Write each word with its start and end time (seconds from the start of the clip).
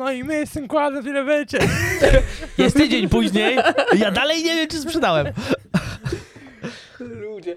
No 0.00 0.12
i 0.12 0.24
my 0.24 0.46
z 0.46 0.50
tym 0.52 0.68
kładem 0.68 1.04
tyle 1.04 1.24
będzie. 1.24 1.58
Jest 2.58 2.76
tydzień 2.76 3.08
później, 3.08 3.58
ja 3.98 4.10
dalej 4.10 4.42
nie 4.42 4.54
wiem, 4.54 4.68
czy 4.68 4.78
sprzedałem. 4.78 5.26
Ludzie. 7.00 7.56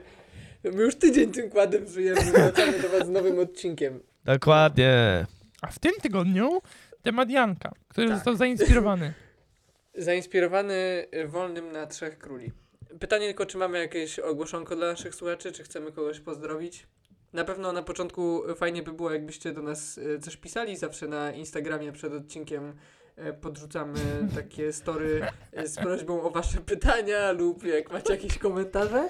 My 0.64 0.83
już 0.83 0.95
tydzień 0.95 1.32
tym 1.32 1.50
kładem 1.50 1.87
żyjemy, 1.87 2.21
wracamy 2.21 2.79
do 2.79 2.90
was 2.90 3.08
z 3.08 3.09
nowym 3.09 3.40
odcinkiem. 3.40 4.00
Dokładnie. 4.25 5.25
A 5.61 5.67
w 5.67 5.79
tym 5.79 5.92
tygodniu 6.01 6.61
temat 7.03 7.29
Janka, 7.29 7.71
który 7.87 8.07
Tak. 8.07 8.16
został 8.18 8.36
zainspirowany. 8.36 9.14
Zainspirowany 9.96 11.07
y, 11.16 11.28
Wolnym 11.28 11.71
na 11.71 11.88
Trzech 11.88 12.18
Króli. 12.18 12.52
Pytanie 13.00 13.25
tylko, 13.28 13.46
czy 13.46 13.57
mamy 13.57 13.80
jakieś 13.80 14.20
ogłoszonko 14.20 14.75
dla 14.75 14.88
naszych 14.88 15.16
słuchaczy, 15.16 15.52
czy 15.52 15.64
chcemy 15.64 15.91
kogoś 15.91 16.20
pozdrowić? 16.20 16.88
Na 17.34 17.43
pewno 17.45 17.71
na 17.73 17.84
początku 17.84 18.43
fajnie 18.55 18.84
by 18.84 18.93
było, 18.93 19.11
jakbyście 19.11 19.52
do 19.52 19.61
nas 19.61 19.97
y, 19.97 20.20
coś 20.20 20.38
pisali. 20.38 20.77
Zawsze 20.77 21.07
na 21.07 21.32
Instagramie 21.32 21.91
przed 21.91 22.13
odcinkiem 22.13 22.73
y, 23.18 23.33
podrzucamy 23.33 24.00
takie 24.36 24.73
story 24.73 25.21
y, 25.59 25.68
z 25.68 25.75
prośbą 25.75 26.21
o 26.21 26.29
wasze 26.29 26.57
pytania 26.61 27.32
lub 27.32 27.64
jak 27.64 27.92
macie 27.92 28.14
jakieś 28.14 28.37
komentarze. 28.37 29.09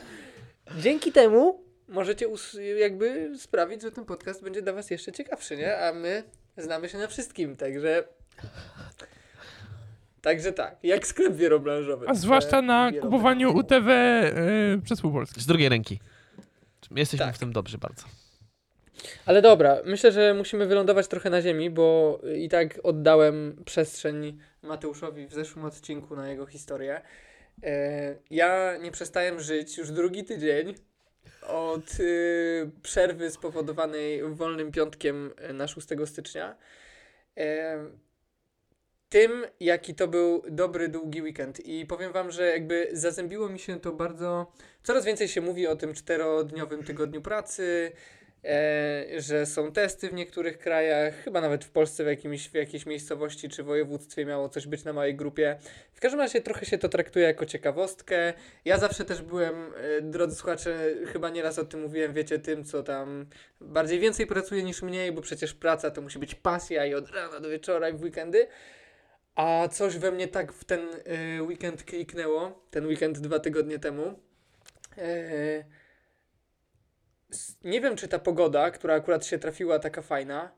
Dzięki 0.80 1.12
temu 1.12 1.64
możecie 1.88 2.28
us- 2.28 2.58
jakby 2.78 3.32
sprawić, 3.38 3.82
że 3.82 3.92
ten 3.92 4.06
podcast 4.06 4.44
będzie 4.44 4.62
dla 4.62 4.74
was 4.74 4.90
jeszcze 4.92 5.12
ciekawszy, 5.12 5.58
nie? 5.58 5.78
A 5.78 5.94
my 5.94 6.24
znamy 6.58 6.90
się 6.90 6.98
na 6.98 7.08
wszystkim, 7.08 7.56
także... 7.56 8.04
Także 10.22 10.54
tak, 10.54 10.76
jak 10.84 11.08
sklep 11.08 11.34
wielobranżowy. 11.36 12.06
A 12.10 12.14
zwłaszcza 12.14 12.62
na 12.62 12.92
kupowaniu 13.02 13.56
UTW 13.58 13.90
y, 13.90 14.82
przez 14.84 15.02
pół 15.02 15.12
Polski. 15.12 15.42
Z 15.42 15.46
drugiej 15.46 15.70
ręki. 15.70 16.00
Jesteśmy 16.92 17.26
Tak. 17.26 17.36
w 17.36 17.40
tym 17.40 17.54
dobrzy 17.54 17.78
bardzo. 17.78 18.04
Ale 19.26 19.42
dobra, 19.42 19.78
myślę, 19.86 20.12
że 20.12 20.34
musimy 20.34 20.66
wylądować 20.66 21.08
trochę 21.08 21.30
na 21.30 21.42
ziemi, 21.42 21.70
bo 21.70 22.20
i 22.36 22.50
tak 22.50 22.80
oddałem 22.84 23.64
przestrzeń 23.66 24.40
Mateuszowi 24.62 25.28
w 25.28 25.34
zeszłym 25.34 25.66
odcinku 25.66 26.16
na 26.16 26.30
jego 26.30 26.46
historię. 26.46 27.02
E, 27.64 28.16
ja 28.30 28.78
nie 28.78 28.92
przestałem 28.92 29.40
żyć 29.40 29.78
już 29.78 29.92
drugi 29.92 30.24
tydzień 30.24 30.76
od 31.48 32.00
y, 32.00 32.72
przerwy 32.82 33.32
spowodowanej 33.32 34.24
wolnym 34.24 34.72
piątkiem 34.72 35.32
y, 35.50 35.54
na 35.54 35.68
6 35.68 35.88
stycznia. 36.06 36.56
Tym, 39.14 39.46
jaki 39.60 39.96
to 39.96 40.08
był 40.08 40.44
dobry, 40.50 40.88
długi 40.88 41.22
weekend. 41.22 41.66
I 41.66 41.86
powiem 41.86 42.12
wam, 42.12 42.32
że 42.32 42.46
jakby 42.46 42.90
zazębiło 42.92 43.50
mi 43.50 43.60
się 43.60 43.80
to 43.80 43.92
bardzo. 43.92 44.52
Coraz 44.84 45.06
więcej 45.06 45.28
się 45.28 45.42
mówi 45.42 45.68
o 45.68 45.76
tym 45.76 45.94
czterodniowym 45.94 46.84
tygodniu 46.84 47.22
pracy, 47.22 47.92
e, 48.46 49.06
że 49.18 49.46
są 49.46 49.72
testy 49.72 50.10
w 50.10 50.14
niektórych 50.14 50.58
krajach, 50.58 51.16
chyba 51.16 51.42
nawet 51.42 51.66
w 51.66 51.70
Polsce 51.70 52.04
w, 52.04 52.08
jakimś, 52.08 52.50
w 52.50 52.54
jakiejś 52.54 52.86
miejscowości 52.86 53.50
czy 53.50 53.64
województwie 53.64 54.26
miało 54.26 54.50
coś 54.50 54.68
być 54.68 54.84
na 54.84 54.94
małej 54.94 55.16
grupie. 55.16 55.58
W 55.94 56.00
każdym 56.00 56.20
razie 56.20 56.42
trochę 56.42 56.66
się 56.66 56.78
to 56.78 56.90
traktuje 56.90 57.26
jako 57.26 57.46
ciekawostkę. 57.46 58.34
Ja 58.66 58.78
zawsze 58.78 59.06
też 59.06 59.22
byłem, 59.22 59.74
e, 59.78 60.02
drodzy 60.02 60.36
słuchacze, 60.36 60.96
chyba 61.08 61.30
nieraz 61.30 61.60
o 61.60 61.66
tym 61.66 61.82
mówiłem, 61.82 62.14
wiecie, 62.14 62.40
tym, 62.40 62.64
co 62.64 62.84
tam 62.84 63.26
bardziej 63.62 64.00
więcej 64.00 64.28
pracuje 64.28 64.64
niż 64.64 64.82
mniej, 64.82 65.12
bo 65.12 65.22
przecież 65.22 65.54
praca 65.54 65.92
to 65.92 66.02
musi 66.02 66.20
być 66.20 66.36
pasja 66.36 66.86
i 66.86 66.94
od 66.94 67.10
rana 67.10 67.40
do 67.40 67.50
wieczora 67.50 67.90
i 67.90 67.94
w 67.94 68.02
weekendy. 68.02 68.48
A 69.36 69.68
coś 69.68 69.98
we 69.98 70.12
mnie 70.12 70.28
tak 70.28 70.54
w 70.54 70.66
ten 70.66 70.90
e, 71.06 71.44
weekend 71.44 71.84
kliknęło, 71.84 72.66
ten 72.72 72.86
weekend 72.86 73.20
dwa 73.20 73.40
tygodnie 73.40 73.80
temu. 73.80 74.20
E, 74.98 75.64
nie 77.64 77.82
wiem, 77.82 77.96
czy 77.96 78.08
ta 78.08 78.20
pogoda, 78.20 78.72
która 78.72 78.96
akurat 78.96 79.26
się 79.26 79.40
trafiła, 79.40 79.80
taka 79.80 80.02
fajna, 80.02 80.52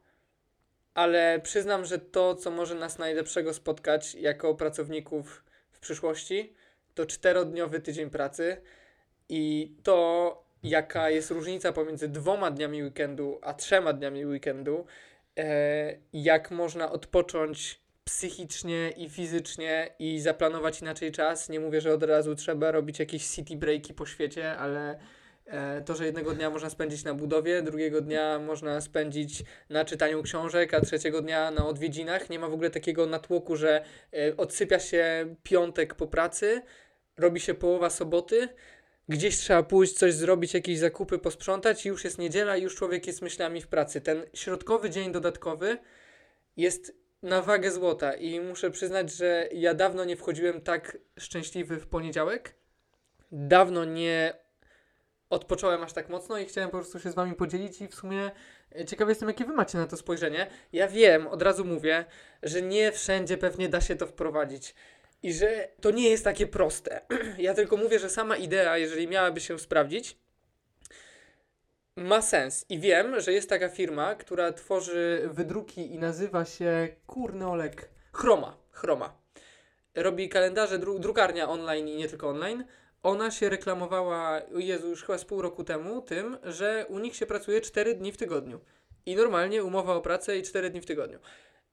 ale 0.94 1.40
przyznam, 1.44 1.86
że 1.86 2.00
to, 2.00 2.36
co 2.36 2.52
może 2.52 2.76
nas 2.76 2.98
najlepszego 2.98 3.54
spotkać 3.54 4.16
jako 4.16 4.56
pracowników 4.56 5.44
w 5.72 5.80
przyszłości, 5.80 6.54
to 6.94 7.06
czterodniowy 7.06 7.80
tydzień 7.80 8.10
pracy 8.10 8.62
i 9.30 9.76
to, 9.84 10.46
jaka 10.64 11.10
jest 11.10 11.32
różnica 11.32 11.74
pomiędzy 11.74 12.10
dwoma 12.10 12.52
dniami 12.52 12.84
weekendu 12.84 13.40
a 13.42 13.54
trzema 13.54 13.94
dniami 13.94 14.26
weekendu, 14.26 14.86
e, 15.38 15.98
jak 16.14 16.52
można 16.52 16.92
odpocząć 16.92 17.85
psychicznie 18.06 18.94
i 18.98 19.10
fizycznie 19.10 19.96
i 20.00 20.20
zaplanować 20.20 20.82
inaczej 20.82 21.12
czas. 21.12 21.50
Nie 21.50 21.60
mówię, 21.60 21.82
że 21.82 21.94
od 21.94 22.04
razu 22.04 22.36
trzeba 22.36 22.72
robić 22.72 23.00
jakieś 23.00 23.28
city 23.28 23.56
breaki 23.56 23.94
po 23.94 24.06
świecie, 24.06 24.58
ale 24.58 25.00
e, 25.46 25.82
to, 25.82 25.96
że 25.96 26.06
jednego 26.06 26.34
dnia 26.34 26.50
można 26.50 26.70
spędzić 26.70 27.04
na 27.04 27.14
budowie, 27.14 27.62
drugiego 27.62 28.02
dnia 28.02 28.40
można 28.40 28.82
spędzić 28.82 29.44
na 29.70 29.86
czytaniu 29.86 30.24
książek, 30.24 30.74
a 30.74 30.82
trzeciego 30.82 31.22
dnia 31.22 31.52
na 31.52 31.68
odwiedzinach. 31.68 32.30
Nie 32.30 32.40
ma 32.40 32.48
w 32.50 32.54
ogóle 32.54 32.70
takiego 32.70 33.06
natłoku, 33.06 33.56
że 33.56 33.86
e, 34.14 34.38
odsypia 34.38 34.80
się 34.80 35.36
piątek 35.44 35.96
po 35.96 36.08
pracy, 36.08 36.62
robi 37.18 37.40
się 37.40 37.54
połowa 37.54 37.90
soboty, 37.90 38.50
gdzieś 39.10 39.38
trzeba 39.38 39.64
pójść, 39.64 39.94
coś 39.94 40.14
zrobić, 40.14 40.54
jakieś 40.54 40.80
zakupy 40.80 41.20
posprzątać 41.20 41.86
i 41.86 41.90
już 41.90 42.04
jest 42.04 42.18
niedziela 42.18 42.58
i 42.58 42.64
już 42.64 42.76
człowiek 42.76 43.08
jest 43.08 43.22
myślami 43.22 43.62
w 43.62 43.68
pracy. 43.68 44.02
Ten 44.02 44.26
środkowy 44.34 44.90
dzień 44.90 45.12
dodatkowy 45.12 45.78
jest 46.58 47.05
na 47.24 47.42
wagę 47.42 47.72
złota 47.72 48.14
i 48.14 48.40
muszę 48.40 48.72
przyznać, 48.72 49.12
że 49.12 49.50
ja 49.54 49.74
dawno 49.74 50.06
nie 50.06 50.16
wchodziłem 50.18 50.62
tak 50.62 50.98
szczęśliwy 51.20 51.80
w 51.80 51.88
poniedziałek. 51.88 52.56
Dawno 53.32 53.86
nie 53.86 54.34
odpocząłem 55.30 55.84
aż 55.84 55.94
tak 55.94 56.10
mocno 56.10 56.38
i 56.38 56.46
chciałem 56.46 56.70
po 56.70 56.78
prostu 56.78 57.00
się 57.00 57.12
z 57.12 57.16
wami 57.16 57.36
podzielić 57.36 57.82
i 57.82 57.88
w 57.88 57.96
sumie 57.96 58.32
e, 58.76 58.86
ciekawy 58.86 59.12
jestem, 59.12 59.30
jakie 59.30 59.46
wy 59.46 59.54
macie 59.54 59.78
na 59.78 59.88
to 59.88 59.98
spojrzenie. 59.98 60.48
Ja 60.74 60.88
wiem, 60.88 61.28
od 61.28 61.42
razu 61.42 61.66
mówię, 61.66 62.06
że 62.44 62.62
nie 62.62 62.92
wszędzie 62.92 63.38
pewnie 63.38 63.70
da 63.70 63.82
się 63.82 63.96
to 63.96 64.08
wprowadzić 64.08 64.76
i 65.24 65.34
że 65.34 65.68
to 65.82 65.92
nie 65.92 66.10
jest 66.10 66.24
takie 66.24 66.48
proste. 66.48 67.02
ja 67.38 67.54
tylko 67.54 67.78
mówię, 67.78 68.00
że 68.00 68.10
sama 68.10 68.38
idea, 68.38 68.78
jeżeli 68.78 69.08
miałaby 69.08 69.42
się 69.42 69.60
sprawdzić, 69.60 70.18
ma 71.96 72.22
sens. 72.22 72.66
I 72.70 72.80
wiem, 72.80 73.20
że 73.20 73.34
jest 73.34 73.50
taka 73.50 73.70
firma, 73.70 74.16
która 74.16 74.54
tworzy 74.54 75.30
wydruki 75.32 75.94
i 75.94 76.00
nazywa 76.00 76.46
się 76.46 76.88
kurny 77.08 77.48
Olek 77.48 77.90
Chroma. 78.14 78.58
Chroma. 78.72 79.18
Robi 79.96 80.30
kalendarze, 80.30 80.80
dru 80.80 81.00
drukarnia 81.00 81.50
online 81.50 81.88
i 81.88 81.96
nie 81.96 82.10
tylko 82.10 82.30
online. 82.30 82.66
Ona 83.04 83.32
się 83.32 83.50
reklamowała, 83.50 84.42
Jezu, 84.56 84.90
już 84.90 85.04
chyba 85.04 85.18
z 85.18 85.26
pół 85.26 85.42
roku 85.42 85.64
temu, 85.64 86.02
tym, 86.02 86.38
że 86.44 86.86
u 86.90 87.00
nich 87.00 87.16
się 87.16 87.26
pracuje 87.26 87.62
4 87.62 87.96
dni 87.96 88.12
w 88.12 88.18
tygodniu. 88.18 88.60
I 89.06 89.16
normalnie 89.16 89.64
umowa 89.64 89.96
o 89.96 90.02
pracę 90.02 90.38
i 90.38 90.44
4 90.44 90.70
dni 90.70 90.82
w 90.82 90.86
tygodniu. 90.86 91.20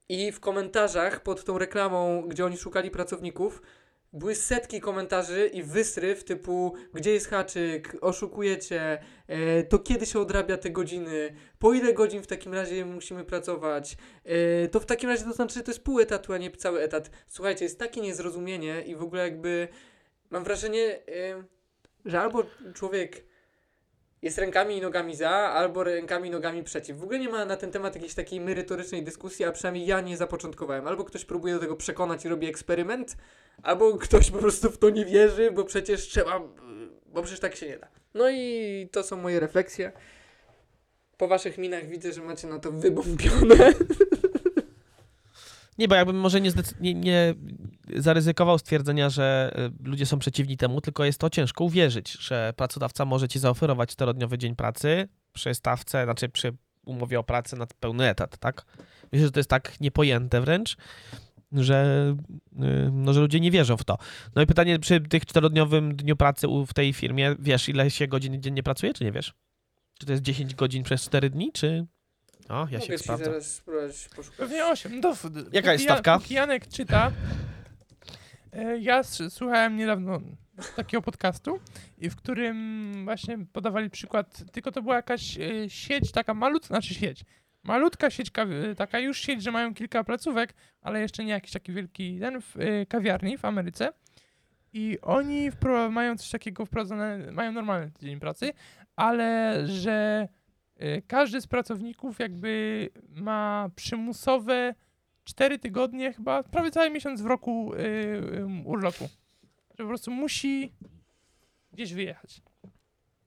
I 0.09 0.33
w 0.33 0.41
komentarzach 0.41 1.21
pod 1.21 1.45
tą 1.45 1.59
reklamą, 1.59 2.23
gdzie 2.29 2.45
oni 2.45 2.57
szukali 2.57 2.91
pracowników, 2.91 3.63
były 4.13 4.35
setki 4.35 4.81
komentarzy 4.81 5.47
i 5.47 5.63
wysryw 5.63 6.25
typu 6.25 6.75
gdzie 6.95 7.13
jest 7.13 7.29
haczyk, 7.29 7.97
oszukujecie, 8.01 9.03
e, 9.27 9.63
to 9.63 9.79
kiedy 9.79 10.07
się 10.07 10.21
odrabia 10.21 10.57
te 10.57 10.71
godziny, 10.71 11.35
po 11.59 11.73
ile 11.73 11.93
godzin 11.93 12.23
w 12.23 12.27
takim 12.27 12.55
razie 12.55 12.85
musimy 12.85 13.25
pracować, 13.25 13.97
e, 14.25 14.69
to 14.69 14.81
w 14.81 14.87
takim 14.87 15.11
razie 15.11 15.25
to 15.25 15.33
znaczy, 15.33 15.55
że 15.55 15.63
to 15.63 15.71
jest 15.71 15.85
pół 15.85 16.01
etatu, 16.01 16.33
a 16.33 16.39
nie 16.39 16.51
cały 16.51 16.81
etat. 16.81 17.11
Słuchajcie, 17.27 17.65
jest 17.65 17.79
takie 17.79 18.01
niezrozumienie 18.01 18.83
i 18.83 18.97
w 18.97 19.03
ogóle 19.03 19.23
jakby 19.23 19.69
mam 20.31 20.45
wrażenie, 20.45 20.99
e, 21.09 21.45
że 22.05 22.21
albo 22.21 22.45
człowiek 22.75 23.32
jest 24.23 24.39
rękami 24.39 24.77
i 24.77 24.81
nogami 24.81 25.17
za, 25.17 25.31
albo 25.31 25.85
rękami 25.85 26.29
i 26.29 26.31
nogami 26.31 26.63
przeciw. 26.63 26.99
W 26.99 27.03
ogóle 27.03 27.19
nie 27.19 27.29
ma 27.29 27.45
na 27.45 27.57
ten 27.57 27.71
temat 27.71 27.95
jakiejś 27.95 28.15
takiej 28.15 28.41
merytorycznej 28.41 29.03
dyskusji, 29.03 29.45
a 29.45 29.53
przynajmniej 29.53 29.87
ja 29.87 30.01
nie 30.01 30.17
zapoczątkowałem. 30.17 30.87
Albo 30.87 31.05
ktoś 31.05 31.25
próbuje 31.25 31.55
do 31.55 31.61
tego 31.61 31.77
przekonać 31.77 32.25
i 32.25 32.29
robi 32.29 32.47
eksperyment, 32.47 33.17
albo 33.63 33.99
ktoś 33.99 34.31
po 34.31 34.39
prostu 34.39 34.71
w 34.71 34.79
to 34.79 34.91
nie 34.91 35.05
wierzy, 35.05 35.51
bo 35.51 35.65
przecież 35.65 36.09
trzeba, 36.09 36.41
bo 37.07 37.23
przecież 37.23 37.41
tak 37.41 37.57
się 37.57 37.69
nie 37.69 37.79
da. 37.79 37.89
No 38.15 38.31
i 38.31 38.89
to 38.93 39.03
są 39.03 39.17
moje 39.17 39.41
refleksje. 39.41 39.93
Po 41.17 41.29
waszych 41.29 41.59
minach 41.59 41.87
widzę, 41.89 42.13
że 42.13 42.23
macie 42.23 42.47
na 42.47 42.59
to 42.59 42.73
wybombione. 42.73 43.73
Nie, 45.79 45.89
bo 45.89 45.95
jakbym 45.95 46.17
może 46.17 46.41
nie, 46.41 46.51
nie, 46.81 46.95
nie 46.95 47.35
zaryzykował 47.97 48.59
stwierdzenia, 48.59 49.11
że 49.11 49.55
y, 49.83 49.89
ludzie 49.89 50.07
są 50.07 50.19
przeciwni 50.19 50.57
temu, 50.57 50.81
tylko 50.81 51.05
jest 51.05 51.19
to 51.19 51.31
ciężko 51.31 51.65
uwierzyć, 51.65 52.13
że 52.13 52.53
pracodawca 52.57 53.05
może 53.05 53.29
ci 53.29 53.39
zaoferować 53.39 53.91
czterodniowy 53.91 54.39
dzień 54.39 54.57
pracy 54.57 55.09
przy 55.33 55.55
stawce, 55.55 56.05
znaczy 56.05 56.29
przy 56.29 56.57
umowie 56.87 57.19
o 57.19 57.25
pracę 57.25 57.57
na 57.57 57.67
pełny 57.81 58.09
etat, 58.09 58.39
tak? 58.39 58.65
Myślę, 59.13 59.27
że 59.27 59.33
to 59.33 59.41
jest 59.41 59.51
tak 59.51 59.81
niepojęte 59.81 60.41
wręcz, 60.41 60.77
że, 61.53 62.07
y, 62.53 62.91
no, 62.93 63.13
że 63.13 63.21
ludzie 63.21 63.41
nie 63.41 63.51
wierzą 63.51 63.77
w 63.77 63.85
to. 63.85 63.99
No 64.35 64.43
i 64.43 64.47
pytanie, 64.47 64.79
przy 64.79 65.01
tych 65.01 65.27
czterodniowym 65.27 65.97
dniu 65.97 66.17
pracy 66.17 66.47
w 66.67 66.75
tej 66.75 66.93
firmie, 66.93 67.37
wiesz 67.39 67.69
ile 67.69 67.91
się 67.91 68.09
godzin 68.09 68.43
dziennie 68.43 68.63
pracuje, 68.63 68.95
czy 68.95 69.05
nie 69.05 69.13
wiesz? 69.13 69.35
Czy 69.99 70.07
to 70.07 70.13
jest 70.13 70.23
10 70.23 70.55
godzin 70.55 70.83
przez 70.83 71.05
4 71.05 71.31
dni, 71.31 71.53
czy... 71.53 71.87
O, 72.49 72.55
ja 72.55 72.59
Mogę 72.65 72.81
się 72.81 72.93
ci 72.93 72.99
sprawdzę. 72.99 73.25
zaraz 73.25 73.55
spróbować 73.55 74.09
poszukać. 74.17 74.39
Pewnie 74.39 74.67
8. 74.67 75.01
No, 75.01 75.15
w- 75.15 75.31
Jaka 75.53 75.73
jest 75.73 75.85
stawka? 75.85 76.19
Janek 76.31 76.67
czyta. 76.69 77.13
e, 78.53 78.79
Ja 78.79 78.99
s- 78.99 79.23
słuchałem 79.29 79.77
niedawno 79.77 80.21
takiego 80.77 81.03
podcastu, 81.03 81.61
i 81.99 82.11
w 82.11 82.17
którym 82.17 82.93
właśnie 83.05 83.39
podawali 83.53 83.91
przykład, 83.91 84.43
tylko 84.53 84.73
to 84.73 84.83
była 84.83 84.97
jakaś 84.97 85.39
e, 85.39 85.71
sieć, 85.71 86.13
taka 86.13 86.35
malutka, 86.35 86.67
znaczy 86.69 86.95
sieć, 86.95 87.25
malutka 87.63 88.11
sieć, 88.11 88.31
kawi- 88.31 88.75
taka 88.77 88.99
już 88.99 89.19
sieć, 89.19 89.43
że 89.43 89.51
mają 89.51 89.75
kilka 89.75 90.05
placówek, 90.05 90.55
ale 90.81 91.01
jeszcze 91.01 91.25
nie 91.25 91.31
jakiś 91.33 91.53
taki 91.53 91.73
wielki 91.73 92.19
ten, 92.21 92.41
w, 92.41 92.55
kawiarni 92.89 93.39
w 93.39 93.45
Ameryce. 93.45 93.93
I 94.73 94.99
oni 95.03 95.51
wpro- 95.53 95.91
mają 95.91 96.17
coś 96.17 96.31
takiego 96.31 96.67
wprowadzone, 96.67 97.19
mają 97.33 97.53
normalny 97.53 97.91
dzień 98.03 98.21
pracy, 98.21 98.53
ale 98.97 99.59
że 99.67 100.29
każdy 101.07 101.41
z 101.41 101.47
pracowników 101.47 102.19
jakby 102.19 102.89
ma 103.15 103.71
przymusowe 103.77 104.75
4 105.25 105.59
tygodnie 105.59 106.13
chyba, 106.13 106.43
prawie 106.43 106.71
cały 106.71 106.91
miesiąc 106.91 107.23
w 107.23 107.27
roku 107.27 107.75
y, 107.75 108.47
urlopu. 108.65 109.09
Że 109.79 109.85
po 109.85 109.89
prostu 109.89 110.11
musi 110.11 110.73
gdzieś 111.73 111.95
wyjechać. 111.95 112.43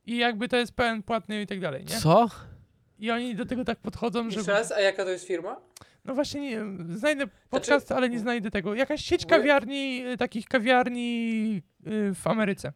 I 0.06 0.18
jakby 0.18 0.48
to 0.48 0.58
jest 0.58 0.72
pełen 0.72 1.04
płatny 1.04 1.42
i 1.42 1.48
tak 1.48 1.60
dalej, 1.60 1.86
nie? 1.86 1.98
Co? 1.98 2.30
I 3.00 3.12
oni 3.12 3.36
do 3.36 3.46
tego 3.46 3.66
tak 3.66 3.80
podchodzą, 3.80 4.30
że... 4.30 4.38
Jeszcze 4.38 4.52
raz, 4.52 4.72
a 4.72 4.80
jaka 4.80 5.04
to 5.04 5.10
jest 5.10 5.28
firma? 5.28 5.62
No 6.06 6.16
właśnie, 6.16 6.42
nie, 6.42 6.62
znajdę 6.98 7.28
podcast, 7.50 7.92
ale 7.92 8.10
nie 8.10 8.20
znajdę 8.20 8.52
tego. 8.52 8.76
Jakaś 8.76 9.02
sieć 9.06 9.26
kawiarni, 9.26 10.06
y, 10.08 10.18
takich 10.18 10.48
kawiarni 10.48 11.62
w 12.16 12.28
Ameryce. 12.28 12.72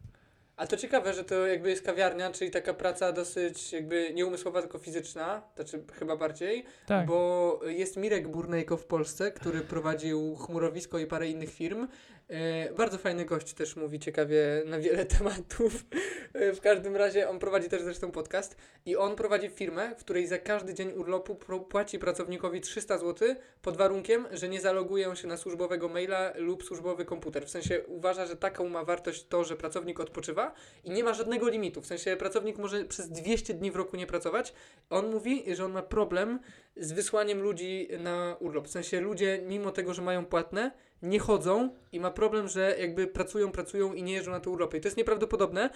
A 0.60 0.66
to 0.66 0.76
ciekawe, 0.76 1.14
że 1.14 1.24
to 1.24 1.46
jakby 1.46 1.70
jest 1.70 1.82
kawiarnia, 1.82 2.30
czyli 2.30 2.50
taka 2.50 2.74
praca 2.74 3.12
dosyć 3.12 3.72
jakby 3.72 4.10
nie 4.14 4.26
umysłowa, 4.26 4.60
tylko 4.60 4.78
fizyczna, 4.78 5.42
znaczy 5.56 5.84
chyba 5.98 6.16
bardziej, 6.16 6.64
Tak. 6.86 7.06
bo 7.06 7.60
jest 7.66 7.96
Mirek 7.96 8.28
Burnejko 8.28 8.76
w 8.76 8.84
Polsce, 8.84 9.32
który 9.32 9.60
prowadził 9.60 10.36
Chmurowisko 10.36 10.98
i 10.98 11.06
parę 11.06 11.28
innych 11.28 11.50
firm. 11.54 11.88
E, 12.30 12.74
bardzo 12.74 12.98
fajny 12.98 13.24
gość 13.24 13.54
też 13.54 13.76
mówi 13.76 13.98
ciekawie 13.98 14.62
na 14.66 14.78
wiele 14.78 15.06
tematów. 15.18 15.84
E, 16.32 16.52
w 16.52 16.60
każdym 16.60 16.96
razie 16.96 17.28
on 17.28 17.38
prowadzi 17.38 17.68
też 17.68 17.82
zresztą 17.82 18.10
podcast 18.10 18.56
i 18.86 18.96
on 18.96 19.16
prowadzi 19.16 19.48
firmę, 19.48 19.94
w 19.98 20.00
której 20.04 20.26
za 20.26 20.38
każdy 20.38 20.74
dzień 20.74 20.92
urlopu 20.92 21.34
płaci 21.68 21.98
pracownikowi 21.98 22.60
300 22.60 22.98
zł 22.98 23.28
pod 23.62 23.76
warunkiem, 23.76 24.26
że 24.32 24.48
nie 24.48 24.60
zalogują 24.60 25.14
się 25.14 25.28
na 25.28 25.36
służbowego 25.36 25.88
maila 25.88 26.32
lub 26.36 26.64
służbowy 26.64 27.04
komputer. 27.04 27.46
W 27.46 27.50
sensie 27.50 27.82
uważa, 27.86 28.26
że 28.26 28.36
taką 28.36 28.68
ma 28.68 28.84
wartość 28.84 29.26
to, 29.26 29.44
że 29.44 29.56
pracownik 29.56 30.00
odpoczywa 30.00 30.54
i 30.84 30.90
nie 30.90 31.04
ma 31.04 31.14
żadnego 31.14 31.48
limitu. 31.48 31.80
W 31.82 31.86
sensie 31.86 32.16
pracownik 32.16 32.58
może 32.58 32.84
przez 32.84 33.08
200 33.10 33.54
dni 33.54 33.70
w 33.70 33.76
roku 33.76 33.96
nie 33.96 34.06
pracować. 34.06 34.54
On 34.90 35.10
mówi, 35.10 35.54
że 35.54 35.64
on 35.64 35.72
ma 35.72 35.82
problem 35.82 36.40
z 36.76 36.92
wysłaniem 36.92 37.42
ludzi 37.42 37.88
na 37.98 38.36
urlop. 38.40 38.66
W 38.66 38.70
sensie 38.70 39.00
ludzie, 39.00 39.40
mimo 39.46 39.70
tego, 39.70 39.94
że 39.94 40.02
mają 40.02 40.26
płatne, 40.26 40.70
nie 41.02 41.18
chodzą 41.18 41.70
i 41.92 42.00
ma 42.00 42.10
problem, 42.10 42.48
że 42.48 42.76
jakby 42.78 43.06
pracują, 43.06 43.52
pracują 43.52 43.92
i 43.92 44.02
nie 44.02 44.12
jeżdżą 44.12 44.30
na 44.30 44.40
te 44.40 44.50
urlopy. 44.50 44.76
I 44.76 44.80
to 44.80 44.88
jest 44.88 44.96
nieprawdopodobne 44.96 45.70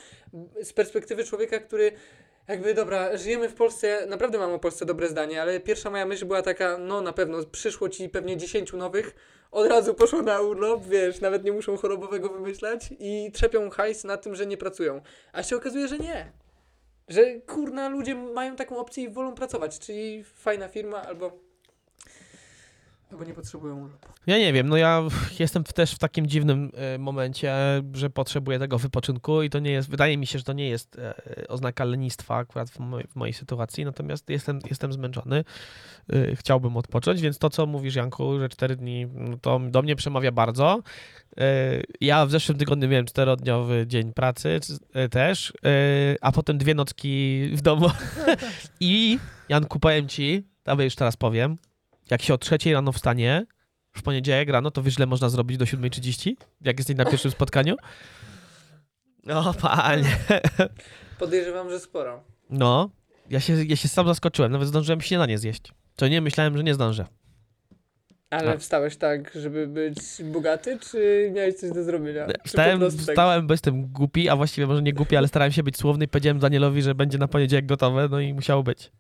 z 0.63 0.73
perspektywy 0.73 1.25
człowieka, 1.25 1.59
który 1.59 1.93
jakby, 2.49 2.75
dobra, 2.75 3.17
żyjemy 3.17 3.49
w 3.49 3.55
Polsce, 3.55 4.07
naprawdę 4.07 4.39
mam 4.39 4.53
o 4.53 4.59
Polsce 4.59 4.87
dobre 4.87 5.09
zdanie, 5.09 5.43
ale 5.43 5.61
pierwsza 5.61 5.91
moja 5.91 6.07
myśl 6.07 6.27
była 6.27 6.43
taka, 6.43 6.79
no 6.79 7.01
na 7.01 7.13
pewno, 7.13 7.45
przyszło 7.53 7.89
ci 7.89 8.09
pewnie 8.09 8.37
10 8.37 8.73
nowych, 8.73 9.15
od 9.51 9.67
razu 9.67 9.95
poszło 9.95 10.23
na 10.23 10.41
urlop, 10.41 10.87
wiesz, 10.87 11.21
nawet 11.21 11.45
nie 11.45 11.53
muszą 11.53 11.77
chorobowego 11.77 12.29
wymyślać 12.29 12.91
i 12.99 13.31
trzepią 13.33 13.71
hajs 13.71 14.05
na 14.05 14.17
tym, 14.17 14.35
że 14.35 14.47
nie 14.47 14.57
pracują. 14.57 15.01
A 15.33 15.43
się 15.43 15.57
okazuje, 15.57 15.89
że 15.89 15.99
nie. 15.99 16.33
Że 17.09 17.35
kurna, 17.35 17.89
ludzie 17.89 18.15
mają 18.15 18.57
taką 18.57 18.79
opcję 18.79 19.05
i 19.05 19.09
wolą 19.09 19.35
pracować, 19.35 19.79
czyli 19.79 20.25
fajna 20.25 20.69
firma 20.69 21.03
albo 21.03 21.39
albo 23.15 23.25
nie 23.25 23.35
potrzebują 23.35 23.77
urlopu. 23.77 24.09
Ja 24.27 24.39
nie 24.39 24.53
wiem, 24.53 24.69
no 24.69 24.77
ja 24.77 25.03
jestem 25.39 25.65
też 25.65 25.93
w 25.93 25.99
takim 25.99 26.27
dziwnym 26.27 26.71
e, 26.75 26.99
momencie, 26.99 27.55
że 27.93 28.11
potrzebuję 28.11 28.59
tego 28.59 28.79
wypoczynku 28.79 29.43
i 29.43 29.51
to 29.51 29.59
nie 29.59 29.71
jest, 29.71 29.91
wydaje 29.91 30.19
mi 30.19 30.27
się, 30.27 30.39
że 30.39 30.45
to 30.45 30.53
nie 30.53 30.69
jest 30.69 30.99
e, 30.99 31.15
oznaka 31.49 31.85
lenistwa 31.85 32.37
akurat 32.37 32.71
w, 32.71 32.79
mojej- 32.79 33.07
w 33.09 33.17
mojej 33.17 33.33
sytuacji, 33.33 33.85
natomiast 33.85 34.31
jestem, 34.31 34.59
jestem 34.71 34.93
zmęczony, 34.93 35.45
e, 36.13 36.37
chciałbym 36.37 36.77
odpocząć, 36.77 37.21
więc 37.21 37.39
to, 37.39 37.51
co 37.51 37.67
mówisz 37.67 37.95
Janku, 37.95 38.39
że 38.39 38.49
cztery 38.49 38.77
dni, 38.77 39.07
no 39.15 39.37
to 39.39 39.61
do 39.71 39.83
mnie 39.83 39.97
przemawia 39.97 40.33
bardzo. 40.33 40.83
Ja 42.01 42.27
w 42.27 42.31
zeszłym 42.31 42.59
tygodniu 42.59 42.89
miałem 42.89 43.07
czterodniowy 43.07 43.87
dzień 43.87 44.13
pracy 44.13 44.61
też, 45.11 45.53
a 46.21 46.33
potem 46.33 46.59
dwie 46.59 46.75
nocki 46.75 47.49
w 47.53 47.61
domu 47.61 47.91
i 48.81 49.19
Janku, 49.49 49.81
powiem 49.81 50.09
ci, 50.09 50.47
a 50.65 50.83
już 50.83 50.95
teraz 50.95 51.17
powiem, 51.17 51.59
jak 52.11 52.23
się 52.23 52.35
o 52.35 52.39
trzeciej 52.39 52.73
rano 52.73 52.93
wstanie, 52.93 53.47
w 53.93 54.03
poniedziałek 54.03 54.49
rano, 54.49 54.71
to 54.71 54.83
wiesz, 54.83 54.97
ile 54.97 55.07
można 55.07 55.29
zrobić 55.29 55.57
do 55.59 55.65
7.30? 55.65 56.33
Jak 56.61 56.79
jesteś 56.79 56.97
na 56.97 57.05
pierwszym 57.05 57.31
spotkaniu? 57.31 57.77
No, 59.25 59.55
panie. 59.55 60.17
Podejrzewam, 61.19 61.71
że 61.71 61.81
sporo. 61.81 62.25
No, 62.51 62.91
ja 63.31 63.41
się, 63.41 63.65
ja 63.65 63.77
się 63.77 63.89
sam 63.89 64.07
zaskoczyłem, 64.07 64.53
nawet 64.53 64.69
zdążyłem 64.69 65.01
śniadanie 65.01 65.39
zjeść. 65.39 65.73
Co 65.97 66.09
nie, 66.09 66.21
myślałem, 66.21 66.57
że 66.57 66.65
nie 66.65 66.75
zdążę. 66.75 67.07
Ale 68.31 68.53
A. 68.53 68.59
wstałeś 68.59 68.97
tak, 68.97 69.33
żeby 69.35 69.67
być 69.67 69.99
bogaty, 70.25 70.79
czy 70.79 71.31
miałeś 71.35 71.55
coś 71.55 71.71
do 71.71 71.85
zrobienia? 71.85 72.27
Wstałem, 72.47 72.81
tak- 72.81 72.91
wstałem, 72.91 73.47
bo 73.47 73.55
jestem 73.55 73.87
głupi, 73.87 74.29
a 74.29 74.37
właściwie 74.37 74.67
może 74.67 74.83
nie 74.83 74.93
głupi, 74.93 75.17
ale 75.17 75.29
starałem 75.29 75.53
się 75.53 75.63
być 75.63 75.77
słowny 75.77 76.05
i 76.05 76.09
powiedziałem 76.09 76.39
Danielowi, 76.39 76.83
że 76.83 76.95
będzie 76.95 77.19
na 77.19 77.29
poniedziałek 77.29 77.67
gotowe, 77.67 78.09
no 78.11 78.21
i 78.21 78.35
musiało 78.35 78.63
być. 78.63 78.93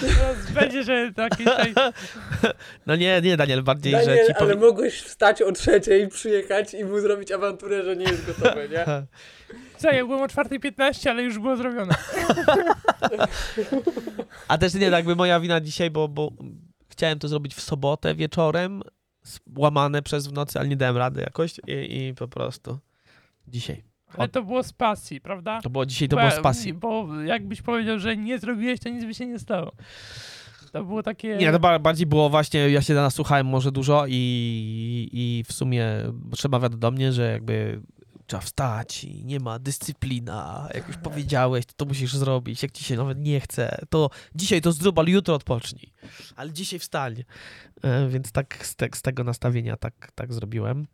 Teraz 0.00 0.50
będzie, 0.54 0.82
że 0.82 1.12
taki 1.16 1.44
tutaj... 1.44 1.74
No 2.86 2.96
nie, 2.96 3.20
nie 3.20 3.36
Daniel, 3.36 3.62
bardziej, 3.62 3.92
Daniel, 3.92 4.16
że 4.16 4.26
ci 4.26 4.32
ale 4.32 4.34
powiem... 4.34 4.58
mogłeś 4.58 5.02
wstać 5.02 5.42
o 5.42 5.52
trzeciej, 5.52 6.08
przyjechać 6.08 6.74
i 6.74 6.84
mu 6.84 7.00
zrobić 7.00 7.32
awanturę, 7.32 7.84
że 7.84 7.96
nie 7.96 8.04
jest 8.04 8.26
gotowe, 8.26 8.68
nie? 8.68 8.84
Co, 9.78 9.92
ja 9.92 10.06
byłem 10.06 10.22
o 10.22 10.26
4.15, 10.26 11.10
ale 11.10 11.22
już 11.22 11.38
było 11.38 11.56
zrobione. 11.56 11.94
A 14.48 14.58
też 14.58 14.74
nie, 14.74 14.86
jakby 14.86 15.16
moja 15.16 15.40
wina 15.40 15.60
dzisiaj, 15.60 15.90
bo, 15.90 16.08
bo 16.08 16.32
chciałem 16.88 17.18
to 17.18 17.28
zrobić 17.28 17.54
w 17.54 17.60
sobotę 17.60 18.14
wieczorem, 18.14 18.82
łamane 19.56 20.02
przez 20.02 20.26
w 20.26 20.32
nocy, 20.32 20.58
ale 20.58 20.68
nie 20.68 20.76
dałem 20.76 20.96
rady 20.96 21.20
jakoś 21.20 21.58
i, 21.66 22.06
i 22.08 22.14
po 22.14 22.28
prostu 22.28 22.78
dzisiaj. 23.48 23.87
Ale 24.16 24.28
to 24.28 24.42
było 24.42 24.62
z 24.62 24.72
pasji, 24.72 25.20
prawda? 25.20 25.60
To 25.62 25.70
było 25.70 25.86
dzisiaj, 25.86 26.08
to 26.08 26.16
Bo- 26.16 26.22
było 26.22 26.32
z 26.32 26.40
pasji. 26.40 26.74
Bo 26.74 27.20
jakbyś 27.22 27.62
powiedział, 27.62 27.98
że 27.98 28.16
nie 28.16 28.38
zrobiłeś, 28.38 28.80
to 28.80 28.88
nic 28.88 29.04
by 29.04 29.14
się 29.14 29.26
nie 29.26 29.38
stało. 29.38 29.72
To 30.72 30.84
było 30.84 31.02
takie... 31.02 31.36
Nie, 31.36 31.52
to 31.52 31.58
ba- 31.58 31.78
bardziej 31.78 32.06
było 32.06 32.30
właśnie, 32.30 32.70
ja 32.70 32.82
się 32.82 32.94
nasłuchałem 32.94 33.46
może 33.46 33.72
dużo 33.72 34.04
i, 34.08 35.08
i 35.12 35.44
w 35.48 35.52
sumie 35.52 35.86
przemawia 36.32 36.68
do 36.68 36.90
mnie, 36.90 37.12
że 37.12 37.32
jakby 37.32 37.80
trzeba 38.26 38.40
wstać 38.40 39.04
i 39.04 39.24
nie 39.24 39.40
ma 39.40 39.58
dyscyplina. 39.58 40.68
Jak 40.74 40.88
już 40.88 40.96
powiedziałeś, 40.96 41.66
to, 41.66 41.72
to 41.76 41.84
musisz 41.84 42.14
zrobić. 42.14 42.62
Jak 42.62 42.72
ci 42.72 42.84
się 42.84 42.96
nawet 42.96 43.18
nie 43.18 43.40
chce, 43.40 43.78
to 43.90 44.10
dzisiaj 44.34 44.60
to 44.60 44.72
zrób, 44.72 44.98
ale 44.98 45.10
jutro 45.10 45.34
odpocznij. 45.34 45.92
Ale 46.36 46.52
dzisiaj 46.52 46.78
wstań. 46.78 47.24
E, 47.82 48.08
Więc 48.08 48.32
tak 48.32 48.66
z, 48.66 48.76
te, 48.76 48.88
z 48.94 49.02
tego 49.02 49.24
nastawienia 49.24 49.76
tak, 49.76 50.12
tak 50.14 50.32
zrobiłem. 50.32 50.86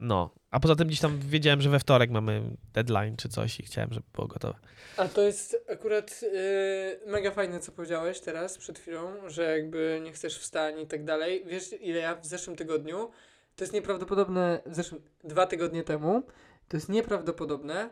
No, 0.00 0.30
a 0.50 0.60
poza 0.60 0.76
tym 0.76 0.88
gdzieś 0.88 1.00
tam 1.00 1.20
wiedziałem, 1.20 1.60
że 1.60 1.70
we 1.70 1.78
wtorek 1.78 2.10
mamy 2.10 2.42
deadline 2.74 3.16
czy 3.16 3.28
coś 3.28 3.60
i 3.60 3.62
chciałem, 3.62 3.92
żeby 3.92 4.06
było 4.14 4.26
gotowe. 4.26 4.58
A 4.96 5.08
to 5.08 5.22
jest 5.22 5.64
akurat 5.70 6.22
yy, 6.22 7.10
mega 7.12 7.30
fajne, 7.30 7.60
co 7.60 7.72
powiedziałeś 7.72 8.20
teraz, 8.20 8.58
przed 8.58 8.78
chwilą, 8.78 9.28
że 9.28 9.58
jakby 9.58 10.00
nie 10.04 10.12
chcesz 10.12 10.38
wstań 10.38 10.80
i 10.80 10.86
tak 10.86 11.04
dalej. 11.04 11.44
Wiesz, 11.46 11.74
ile 11.80 12.00
ja 12.00 12.14
w 12.14 12.26
zeszłym 12.26 12.56
tygodniu, 12.56 13.10
to 13.56 13.64
jest 13.64 13.74
nieprawdopodobne, 13.74 14.60
w 14.66 14.74
zeszłym, 14.74 15.02
dwa 15.24 15.46
tygodnie 15.46 15.84
temu, 15.84 16.22
to 16.68 16.76
jest 16.76 16.88
nieprawdopodobne, 16.88 17.90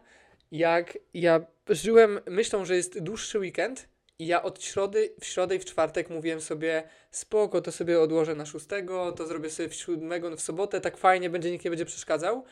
jak 0.53 0.99
ja 1.15 1.41
żyłem 1.69 2.21
myślą, 2.27 2.65
że 2.65 2.77
jest 2.77 3.03
dłuższy 3.03 3.39
weekend 3.39 3.89
i 4.19 4.27
ja 4.27 4.43
od 4.43 4.63
środy, 4.63 5.15
w 5.21 5.25
środę 5.25 5.57
i 5.57 5.59
w 5.59 5.65
czwartek 5.65 6.11
mówiłem 6.11 6.41
sobie, 6.41 6.83
spoko, 7.11 7.61
to 7.61 7.73
sobie 7.73 8.01
odłożę 8.01 8.35
na 8.35 8.47
szóstego, 8.47 9.13
to 9.13 9.27
zrobię 9.27 9.51
sobie 9.51 9.69
w 9.69 9.75
siódmego, 9.75 10.37
w 10.37 10.41
sobotę, 10.41 10.81
tak 10.81 10.97
fajnie 10.97 11.31
będzie, 11.31 11.51
nikt 11.51 11.65
nie 11.65 11.71
będzie 11.71 11.85
przeszkadzał. 11.85 12.45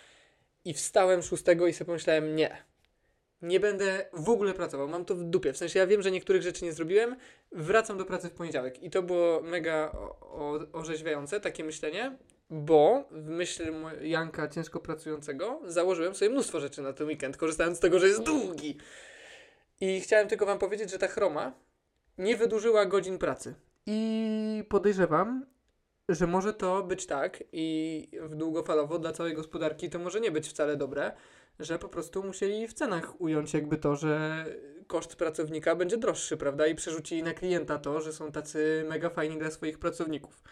I 0.64 0.74
wstałem 0.74 1.22
szóstego 1.22 1.66
i 1.66 1.72
sobie 1.72 1.86
pomyślałem, 1.86 2.36
nie, 2.36 2.56
nie 3.42 3.60
będę 3.60 4.06
w 4.12 4.28
ogóle 4.28 4.54
pracował, 4.54 4.88
mam 4.88 5.04
to 5.04 5.14
w 5.14 5.24
dupie. 5.24 5.52
W 5.52 5.56
sensie 5.56 5.78
ja 5.78 5.86
wiem, 5.86 6.02
że 6.02 6.10
niektórych 6.10 6.42
rzeczy 6.42 6.64
nie 6.64 6.72
zrobiłem, 6.72 7.16
wracam 7.52 7.98
do 7.98 8.04
pracy 8.04 8.28
w 8.28 8.32
poniedziałek. 8.32 8.82
I 8.82 8.90
to 8.90 9.02
było 9.02 9.40
mega 9.40 9.92
o, 10.20 10.58
orzeźwiające, 10.72 11.40
takie 11.40 11.64
myślenie, 11.64 12.16
bo 12.50 13.08
w 13.10 13.28
myśl 13.28 13.72
Janka 14.02 14.48
ciężko 14.48 14.80
pracującego 14.80 15.60
założyłem 15.66 16.14
sobie 16.14 16.30
mnóstwo 16.30 16.60
rzeczy 16.60 16.82
na 16.82 16.92
ten 16.92 17.06
weekend, 17.06 17.36
korzystając 17.36 17.76
z 17.78 17.80
tego, 17.80 17.98
że 17.98 18.08
jest 18.08 18.22
długi. 18.22 18.76
I 19.80 20.00
chciałem 20.00 20.28
tylko 20.28 20.46
wam 20.46 20.58
powiedzieć, 20.58 20.90
że 20.90 20.98
ta 20.98 21.08
chroma 21.08 21.52
nie 22.18 22.36
wydłużyła 22.36 22.86
godzin 22.86 23.18
pracy. 23.18 23.54
I 23.86 24.64
podejrzewam, 24.68 25.46
że 26.08 26.26
może 26.26 26.54
to 26.54 26.82
być 26.82 27.06
tak 27.06 27.44
i 27.52 28.08
długofalowo 28.30 28.98
dla 28.98 29.12
całej 29.12 29.34
gospodarki 29.34 29.90
to 29.90 29.98
może 29.98 30.20
nie 30.20 30.30
być 30.30 30.48
wcale 30.48 30.76
dobre, 30.76 31.12
że 31.58 31.78
po 31.78 31.88
prostu 31.88 32.22
musieli 32.22 32.68
w 32.68 32.72
cenach 32.72 33.20
ująć 33.20 33.54
jakby 33.54 33.76
to, 33.76 33.96
że 33.96 34.44
koszt 34.86 35.16
pracownika 35.16 35.76
będzie 35.76 35.96
droższy, 35.96 36.36
prawda? 36.36 36.66
I 36.66 36.74
przerzucili 36.74 37.22
na 37.22 37.34
klienta 37.34 37.78
to, 37.78 38.00
że 38.00 38.12
są 38.12 38.32
tacy 38.32 38.84
mega 38.88 39.10
fajni 39.10 39.38
dla 39.38 39.50
swoich 39.50 39.78
pracowników. 39.78 40.42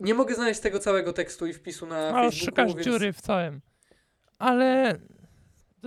Nie 0.00 0.14
mogę 0.14 0.34
znaleźć 0.34 0.60
tego 0.60 0.78
całego 0.78 1.12
tekstu 1.12 1.46
i 1.46 1.52
wpisu 1.52 1.86
na 1.86 2.08
A 2.08 2.12
Facebooku, 2.12 2.46
szukasz 2.46 2.74
więc... 2.74 2.86
dziury 2.86 3.12
w 3.12 3.20
całym. 3.20 3.60
Ale 4.38 4.98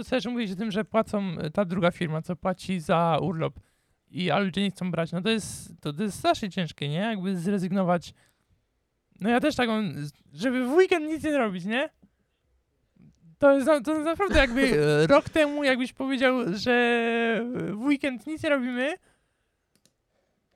to 0.03 0.09
też 0.09 0.25
mówić 0.25 0.51
o 0.51 0.55
tym, 0.55 0.71
że 0.71 0.85
płacą 0.85 1.31
y, 1.45 1.51
ta 1.51 1.65
druga 1.65 1.91
firma, 1.91 2.21
co 2.21 2.35
płaci 2.35 2.79
za 2.79 3.17
urlop. 3.21 3.59
i 4.11 4.31
a 4.31 4.39
ludzie 4.39 4.61
nie 4.61 4.71
chcą 4.71 4.91
brać, 4.91 5.11
no 5.11 5.21
to 5.21 5.29
jest, 5.29 5.81
to, 5.81 5.93
to 5.93 6.03
jest 6.03 6.19
strasznie 6.19 6.49
ciężkie, 6.49 6.89
nie? 6.89 6.95
Jakby 6.99 7.37
zrezygnować. 7.37 8.13
No 9.21 9.29
ja 9.29 9.39
też 9.39 9.55
tak 9.55 9.69
mam, 9.69 9.93
żeby 10.33 10.65
w 10.65 10.73
weekend 10.73 11.05
nic 11.07 11.23
nie 11.23 11.37
robić, 11.37 11.65
nie? 11.65 11.89
To 13.37 13.53
jest, 13.55 13.67
na- 13.67 13.81
to 13.81 13.93
jest 13.93 14.05
naprawdę 14.05 14.39
jakby 14.39 14.61
e, 15.03 15.07
rok 15.07 15.29
temu, 15.29 15.63
jakbyś 15.63 15.93
powiedział, 15.93 16.33
że 16.53 17.41
w 17.71 17.81
weekend 17.81 18.27
nic 18.27 18.43
nie 18.43 18.49
robimy, 18.49 18.93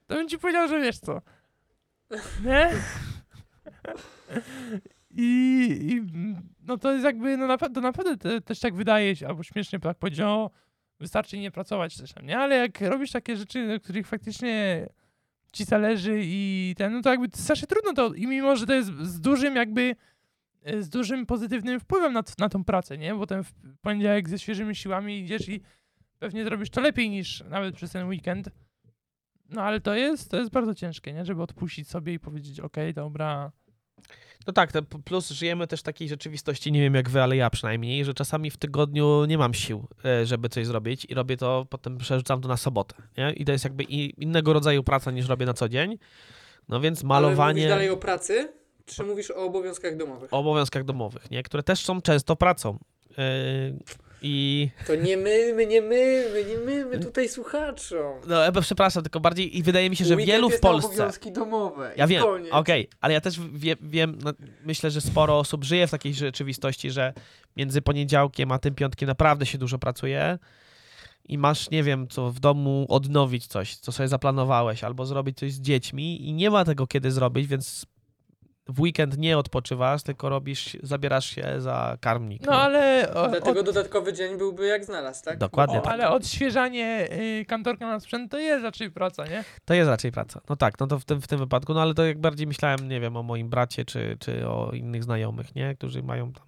to 0.08 0.16
bym 0.16 0.28
ci 0.30 0.38
powiedział, 0.40 0.68
że 0.68 0.82
wiesz 0.82 1.00
co. 1.00 1.22
Nie? 2.46 2.70
I, 5.16 5.68
i 5.82 6.02
no 6.67 6.77
to 6.77 6.91
jest 6.91 7.05
jakby, 7.05 7.38
no 7.38 7.48
naprawdę, 7.48 7.82
naprawdę 7.82 8.17
te, 8.17 8.41
też 8.41 8.60
tak 8.60 8.75
wydaje 8.75 9.15
się, 9.15 9.27
albo 9.27 9.43
śmiesznie 9.43 9.79
tak 9.79 9.98
powiedzieć, 9.98 10.22
o, 10.22 10.51
wystarczy 11.00 11.38
nie 11.38 11.51
pracować 11.51 11.98
też, 11.98 12.13
nie? 12.24 12.38
Ale 12.38 12.55
jak 12.55 12.82
robisz 12.82 13.12
takie 13.12 13.38
rzeczy, 13.38 13.67
do 13.67 13.79
których 13.79 14.08
faktycznie 14.08 14.88
ci 15.53 15.63
zależy 15.63 16.22
i 16.24 16.74
ten, 16.77 16.93
no 16.93 17.01
to 17.01 17.10
jakby 17.10 17.27
strasznie 17.34 17.67
trudno 17.67 17.93
to, 17.93 18.13
i 18.13 18.27
mimo, 18.27 18.55
że 18.55 18.65
to 18.65 18.74
jest 18.74 18.89
z 18.89 19.20
dużym 19.20 19.55
jakby, 19.55 19.96
e, 20.63 20.82
z 20.82 20.89
dużym 20.89 21.25
pozytywnym 21.25 21.79
wpływem 21.79 22.13
na, 22.13 22.24
na 22.38 22.50
tą 22.50 22.63
pracę, 22.63 22.98
nie? 22.98 23.15
Bo 23.15 23.27
ten 23.27 23.43
poniedziałek 23.82 24.29
ze 24.29 24.39
świeżymi 24.39 24.75
siłami 24.75 25.20
idziesz 25.20 25.50
i 25.50 25.62
pewnie 26.20 26.43
zrobisz 26.43 26.70
to 26.70 26.82
lepiej 26.82 27.10
niż 27.10 27.43
nawet 27.50 27.75
przez 27.75 27.91
ten 27.91 28.08
weekend. 28.08 28.50
No 29.50 29.62
ale 29.62 29.82
to 29.82 29.96
jest, 29.96 30.32
to 30.32 30.38
jest 30.38 30.51
bardzo 30.51 30.75
ciężkie, 30.75 31.13
nie? 31.13 31.25
Żeby 31.25 31.41
odpuścić 31.41 31.89
sobie 31.89 32.13
i 32.13 32.20
powiedzieć, 32.20 32.60
okej, 32.60 32.93
dobra, 32.93 33.51
No 34.48 34.54
tak, 34.54 34.72
plus 35.06 35.30
żyjemy 35.30 35.68
też 35.68 35.80
w 35.80 35.84
takiej 35.84 36.10
rzeczywistości, 36.10 36.72
nie 36.72 36.82
wiem 36.82 36.96
jak 36.96 37.10
wy, 37.10 37.22
ale 37.22 37.36
ja 37.36 37.50
przynajmniej, 37.50 38.06
że 38.06 38.14
czasami 38.14 38.52
w 38.52 38.58
tygodniu 38.58 39.26
nie 39.26 39.38
mam 39.38 39.54
sił, 39.54 39.88
e, 40.06 40.26
żeby 40.26 40.50
coś 40.50 40.68
zrobić 40.68 41.06
i 41.06 41.14
robię 41.14 41.38
to, 41.38 41.66
potem 41.70 41.98
przerzucam 41.98 42.42
to 42.42 42.48
na 42.48 42.58
sobotę, 42.58 42.96
nie? 43.18 43.34
I 43.34 43.46
to 43.46 43.52
jest 43.52 43.64
jakby 43.64 43.84
innego 43.84 44.54
rodzaju 44.54 44.84
praca 44.84 45.12
niż 45.12 45.28
robię 45.28 45.46
na 45.46 45.54
co 45.54 45.70
dzień. 45.70 45.98
No 46.70 46.80
więc 46.80 47.00
Ale 47.00 47.04
mówisz 47.04 47.10
malowanie 47.10 47.68
dalej 47.68 47.90
o 47.90 47.98
pracy, 47.98 48.54
czy 48.86 49.04
mówisz 49.04 49.32
o 49.32 49.36
obowiązkach 49.36 49.98
domowych? 49.98 50.34
o 50.34 50.40
obowiązkach 50.40 50.84
domowych, 50.84 51.32
nie? 51.32 51.44
Które 51.44 51.64
też 51.64 51.80
są 51.80 52.02
często 52.02 52.36
pracą. 52.36 52.80
E, 53.18 53.24
I 54.25 54.70
To 54.88 54.96
nie 54.96 55.18
my, 55.18 55.53
my 55.56 55.65
nie 55.65 55.82
my, 55.82 56.25
my 56.34 56.46
nie 56.46 56.58
my, 56.58 56.86
my 56.86 57.00
tutaj 57.00 57.30
słuchaczom. 57.30 58.13
no, 58.27 58.48
e, 58.48 58.51
przepraszam, 58.62 59.03
tylko 59.03 59.20
bardziej 59.20 59.58
i 59.58 59.63
wydaje 59.63 59.89
mi 59.89 59.96
się, 59.96 60.06
że 60.06 60.15
Weekend 60.15 60.36
wielu 60.36 60.48
w 60.50 60.51
jest 60.51 60.62
Polsce. 60.62 60.89
obowiązki 60.89 61.32
domowe. 61.32 61.92
Ja 61.98 62.08
wiem, 62.08 62.24
okej, 62.51 62.89
ale 63.01 63.13
ja 63.13 63.22
też 63.22 63.39
wie, 63.53 63.75
wiem, 63.82 64.18
no, 64.24 64.34
myślę, 64.65 64.92
że 64.92 65.01
sporo 65.01 65.39
osób 65.39 65.63
żyje 65.63 65.88
w 65.88 65.92
takiej 65.92 66.13
rzeczywistości, 66.13 66.92
że 66.92 67.13
między 67.58 67.82
poniedziałkiem 67.82 68.51
a 68.51 68.60
tym 68.60 68.75
piątkiem 68.75 69.08
naprawdę 69.08 69.46
się 69.46 69.58
dużo 69.58 69.80
pracuje 69.80 70.39
i 71.30 71.38
masz, 71.38 71.70
nie 71.70 71.84
wiem, 71.84 72.08
co 72.08 72.32
w 72.32 72.39
domu 72.39 72.86
odnowić 72.89 73.48
coś, 73.48 73.75
co 73.75 73.92
sobie 73.92 74.08
zaplanowałeś, 74.10 74.84
albo 74.84 75.06
zrobić 75.06 75.38
coś 75.38 75.53
z 75.53 75.62
dziećmi 75.62 76.27
i 76.30 76.34
nie 76.34 76.50
ma 76.50 76.65
tego 76.65 76.88
kiedy 76.88 77.12
zrobić, 77.12 77.48
więc 77.48 77.86
w 78.67 78.82
weekend 78.82 79.17
nie 79.17 79.38
odpoczywasz, 79.38 80.03
tylko 80.03 80.29
robisz, 80.29 80.77
zabierasz 80.84 81.25
się 81.25 81.62
za 81.62 81.98
karmnik. 82.01 82.46
no 82.46 82.51
ale... 82.51 83.13
O, 83.13 83.27
Dlatego 83.27 83.60
od, 83.60 83.65
dodatkowy 83.65 84.13
dzień 84.13 84.38
byłby 84.38 84.65
jak 84.65 84.86
znalazł, 84.86 85.24
tak? 85.24 85.38
Dokładnie 85.38 85.79
o, 85.79 85.82
tak. 85.82 85.93
ale 85.93 86.10
odświeżanie 86.10 87.08
y, 87.41 87.46
kantorka 87.46 87.88
na 87.88 88.00
sprzęt 88.00 88.32
to 88.32 88.39
jest 88.39 88.63
raczej 88.63 88.91
praca, 88.91 89.27
nie? 89.27 89.43
To 89.65 89.74
jest 89.74 89.89
raczej 89.89 90.12
praca. 90.12 90.41
No 90.50 90.55
tak, 90.55 90.79
no 90.79 90.88
to 90.88 91.00
w 91.00 91.05
tym, 91.05 91.22
w 91.22 91.27
tym 91.27 91.39
wypadku, 91.39 91.74
no 91.74 91.82
ale 91.82 91.93
to 91.93 92.05
jak 92.05 92.22
bardziej 92.22 92.48
myślałem, 92.48 92.89
nie 92.89 93.00
wiem, 93.00 93.17
o 93.17 93.24
moim 93.24 93.50
bracie, 93.50 93.86
czy, 93.86 94.17
czy 94.20 94.48
o 94.48 94.72
innych 94.72 95.03
znajomych, 95.03 95.55
nie? 95.55 95.75
Którzy 95.75 96.03
mają 96.03 96.34
tam 96.34 96.46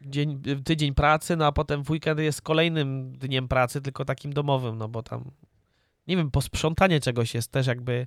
dzień, 0.00 0.42
tydzień 0.64 0.94
pracy, 0.94 1.36
no 1.36 1.46
a 1.46 1.52
potem 1.52 1.84
w 1.84 1.90
weekend 1.90 2.20
jest 2.20 2.42
kolejnym 2.42 3.12
dniem 3.12 3.48
pracy, 3.48 3.80
tylko 3.80 4.04
takim 4.04 4.32
domowym, 4.32 4.78
no 4.78 4.88
bo 4.88 5.02
tam, 5.02 5.30
nie 6.06 6.16
wiem, 6.16 6.30
posprzątanie 6.30 7.00
czegoś 7.00 7.34
jest 7.34 7.52
też 7.52 7.66
jakby 7.66 8.06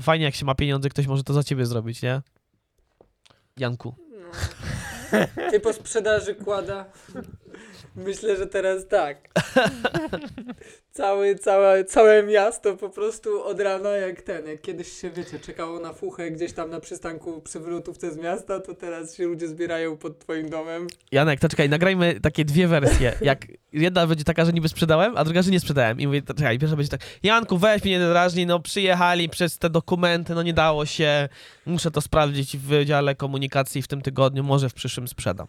fajnie, 0.00 0.24
jak 0.24 0.34
się 0.34 0.44
ma 0.46 0.54
pieniądze, 0.54 0.88
ktoś 0.88 1.06
może 1.06 1.24
to 1.24 1.32
za 1.32 1.42
ciebie 1.42 1.66
zrobić, 1.66 2.02
nie? 2.02 2.22
Janku. 3.56 3.94
Ty 5.50 5.60
po 5.60 5.72
sprzedaży 5.72 6.34
kłada. 6.34 6.84
Myślę, 7.96 8.36
że 8.36 8.46
teraz 8.46 8.88
tak. 8.88 9.28
Cały, 10.92 11.34
całe, 11.34 11.84
całe 11.84 12.22
miasto 12.22 12.76
po 12.76 12.90
prostu 12.90 13.44
od 13.44 13.60
rana 13.60 13.88
jak 13.90 14.22
ten, 14.22 14.46
jak 14.46 14.60
kiedyś 14.60 14.92
się 15.00 15.10
wiecie, 15.10 15.38
czekało 15.40 15.80
na 15.80 15.92
fuchę 15.92 16.30
gdzieś 16.30 16.52
tam 16.52 16.70
na 16.70 16.80
przystanku 16.80 17.40
przy 17.40 17.60
wylotówce 17.60 18.12
z 18.12 18.16
miasta, 18.16 18.60
to 18.60 18.74
teraz 18.74 19.16
się 19.16 19.26
ludzie 19.26 19.48
zbierają 19.48 19.96
pod 19.96 20.18
twoim 20.18 20.50
domem. 20.50 20.86
Janek, 21.12 21.40
to 21.40 21.48
czekaj, 21.48 21.68
nagrajmy 21.68 22.20
takie 22.20 22.44
dwie 22.44 22.68
wersje. 22.68 23.12
Jak 23.20 23.46
jedna 23.72 24.06
będzie 24.06 24.24
taka, 24.24 24.44
że 24.44 24.52
niby 24.52 24.68
sprzedałem, 24.68 25.16
a 25.16 25.24
druga, 25.24 25.42
że 25.42 25.50
nie 25.50 25.60
sprzedałem. 25.60 26.00
I 26.00 26.06
mówię, 26.06 26.22
to 26.22 26.34
czekaj, 26.34 26.58
pierwsza 26.58 26.76
będzie 26.76 26.90
tak, 26.90 27.00
Janku, 27.22 27.58
weź 27.58 27.84
mnie 27.84 27.98
nie 27.98 28.08
drażnij, 28.08 28.46
no 28.46 28.60
przyjechali 28.60 29.28
przez 29.28 29.58
te 29.58 29.70
dokumenty, 29.70 30.34
no 30.34 30.42
nie 30.42 30.52
dało 30.52 30.86
się, 30.86 31.28
muszę 31.66 31.90
to 31.90 32.00
sprawdzić 32.00 32.56
w 32.56 32.60
Wydziale 32.60 33.14
Komunikacji 33.14 33.82
w 33.82 33.88
tym 33.88 34.02
tygodniu, 34.02 34.44
może 34.44 34.68
w 34.68 34.74
przyszłym 34.74 35.08
sprzedam. 35.08 35.46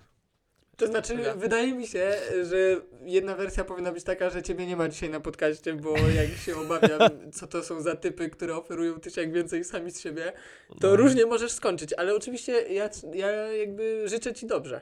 To 0.80 0.88
znaczy, 0.88 1.18
wydaje 1.36 1.74
mi 1.74 1.88
się, 1.88 2.14
że 2.50 2.58
jedna 3.06 3.36
wersja 3.36 3.64
powinna 3.64 3.92
być 3.92 4.04
taka, 4.04 4.30
że 4.30 4.44
ciebie 4.44 4.66
nie 4.68 4.76
ma 4.76 4.90
dzisiaj 4.90 5.10
na 5.10 5.20
podcaście, 5.20 5.74
bo 5.74 5.98
jak 5.98 6.38
się 6.46 6.56
obawiam, 6.58 7.00
co 7.34 7.48
to 7.48 7.64
są 7.64 7.82
za 7.82 7.96
typy, 7.96 8.30
które 8.30 8.56
oferują 8.56 9.00
tysiąc 9.00 9.34
więcej 9.34 9.64
sami 9.64 9.92
z 9.92 10.00
siebie, 10.02 10.34
to 10.82 10.88
No. 10.88 10.96
różnie 10.96 11.26
możesz 11.26 11.52
skończyć, 11.52 11.94
ale 11.94 12.16
oczywiście 12.16 12.52
ja, 12.74 12.90
ja 13.14 13.28
jakby 13.32 14.04
życzę 14.10 14.34
ci 14.34 14.48
dobrze. 14.48 14.82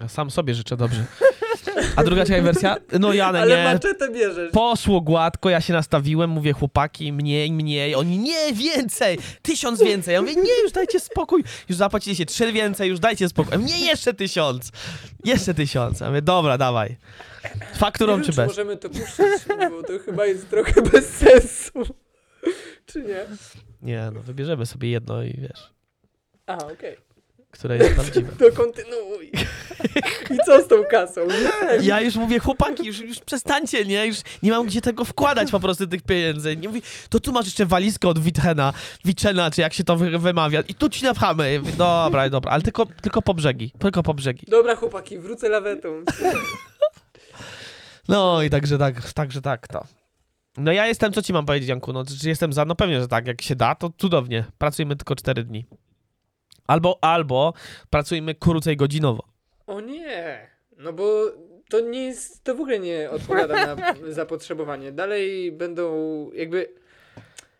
Ja 0.00 0.08
sam 0.08 0.30
sobie 0.30 0.54
życzę 0.54 0.76
dobrze. 0.76 1.04
A 1.96 2.04
druga 2.04 2.24
czekaj 2.24 2.42
wersja? 2.42 2.76
No 3.00 3.12
Janek, 3.12 3.42
ale 3.42 3.56
nie. 3.56 3.64
maczetę 3.64 4.10
bierzesz. 4.12 4.52
Poszło 4.52 5.00
gładko, 5.00 5.50
ja 5.50 5.60
się 5.60 5.72
nastawiłem, 5.72 6.30
mówię 6.30 6.52
chłopaki, 6.52 7.12
mniej, 7.12 7.52
mniej, 7.52 7.94
oni 7.94 8.18
nie, 8.18 8.52
więcej, 8.52 9.18
tysiąc 9.42 9.82
więcej. 9.82 10.14
Ja 10.14 10.20
mówię, 10.22 10.34
nie, 10.34 10.62
już 10.62 10.72
dajcie 10.72 11.00
spokój, 11.00 11.44
już 11.68 11.78
zapłaciliście 11.78 12.26
trzy 12.26 12.52
więcej, 12.52 12.88
już 12.88 13.00
dajcie 13.00 13.28
spokój. 13.28 13.58
Nie, 13.58 13.86
jeszcze 13.86 14.14
tysiąc, 14.14 14.72
jeszcze 15.24 15.54
tysiąc. 15.54 16.00
Ja 16.00 16.08
mówię, 16.08 16.22
dobra, 16.22 16.58
dawaj. 16.58 16.96
Fakturą 17.74 18.12
wiem, 18.12 18.24
czy 18.24 18.30
czy 18.30 18.36
bez? 18.36 18.46
możemy 18.48 18.76
to 18.76 18.88
puszczać, 18.90 19.40
bo 19.70 19.82
to 19.82 19.98
chyba 20.04 20.26
jest 20.26 20.50
trochę 20.50 20.82
bez 20.82 21.08
sensu. 21.08 21.94
czy 22.86 23.02
nie? 23.02 23.24
Nie, 23.82 24.10
no 24.14 24.20
wybierzemy 24.22 24.66
sobie 24.66 24.90
jedno 24.90 25.22
i 25.22 25.32
wiesz, 25.40 25.70
A, 26.46 26.56
okej. 26.56 26.96
Które 27.50 27.76
jest 27.76 27.94
prawdziwe. 27.94 28.32
To 28.38 28.52
kontynuuj. 28.56 29.30
I 30.30 30.36
co 30.46 30.62
z 30.62 30.68
tą 30.68 30.84
kasą? 30.90 31.20
Nie. 31.26 31.86
Ja 31.86 32.00
już 32.00 32.14
mówię, 32.14 32.38
chłopaki, 32.38 32.86
już, 32.86 32.98
już 33.00 33.18
przestańcie, 33.20 33.84
nie? 33.84 34.06
Już 34.06 34.16
nie 34.42 34.50
mam 34.50 34.66
gdzie 34.66 34.80
tego 34.80 35.04
wkładać 35.04 35.50
po 35.50 35.60
prostu 35.60 35.86
tych 35.86 36.02
pieniędzy. 36.02 36.56
Nie 36.56 36.68
mówię, 36.68 36.80
to 37.10 37.20
tu 37.20 37.32
masz 37.32 37.44
jeszcze 37.46 37.66
walizkę 37.66 38.08
od 38.08 38.18
Wichena, 38.18 38.72
Wichena, 39.04 39.50
czy 39.50 39.60
jak 39.60 39.72
się 39.72 39.84
to 39.84 39.96
wy- 39.96 40.18
wymawia. 40.18 40.60
I 40.60 40.74
tu 40.74 40.88
ci 40.88 41.04
napchamy. 41.04 41.60
Dobra, 41.76 42.30
dobra, 42.30 42.52
ale 42.52 42.62
tylko, 42.62 42.86
tylko 43.02 43.22
po 43.22 43.34
brzegi, 43.34 43.72
tylko 43.78 44.02
po 44.02 44.14
brzegi. 44.14 44.46
Dobra 44.48 44.76
chłopaki, 44.76 45.18
wrócę 45.18 45.48
lawetą. 45.48 45.88
No 48.08 48.42
i 48.42 48.50
także 48.50 48.78
tak, 48.78 49.12
także 49.12 49.42
tak, 49.42 49.68
to. 49.68 49.84
No 50.56 50.72
ja 50.72 50.86
jestem, 50.86 51.12
co 51.12 51.22
ci 51.22 51.32
mam 51.32 51.46
powiedzieć, 51.46 51.68
Janku? 51.68 51.92
No, 51.92 52.04
czy 52.20 52.28
jestem 52.28 52.52
za? 52.52 52.64
No 52.64 52.74
pewnie, 52.74 53.00
że 53.00 53.08
tak. 53.08 53.26
Jak 53.26 53.42
się 53.42 53.56
da, 53.56 53.74
to 53.74 53.90
cudownie. 53.98 54.44
Pracujmy 54.58 54.96
tylko 54.96 55.16
4 55.16 55.44
dni. 55.44 55.66
Albo, 56.68 56.98
albo 57.00 57.52
pracujmy 57.90 58.34
krócej 58.34 58.76
godzinowo. 58.76 59.22
O 59.66 59.80
nie, 59.80 60.50
no 60.76 60.92
bo 60.92 61.32
to 61.68 61.80
nie 61.80 62.04
jest, 62.04 62.44
to 62.44 62.54
w 62.54 62.60
ogóle 62.60 62.78
nie 62.78 63.10
odpowiada 63.10 63.76
na 63.76 63.94
zapotrzebowanie. 64.12 64.92
Dalej 64.92 65.52
będą 65.52 65.92
jakby, 66.32 66.74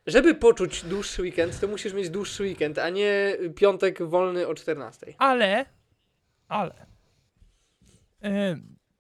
żeby 0.07 0.35
poczuć 0.35 0.85
dłuższy 0.85 1.23
weekend, 1.23 1.61
to 1.61 1.69
musisz 1.69 1.95
mieć 1.95 2.11
dłuższy 2.11 2.43
weekend, 2.43 2.79
a 2.79 2.89
nie 2.89 3.37
piątek 3.57 4.03
wolny 4.03 4.47
o 4.47 4.55
14. 4.55 5.15
Ale, 5.19 5.67
ale, 6.49 6.87
y, 8.25 8.29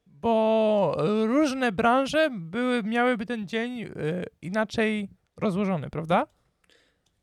bo 0.06 0.96
różne 1.26 1.72
branże 1.72 2.28
były, 2.32 2.82
miałyby 2.82 3.26
ten 3.26 3.48
dzień 3.48 3.82
y, 3.82 3.90
inaczej 4.42 5.08
rozłożony, 5.36 5.90
prawda? 5.90 6.26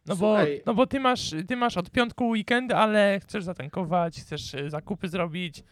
No 0.06 0.16
bo, 0.16 0.38
no 0.66 0.74
bo 0.74 0.88
ty 0.88 1.00
masz, 1.00 1.32
ty 1.48 1.56
masz 1.56 1.78
od 1.78 1.92
piątku 1.92 2.30
weekend, 2.30 2.74
ale 2.74 3.20
chcesz 3.24 3.44
zatankować, 3.44 4.22
chcesz 4.22 4.54
y, 4.54 4.70
zakupy 4.70 5.08
zrobić. 5.08 5.64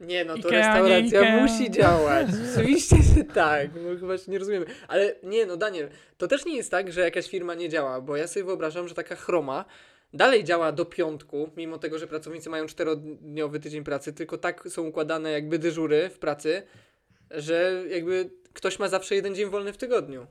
Nie 0.00 0.24
no, 0.24 0.38
to 0.38 0.48
Ikea, 0.48 0.50
restauracja 0.50 1.20
Ikea. 1.20 1.40
musi 1.40 1.70
działać. 1.70 2.28
Oczywiście, 2.56 2.96
że 2.96 3.24
tak, 3.24 3.70
no 3.74 4.00
chyba 4.00 4.18
się 4.18 4.32
nie 4.32 4.38
rozumiemy. 4.38 4.66
Ale 4.88 5.14
nie 5.22 5.46
no, 5.46 5.56
Daniel, 5.56 5.88
to 6.18 6.28
też 6.28 6.44
nie 6.44 6.56
jest 6.56 6.70
tak, 6.70 6.92
że 6.92 7.00
jakaś 7.00 7.28
firma 7.28 7.54
nie 7.54 7.68
działa, 7.68 8.00
bo 8.00 8.16
ja 8.16 8.26
sobie 8.26 8.44
wyobrażam, 8.44 8.88
że 8.88 8.94
taka 8.94 9.16
chroma 9.16 9.64
dalej 10.12 10.44
działa 10.44 10.72
do 10.72 10.84
piątku, 10.84 11.50
mimo 11.56 11.78
tego, 11.78 11.98
że 11.98 12.06
pracownicy 12.06 12.50
mają 12.50 12.66
czterodniowy 12.66 13.60
tydzień 13.60 13.84
pracy, 13.84 14.12
tylko 14.12 14.38
tak 14.38 14.68
są 14.68 14.82
układane 14.82 15.30
jakby 15.30 15.58
dyżury 15.58 16.10
w 16.10 16.18
pracy, 16.18 16.62
że 17.30 17.84
jakby 17.90 18.30
ktoś 18.52 18.78
ma 18.78 18.88
zawsze 18.88 19.14
jeden 19.14 19.34
dzień 19.34 19.50
wolny 19.50 19.72
w 19.72 19.76
tygodniu. 19.76 20.26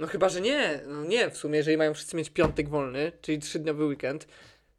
No 0.00 0.06
chyba, 0.06 0.28
że 0.28 0.40
nie. 0.40 0.80
No 0.86 1.04
nie, 1.04 1.30
w 1.30 1.36
sumie, 1.36 1.56
jeżeli 1.56 1.76
mają 1.76 1.94
wszyscy 1.94 2.16
mieć 2.16 2.30
piątek 2.30 2.68
wolny, 2.68 3.12
czyli 3.20 3.38
trzydniowy 3.38 3.84
weekend, 3.84 4.26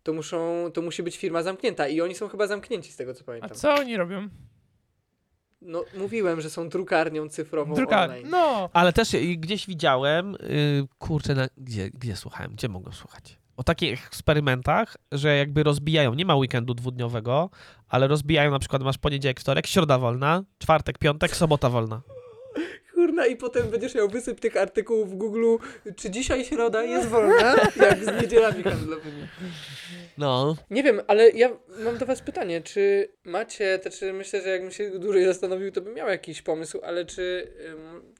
to 0.03 0.13
muszą, 0.13 0.69
to 0.73 0.81
musi 0.81 1.03
być 1.03 1.17
firma 1.17 1.43
zamknięta 1.43 1.87
i 1.87 2.01
oni 2.01 2.15
są 2.15 2.27
chyba 2.27 2.47
zamknięci 2.47 2.91
z 2.91 2.95
tego 2.95 3.13
co 3.13 3.21
A 3.21 3.23
pamiętam. 3.23 3.51
co 3.57 3.73
oni 3.75 3.97
robią? 3.97 4.29
No, 5.61 5.83
mówiłem, 5.97 6.41
że 6.41 6.49
są 6.49 6.69
drukarnią 6.69 7.29
cyfrową 7.29 7.73
Druga, 7.75 8.03
online. 8.03 8.27
no, 8.29 8.69
Ale 8.73 8.93
też 8.93 9.09
gdzieś 9.37 9.67
widziałem, 9.67 10.35
y, 10.35 10.87
kurczę, 10.99 11.35
na, 11.35 11.47
gdzie, 11.57 11.89
gdzie 11.89 12.15
słuchałem, 12.15 12.51
gdzie 12.51 12.69
mogłem 12.69 12.93
słuchać? 12.93 13.37
O 13.57 13.63
takich 13.63 14.07
eksperymentach, 14.07 14.97
że 15.11 15.37
jakby 15.37 15.63
rozbijają, 15.63 16.13
nie 16.13 16.25
ma 16.25 16.35
weekendu 16.35 16.73
dwudniowego, 16.73 17.49
ale 17.87 18.07
rozbijają 18.07 18.51
na 18.51 18.59
przykład, 18.59 18.83
masz 18.83 18.97
poniedziałek, 18.97 19.39
wtorek, 19.39 19.67
środa 19.67 19.97
wolna, 19.97 20.43
czwartek, 20.59 20.97
piątek, 20.97 21.35
sobota 21.35 21.69
wolna. 21.69 22.01
Kurna, 23.11 23.27
i 23.27 23.35
potem 23.35 23.69
będziesz 23.69 23.95
miał 23.95 24.09
wysyp 24.09 24.39
tych 24.39 24.57
artykułów 24.57 25.11
w 25.11 25.15
Google, 25.15 25.55
czy 25.95 26.09
dzisiaj 26.09 26.45
środa 26.45 26.83
jest 26.83 27.07
wolna, 27.07 27.55
jak 27.75 28.03
z 28.03 28.21
niedzielami 28.21 28.63
handlowymi. 28.63 29.27
No, 30.17 30.55
Nie 30.69 30.83
wiem, 30.83 31.01
ale 31.07 31.29
ja 31.29 31.49
mam 31.83 31.97
do 31.97 32.05
was 32.05 32.21
pytanie, 32.21 32.61
czy 32.61 33.09
macie, 33.23 33.79
to 33.79 33.89
czy 33.89 34.13
myślę, 34.13 34.41
że 34.41 34.49
jakbym 34.49 34.71
się 34.71 34.99
dłużej 34.99 35.25
zastanowił, 35.25 35.71
to 35.71 35.81
bym 35.81 35.93
miał 35.93 36.09
jakiś 36.09 36.41
pomysł, 36.41 36.79
ale 36.83 37.05
czy 37.05 37.53
ym, 37.65 38.13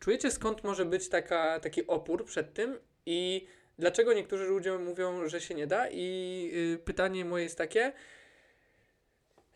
czujecie 0.00 0.30
skąd 0.30 0.64
może 0.64 0.84
być 0.84 1.08
taka, 1.08 1.60
taki 1.60 1.86
opór 1.86 2.24
przed 2.24 2.54
tym 2.54 2.78
i 3.06 3.46
dlaczego 3.78 4.12
niektórzy 4.12 4.44
ludzie 4.44 4.78
mówią, 4.78 5.28
że 5.28 5.40
się 5.40 5.54
nie 5.54 5.66
da? 5.66 5.88
I 5.90 6.50
y, 6.74 6.78
pytanie 6.78 7.24
moje 7.24 7.44
jest 7.44 7.58
takie, 7.58 7.92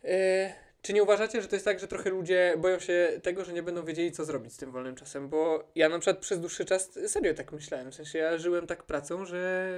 y, 0.03 0.68
czy 0.81 0.93
nie 0.93 1.03
uważacie, 1.03 1.41
że 1.41 1.47
to 1.47 1.55
jest 1.55 1.65
tak, 1.65 1.79
że 1.79 1.87
trochę 1.87 2.09
ludzie 2.09 2.53
boją 2.57 2.79
się 2.79 3.19
tego, 3.23 3.45
że 3.45 3.53
nie 3.53 3.63
będą 3.63 3.85
wiedzieli, 3.85 4.11
co 4.11 4.25
zrobić 4.25 4.53
z 4.53 4.57
tym 4.57 4.71
wolnym 4.71 4.95
czasem? 4.95 5.29
Bo 5.29 5.69
ja 5.75 5.89
na 5.89 5.99
przykład 5.99 6.17
przez 6.17 6.39
dłuższy 6.39 6.65
czas 6.65 6.99
serio 7.07 7.33
tak 7.33 7.51
myślałem. 7.51 7.91
W 7.91 7.95
sensie 7.95 8.19
ja 8.19 8.37
żyłem 8.37 8.67
tak 8.67 8.83
pracą, 8.83 9.25
że 9.25 9.71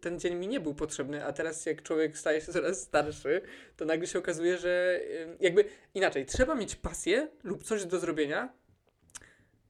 ten 0.00 0.20
dzień 0.20 0.34
mi 0.34 0.48
nie 0.48 0.60
był 0.60 0.74
potrzebny, 0.74 1.24
a 1.24 1.32
teraz 1.32 1.66
jak 1.66 1.82
człowiek 1.82 2.18
staje 2.18 2.40
się 2.40 2.52
coraz 2.52 2.80
starszy, 2.80 3.40
to 3.76 3.84
nagle 3.84 4.06
się 4.06 4.18
okazuje, 4.18 4.58
że 4.58 5.00
jakby 5.40 5.64
inaczej, 5.94 6.26
trzeba 6.26 6.54
mieć 6.54 6.76
pasję 6.76 7.28
lub 7.44 7.62
coś 7.62 7.84
do 7.84 7.98
zrobienia, 7.98 8.52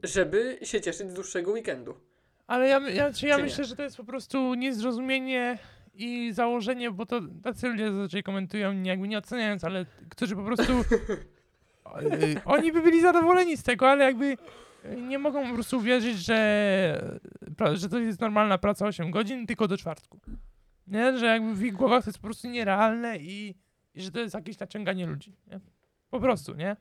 żeby 0.03 0.59
się 0.63 0.81
cieszyć 0.81 1.11
z 1.11 1.15
dłuższego 1.15 1.51
weekendu. 1.51 1.95
ale 2.47 2.69
ja, 2.69 2.91
ja, 2.91 3.13
czy 3.13 3.27
ja 3.27 3.39
myślę, 3.39 3.65
że 3.65 3.77
to 3.77 3.83
jest 3.83 3.97
po 3.97 4.05
prostu 4.05 4.55
niezrozumienie 4.55 5.59
i 5.97 6.33
założenie, 6.33 6.91
bo 6.91 7.07
to 7.07 7.21
tacy 7.43 7.69
ludzie 7.69 7.93
zazwyczaj 7.93 8.23
komentują, 8.23 8.73
nie- 8.73 8.91
jakby 8.91 9.09
nie 9.09 9.19
oceniając, 9.19 9.65
ale 9.65 9.87
którzy 10.09 10.37
po 10.37 10.43
prostu 10.45 10.73
y, 12.03 12.41
oni 12.45 12.73
by 12.73 12.83
byli 12.83 13.01
zadowoleni 13.01 13.57
z 13.57 13.63
tego, 13.63 13.91
ale 13.91 14.05
jakby 14.05 14.37
nie 15.09 15.19
mogą 15.19 15.49
po 15.49 15.55
prostu 15.55 15.77
uwierzyć, 15.79 16.19
że, 16.19 17.19
że 17.75 17.89
to 17.89 17.99
jest 17.99 18.21
normalna 18.21 18.59
praca 18.59 18.87
8 18.87 19.11
godzin, 19.11 19.47
tylko 19.47 19.69
do 19.69 19.77
czwartku. 19.77 20.21
Nie? 20.87 21.19
Że 21.19 21.27
jakby 21.27 21.55
w 21.55 21.63
ich 21.65 21.73
głowach 21.73 22.05
to 22.05 22.11
jest 22.11 22.19
po 22.19 22.25
prostu 22.25 22.49
nierealne 22.49 23.19
i, 23.19 23.55
i 23.95 24.03
że 24.03 24.11
to 24.11 24.21
jest 24.21 24.35
jakieś 24.35 24.59
naciąganie 24.59 25.07
ludzi. 25.07 25.37
Nie? 25.47 25.61
Po 26.11 26.21
prostu, 26.21 26.55
nie? 26.55 26.77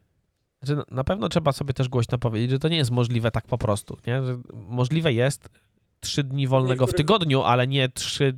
że 0.63 0.75
na- 0.75 0.85
na 0.91 1.03
pewno 1.03 1.29
trzeba 1.29 1.51
sobie 1.51 1.73
też 1.73 1.89
głośno 1.89 2.17
powiedzieć, 2.17 2.51
że 2.51 2.59
to 2.59 2.67
nie 2.69 2.77
jest 2.77 2.91
możliwe 2.91 3.31
tak 3.31 3.45
po 3.47 3.57
prostu, 3.57 3.97
nie? 4.07 4.23
Że 4.23 4.37
możliwe 4.53 5.13
jest 5.13 5.49
trzy 5.99 6.23
dni 6.23 6.47
wolnego 6.47 6.87
w 6.87 6.93
tygodniu, 6.93 7.41
ale 7.43 7.67
nie 7.67 7.89
trzy 7.89 8.33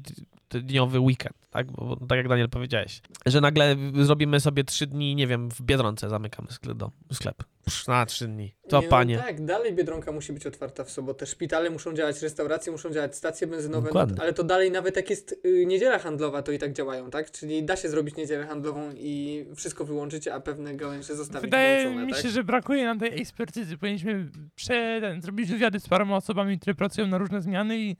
dniowy 0.50 1.00
weekend, 1.00 1.36
tak? 1.50 1.72
Bo, 1.72 1.96
bo 1.96 2.08
tak 2.08 2.18
jak 2.18 2.28
Daniel 2.28 2.50
powiedziałeś, 2.50 3.02
że 3.26 3.42
nagle 3.42 3.76
zrobimy 3.94 4.40
sobie 4.40 4.64
trzy 4.64 4.88
dni, 4.88 5.16
nie 5.16 5.28
wiem, 5.28 5.50
w 5.50 5.62
Biedronce 5.62 6.10
zamykamy 6.10 6.52
sklep, 6.52 6.78
sklep. 7.14 7.44
Psz, 7.66 7.88
na 7.88 8.06
trzy 8.06 8.28
dni. 8.28 8.54
To 8.70 8.82
Nie, 8.82 8.88
panie. 8.88 9.18
No 9.18 9.24
tak, 9.24 9.46
dalej 9.46 9.74
Biedronka 9.74 10.12
musi 10.12 10.34
być 10.34 10.48
otwarta 10.48 10.84
w 10.84 10.92
sobotę. 10.92 11.26
Szpitale 11.26 11.70
muszą 11.70 11.94
działać, 11.94 12.22
restauracje 12.22 12.72
muszą 12.72 12.90
działać, 12.90 13.16
stacje 13.16 13.48
benzynowe, 13.48 13.90
no, 13.94 14.08
ale 14.22 14.34
to 14.34 14.44
dalej 14.44 14.72
nawet 14.72 14.96
jak 14.96 15.10
jest 15.10 15.40
y, 15.46 15.66
niedziela 15.66 16.00
handlowa, 16.00 16.42
to 16.42 16.52
i 16.52 16.60
tak 16.60 16.74
działają, 16.74 17.10
tak? 17.10 17.32
Czyli 17.32 17.64
da 17.64 17.76
się 17.76 17.90
zrobić 17.90 18.16
niedzielę 18.16 18.48
handlową 18.48 18.92
i 18.98 19.46
wszystko 19.56 19.86
wyłączyć, 19.86 20.28
a 20.28 20.40
pewne 20.40 20.76
gałęzie 20.76 21.16
zostawić 21.16 21.42
Wydaje 21.42 21.84
włączone, 21.84 22.06
mi 22.06 22.14
tak? 22.14 22.22
się, 22.22 22.30
że 22.30 22.44
brakuje 22.44 22.86
nam 22.86 23.00
tej 23.00 23.22
ekspertyzy. 23.22 23.78
Powinniśmy 23.78 24.30
prze, 24.56 24.98
ten, 25.02 25.22
zrobić 25.22 25.52
wywiady 25.52 25.80
z 25.80 25.88
paroma 25.88 26.16
osobami, 26.16 26.60
które 26.60 26.74
pracują 26.74 27.08
na 27.08 27.18
różne 27.18 27.42
zmiany 27.42 27.78
i 27.78 27.96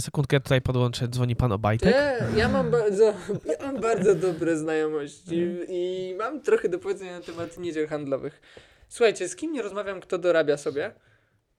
Sekundkę 0.00 0.40
tutaj 0.40 0.60
podłączę, 0.60 1.08
dzwoni 1.08 1.36
pan 1.36 1.52
Obajtek. 1.52 1.92
Te, 1.92 2.26
ja 2.36 2.48
mam 2.48 2.70
bardzo, 2.70 3.04
ja 3.58 3.66
mam 3.66 3.80
bardzo 3.80 4.14
dobre 4.14 4.56
znajomości 4.56 5.46
i 5.68 6.14
mam 6.18 6.40
trochę 6.40 6.68
do 6.68 6.78
powiedzenia 6.78 7.12
na 7.12 7.20
temat 7.20 7.58
niedziel 7.58 7.86
handlowych. 7.86 8.40
Słuchajcie, 8.88 9.28
z 9.28 9.36
kim 9.36 9.52
nie 9.52 9.62
rozmawiam, 9.62 10.00
kto 10.00 10.18
dorabia 10.18 10.56
sobie, 10.56 10.94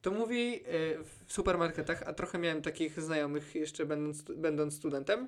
to 0.01 0.11
mówi 0.11 0.55
y, 0.55 0.97
w 1.27 1.33
supermarketach, 1.33 2.03
a 2.05 2.13
trochę 2.13 2.37
miałem 2.37 2.61
takich 2.61 3.01
znajomych 3.01 3.55
jeszcze 3.55 3.85
będąc, 3.85 4.21
będąc 4.21 4.75
studentem, 4.75 5.27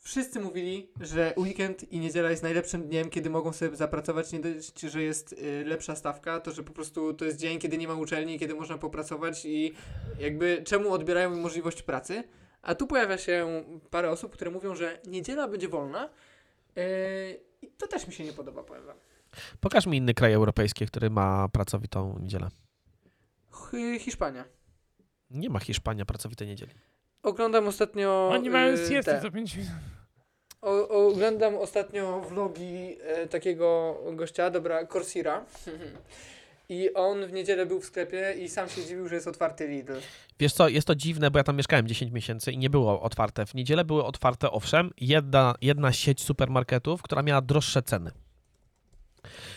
wszyscy 0.00 0.40
mówili, 0.40 0.90
że 1.00 1.34
weekend 1.36 1.92
i 1.92 1.98
niedziela 1.98 2.30
jest 2.30 2.42
najlepszym 2.42 2.82
dniem, 2.88 3.10
kiedy 3.10 3.30
mogą 3.30 3.52
sobie 3.52 3.76
zapracować, 3.76 4.32
nie 4.32 4.40
dość, 4.40 4.80
że 4.80 5.02
jest 5.02 5.32
y, 5.32 5.64
lepsza 5.66 5.96
stawka, 5.96 6.40
to 6.40 6.52
że 6.52 6.62
po 6.62 6.72
prostu 6.72 7.14
to 7.14 7.24
jest 7.24 7.38
dzień, 7.38 7.58
kiedy 7.58 7.78
nie 7.78 7.88
ma 7.88 7.94
uczelni, 7.94 8.38
kiedy 8.38 8.54
można 8.54 8.78
popracować 8.78 9.44
i 9.44 9.74
jakby 10.18 10.62
czemu 10.66 10.92
odbierają 10.92 11.30
mi 11.30 11.40
możliwość 11.40 11.82
pracy. 11.82 12.24
A 12.62 12.74
tu 12.74 12.86
pojawia 12.86 13.18
się 13.18 13.64
parę 13.90 14.10
osób, 14.10 14.32
które 14.32 14.50
mówią, 14.50 14.74
że 14.74 15.00
niedziela 15.06 15.48
będzie 15.48 15.68
wolna. 15.68 16.08
Yy, 16.76 16.82
I 17.62 17.66
to 17.70 17.86
też 17.86 18.06
mi 18.06 18.12
się 18.12 18.24
nie 18.24 18.32
podoba, 18.32 18.62
powiem 18.62 18.86
wam. 18.86 18.96
Pokaż 19.60 19.86
mi 19.86 19.96
inny 19.96 20.14
kraj 20.14 20.32
europejski, 20.32 20.86
który 20.86 21.10
ma 21.10 21.48
pracowitą 21.48 22.18
niedzielę. 22.18 22.48
Ch- 23.50 23.98
Hiszpania. 24.00 24.44
Nie 25.30 25.50
ma 25.50 25.58
Hiszpania 25.58 26.04
pracowitej 26.04 26.48
niedzieli. 26.48 26.72
Oglądam 27.22 27.68
ostatnio. 27.68 28.28
oni 28.32 28.50
mają 28.50 28.76
yy, 28.76 28.88
siestę 28.88 29.20
za 29.20 29.30
5 29.30 29.56
minut. 29.56 29.70
o, 30.62 30.88
oglądam 31.08 31.56
ostatnio 31.56 32.20
vlogi 32.20 32.96
e, 33.02 33.26
takiego 33.26 33.98
gościa, 34.12 34.50
dobra, 34.50 34.86
Corsira. 34.86 35.44
I 36.68 36.94
on 36.94 37.26
w 37.26 37.32
niedzielę 37.32 37.66
był 37.66 37.80
w 37.80 37.84
sklepie 37.84 38.34
i 38.38 38.48
sam 38.48 38.68
się 38.68 38.84
dziwił, 38.84 39.08
że 39.08 39.14
jest 39.14 39.26
otwarty 39.28 39.68
Lidl. 39.68 39.92
Wiesz 40.38 40.52
co, 40.52 40.68
jest 40.68 40.86
to 40.86 40.94
dziwne, 40.94 41.30
bo 41.30 41.38
ja 41.38 41.44
tam 41.44 41.56
mieszkałem 41.56 41.88
10 41.88 42.12
miesięcy 42.12 42.52
i 42.52 42.58
nie 42.58 42.70
było 42.70 43.02
otwarte. 43.02 43.46
W 43.46 43.54
niedzielę 43.54 43.84
były 43.84 44.04
otwarte, 44.04 44.50
owszem, 44.50 44.90
jedna, 45.00 45.54
jedna 45.60 45.92
sieć 45.92 46.22
supermarketów, 46.22 47.02
która 47.02 47.22
miała 47.22 47.40
droższe 47.40 47.82
ceny. 47.82 48.10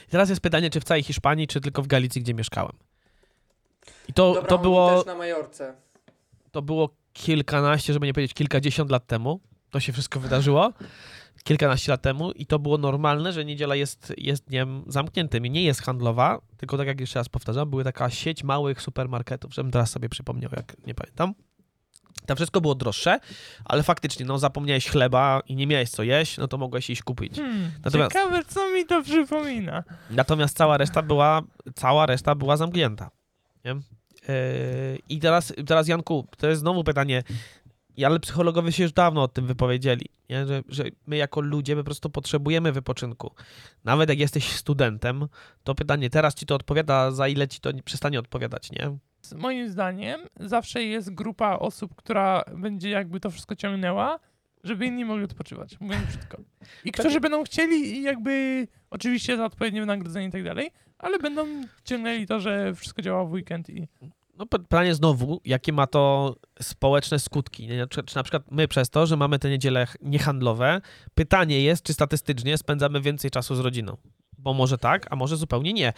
I 0.08 0.12
teraz 0.12 0.30
jest 0.30 0.42
pytanie, 0.42 0.70
czy 0.70 0.80
w 0.80 0.84
całej 0.84 1.04
Hiszpanii, 1.04 1.48
czy 1.48 1.62
tylko 1.62 1.82
w 1.82 1.88
Galicji, 1.88 2.22
gdzie 2.22 2.34
mieszkałem. 2.34 2.74
I 4.08 4.14
to, 4.14 4.34
Dobra, 4.34 4.50
to, 4.50 4.58
było, 4.58 4.98
też 4.98 5.06
na 5.06 5.16
Majorce. 5.16 5.74
to 6.52 6.62
było 6.62 6.90
kilkanaście, 7.14 7.94
żeby 7.94 8.06
nie 8.06 8.14
powiedzieć 8.14 8.34
kilkadziesiąt 8.34 8.92
lat 8.92 9.08
temu. 9.08 9.40
To 9.72 9.80
się 9.80 9.94
wszystko 9.94 10.20
wydarzyło. 10.20 10.74
Kilkanaście 11.44 11.92
lat 11.92 12.02
temu 12.02 12.32
i 12.32 12.46
to 12.46 12.60
było 12.60 12.78
normalne, 12.78 13.34
że 13.34 13.46
niedziela 13.46 13.76
jest, 13.76 14.14
jest 14.18 14.48
dniem 14.48 14.84
zamkniętym 14.88 15.46
i 15.46 15.50
nie 15.50 15.64
jest 15.64 15.82
handlowa, 15.82 16.42
tylko 16.58 16.78
tak 16.78 16.88
jak 16.88 17.00
jeszcze 17.00 17.20
raz 17.20 17.30
powtarzam, 17.30 17.70
były 17.70 17.84
taka 17.84 18.10
sieć 18.10 18.44
małych 18.44 18.82
supermarketów, 18.82 19.54
żebym 19.54 19.72
teraz 19.72 19.92
sobie 19.92 20.10
przypomniał, 20.10 20.52
jak 20.56 20.76
nie 20.88 20.96
pamiętam. 20.96 21.34
Tam 22.26 22.36
wszystko 22.38 22.62
było 22.62 22.76
droższe, 22.76 23.20
ale 23.66 23.84
faktycznie, 23.84 24.26
no 24.26 24.40
zapomniałeś 24.40 24.88
chleba 24.90 25.42
i 25.48 25.56
nie 25.56 25.68
miałeś 25.68 25.90
co 25.90 26.04
jeść, 26.04 26.38
no 26.38 26.48
to 26.48 26.58
mogłeś 26.58 26.90
iść 26.90 27.02
kupić. 27.04 27.36
Hmm, 27.36 27.72
Natomiast- 27.84 28.14
Ciekawe, 28.14 28.44
co 28.48 28.70
mi 28.72 28.86
to 28.86 29.04
przypomina. 29.04 29.84
Natomiast 30.10 30.58
cała 30.58 30.78
reszta 30.78 31.02
była, 31.02 31.42
cała 31.76 32.06
reszta 32.06 32.36
była 32.36 32.58
zamknięta. 32.58 33.10
Nie? 33.66 33.76
Yy, 34.28 35.00
I 35.10 35.20
teraz, 35.20 35.54
teraz, 35.68 35.88
Janku, 35.88 36.28
to 36.38 36.48
jest 36.48 36.62
znowu 36.62 36.84
pytanie, 36.84 37.24
ale 38.06 38.20
psychologowie 38.20 38.72
się 38.72 38.84
już 38.84 38.92
dawno 38.94 39.24
o 39.24 39.28
tym 39.28 39.48
wypowiedzieli, 39.48 40.06
nie? 40.30 40.48
Że, 40.48 40.64
że 40.70 40.84
my 41.08 41.18
jako 41.18 41.42
ludzie 41.42 41.76
po 41.76 41.84
prostu 41.84 42.10
potrzebujemy 42.10 42.72
wypoczynku. 42.72 43.32
Nawet 43.84 44.10
jak 44.10 44.20
jesteś 44.20 44.46
studentem, 44.50 45.28
to 45.64 45.76
pytanie, 45.76 46.10
teraz 46.10 46.36
ci 46.36 46.46
to 46.46 46.56
odpowiada, 46.56 47.12
za 47.12 47.28
ile 47.28 47.48
ci 47.48 47.60
to 47.60 47.72
nie- 47.72 47.84
przestanie 47.84 48.20
odpowiadać, 48.20 48.72
nie? 48.72 48.98
Moim 49.36 49.70
zdaniem 49.70 50.22
zawsze 50.40 50.84
jest 50.84 51.14
grupa 51.14 51.56
osób, 51.58 51.96
która 51.96 52.44
będzie 52.58 52.90
jakby 52.90 53.20
to 53.20 53.32
wszystko 53.32 53.56
ciągnęła, 53.56 54.20
żeby 54.64 54.86
inni 54.86 55.06
mogli 55.06 55.24
odpoczywać, 55.26 55.80
mówiąc 55.80 56.06
brzydko. 56.06 56.38
I 56.86 56.92
którzy 56.92 57.20
będą 57.20 57.44
chcieli 57.44 57.98
i 57.98 58.02
jakby 58.04 58.68
oczywiście 58.90 59.38
za 59.38 59.46
odpowiednie 59.46 59.80
wynagrodzenie 59.80 60.28
i 60.28 60.32
tak 60.32 60.44
dalej, 60.44 60.72
ale 61.04 61.20
będą 61.20 61.46
ciągnęli 61.84 62.28
to, 62.28 62.40
że 62.40 62.76
wszystko 62.76 63.02
działa 63.02 63.26
w 63.26 63.32
weekend 63.32 63.70
i 63.70 63.88
No 64.38 64.46
py- 64.46 64.60
pytanie 64.60 64.96
znowu, 64.96 65.42
jakie 65.46 65.74
ma 65.74 65.88
to 65.88 66.36
społeczne 66.62 67.20
skutki? 67.20 67.68
Nie? 67.68 67.88
Czy, 67.88 68.16
na 68.16 68.24
przykład 68.24 68.52
my 68.52 68.68
przez 68.68 68.90
to, 68.90 69.06
że 69.06 69.18
mamy 69.18 69.40
te 69.40 69.50
niedziele 69.50 69.88
niehandlowe, 70.02 70.82
pytanie 71.16 71.62
jest, 71.62 71.84
czy 71.84 71.94
statystycznie 71.94 72.58
spędzamy 72.58 73.02
więcej 73.02 73.32
czasu 73.32 73.56
z 73.56 73.60
rodziną? 73.60 73.98
Bo 74.38 74.54
może 74.54 74.78
tak, 74.78 75.08
a 75.10 75.16
może 75.16 75.38
zupełnie 75.38 75.74
nie. 75.74 75.94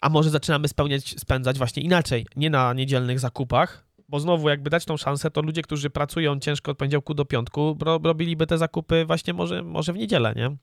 A 0.00 0.08
może 0.08 0.30
zaczynamy 0.30 0.68
spełniać, 0.68 1.20
spędzać 1.20 1.58
właśnie 1.58 1.82
inaczej, 1.82 2.26
nie 2.36 2.50
na 2.50 2.74
niedzielnych 2.74 3.20
zakupach, 3.20 3.86
bo 4.08 4.20
znowu 4.20 4.48
jakby 4.48 4.70
dać 4.70 4.84
tą 4.84 4.96
szansę, 4.96 5.30
to 5.30 5.42
ludzie, 5.42 5.62
którzy 5.62 5.90
pracują 5.90 6.40
ciężko 6.40 6.70
od 6.70 6.78
poniedziałku 6.78 7.14
do 7.14 7.24
piątku, 7.24 7.76
ro, 7.80 8.00
robiliby 8.04 8.46
te 8.46 8.58
zakupy 8.58 9.04
właśnie 9.04 9.32
może, 9.34 9.62
może 9.62 9.92
w 9.92 9.96
niedzielę, 9.96 10.32
nie? 10.36 10.56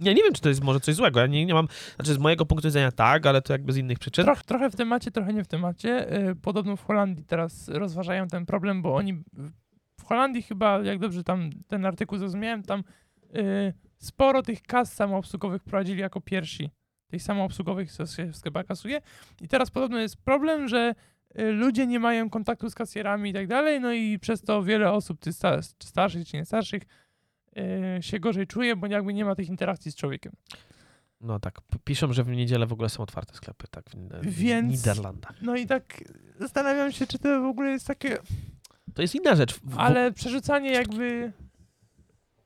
Ja 0.00 0.12
nie 0.12 0.22
wiem, 0.22 0.32
czy 0.32 0.40
to 0.40 0.48
jest 0.48 0.62
może 0.62 0.80
coś 0.80 0.94
złego. 0.94 1.20
Ja 1.20 1.26
nie, 1.26 1.46
nie 1.46 1.54
mam, 1.54 1.68
znaczy 1.96 2.14
z 2.14 2.18
mojego 2.18 2.46
punktu 2.46 2.68
widzenia 2.68 2.92
tak, 2.92 3.26
ale 3.26 3.42
to 3.42 3.52
jakby 3.52 3.72
z 3.72 3.76
innych 3.76 3.98
przyczyn. 3.98 4.24
troch, 4.24 4.42
trochę 4.42 4.70
w 4.70 4.76
temacie, 4.76 5.10
trochę 5.10 5.32
nie 5.32 5.44
w 5.44 5.48
temacie. 5.48 6.18
Y, 6.30 6.36
Podobno 6.36 6.76
w 6.76 6.82
Holandii 6.84 7.24
teraz 7.24 7.68
rozważają 7.68 8.28
ten 8.28 8.46
problem, 8.46 8.82
bo 8.82 8.94
oni 8.94 9.14
w- 9.14 10.02
Holandii 10.04 10.42
chyba, 10.42 10.78
jak 10.82 10.98
dobrze 10.98 11.24
tam 11.24 11.50
ten 11.66 11.86
artykuł 11.86 12.18
zrozumiałem, 12.18 12.62
tam 12.62 12.84
y, 13.36 13.72
sporo 13.98 14.42
tych 14.42 14.62
kas 14.62 14.92
samoobsługowych 14.94 15.62
prowadzili 15.62 16.00
jako 16.00 16.20
pierwsi. 16.20 16.70
tych 17.10 17.22
samoobsługowych, 17.22 17.92
co 17.92 18.06
się 18.06 18.26
w 18.26 18.36
sklepach 18.36 18.66
kasuje. 18.66 19.00
I 19.40 19.48
teraz 19.48 19.70
podobno 19.70 19.98
jest 19.98 20.16
problem, 20.16 20.68
że 20.68 20.94
y, 21.40 21.52
ludzie 21.52 21.86
nie 21.86 22.00
mają 22.00 22.30
kontaktu 22.30 22.70
z 22.70 22.74
kasjerami 22.74 23.30
i 23.30 23.32
tak 23.32 23.46
dalej, 23.46 23.80
no 23.80 23.92
i 23.92 24.18
przez 24.18 24.42
to 24.42 24.62
wiele 24.62 24.92
osób, 24.92 25.20
czy, 25.20 25.32
sta- 25.32 25.60
czy 25.78 25.88
starszych, 25.88 26.26
czy 26.28 26.36
nie 26.36 26.44
starszych, 26.44 26.82
się 28.00 28.20
gorzej 28.20 28.46
czuje, 28.46 28.76
bo 28.76 28.86
jakby 28.86 29.14
nie 29.14 29.24
ma 29.24 29.34
tych 29.34 29.48
interakcji 29.48 29.92
z 29.92 29.94
człowiekiem. 29.96 30.32
No 31.20 31.40
tak, 31.40 31.60
piszą, 31.84 32.12
że 32.12 32.24
w 32.24 32.28
niedzielę 32.28 32.66
w 32.66 32.72
ogóle 32.72 32.88
są 32.88 33.02
otwarte 33.02 33.34
sklepy, 33.34 33.66
tak, 33.70 33.84
w, 33.90 34.26
w 34.26 34.34
Więc- 34.34 34.72
Niderlandach. 34.72 35.34
No 35.42 35.56
i 35.56 35.66
tak 35.66 36.04
zastanawiam 36.38 36.92
się, 36.92 37.06
czy 37.06 37.18
to 37.18 37.40
w 37.40 37.44
ogóle 37.44 37.70
jest 37.70 37.86
takie, 37.86 38.16
To 38.94 39.02
jest 39.02 39.14
inna 39.14 39.34
rzecz. 39.34 39.54
W, 39.54 39.78
ale 39.78 40.12
przerzucanie 40.12 40.72
jakby... 40.72 41.32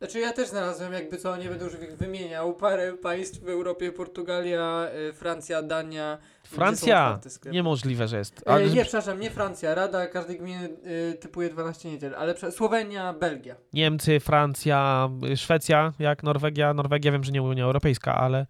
Znaczy 0.04 0.20
ja 0.20 0.32
też 0.32 0.48
znalazłem, 0.48 0.92
jakby 0.92 1.16
co, 1.16 1.36
nie 1.36 1.48
będę 1.48 1.64
już 1.64 1.74
ich 1.74 1.96
wymieniał, 1.96 2.54
parę 2.54 2.92
państw 2.92 3.40
w 3.40 3.48
Europie, 3.48 3.92
Portugalia, 3.92 4.86
y, 5.10 5.12
Francja, 5.12 5.62
Dania. 5.62 6.18
gdzie 6.42 6.50
są 6.50 6.56
Francja! 6.56 7.04
otwarte 7.06 7.30
sklepy. 7.30 7.54
Niemożliwe, 7.54 8.08
że 8.08 8.18
jest. 8.18 8.42
E, 8.46 8.50
Ale 8.50 8.66
nie, 8.68 8.82
przepraszam, 8.82 9.20
nie 9.20 9.30
Francja, 9.30 9.74
Rada 9.74 10.06
każdej 10.06 10.38
gminy 10.38 10.68
y, 11.12 11.18
typuje 11.20 11.50
12 11.50 11.90
niedziel, 11.90 12.14
ale 12.18 12.34
prze- 12.34 12.52
Słowenia, 12.52 13.12
Belgia. 13.12 13.54
Niemcy, 13.72 14.20
Francja, 14.20 15.08
y, 15.32 15.36
Szwecja, 15.36 15.92
jak 15.98 16.22
Norwegia. 16.22 16.74
Norwegia 16.74 17.12
wiem, 17.12 17.24
że 17.24 17.32
nie 17.32 17.42
Unia 17.42 17.64
Europejska, 17.64 18.14
ale 18.14 18.46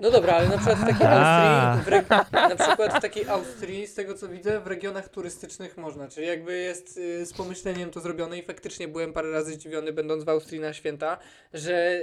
No 0.00 0.10
dobra, 0.10 0.34
ale 0.34 0.48
na 0.48 0.58
przykład 0.58 0.78
w 0.78 0.86
takiej. 0.86 1.06
Austrii, 1.06 1.84
w 1.84 2.30
na 2.32 2.56
przykład 2.56 2.98
w 2.98 3.00
takiej 3.00 3.28
Austrii, 3.28 3.86
z 3.86 3.94
tego 3.94 4.14
co 4.14 4.28
widzę, 4.28 4.60
w 4.60 4.66
regionach 4.66 5.08
turystycznych 5.08 5.76
można, 5.76 6.08
czyli 6.08 6.26
jakby 6.26 6.58
jest 6.58 6.96
y, 6.96 7.26
z 7.26 7.32
pomyśleniem 7.32 7.90
to 7.90 8.00
zrobione 8.00 8.38
i 8.38 8.42
faktycznie 8.42 8.88
byłem 8.88 9.12
parę 9.12 9.30
razy 9.30 9.52
zdziwiony, 9.52 9.92
będąc 9.92 10.24
w 10.24 10.28
Austrii 10.28 10.60
na 10.60 10.72
święta, 10.72 11.18
że 11.54 12.00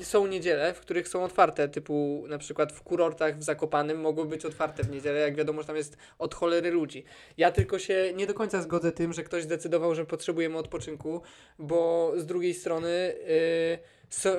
są 0.00 0.26
niedziele, 0.26 0.74
w 0.74 0.80
których 0.80 1.08
są 1.08 1.24
otwarte, 1.24 1.68
typu 1.68 2.24
na 2.28 2.38
przykład 2.38 2.72
w 2.72 2.82
kurortach 2.82 3.38
w 3.38 3.42
Zakopanym 3.42 4.00
mogą 4.00 4.24
być 4.24 4.44
otwarte 4.44 4.82
w 4.82 4.90
niedzielę, 4.90 5.20
jak 5.20 5.36
wiadomo, 5.36 5.62
że 5.62 5.66
tam 5.66 5.76
jest 5.76 5.96
od 6.18 6.34
cholery 6.34 6.70
ludzi. 6.70 7.04
Ja 7.36 7.52
tylko 7.52 7.78
się 7.78 8.12
nie 8.16 8.26
do 8.26 8.34
końca 8.34 8.62
zgodzę 8.62 8.92
tym, 8.92 9.12
że 9.12 9.22
ktoś 9.22 9.42
zdecydował, 9.42 9.94
że 9.94 10.06
potrzebujemy 10.06 10.58
odpoczynku, 10.58 11.22
bo 11.58 12.12
z 12.16 12.26
drugiej 12.26 12.54
strony 12.54 12.88
y, 12.88 13.78
so, 14.10 14.30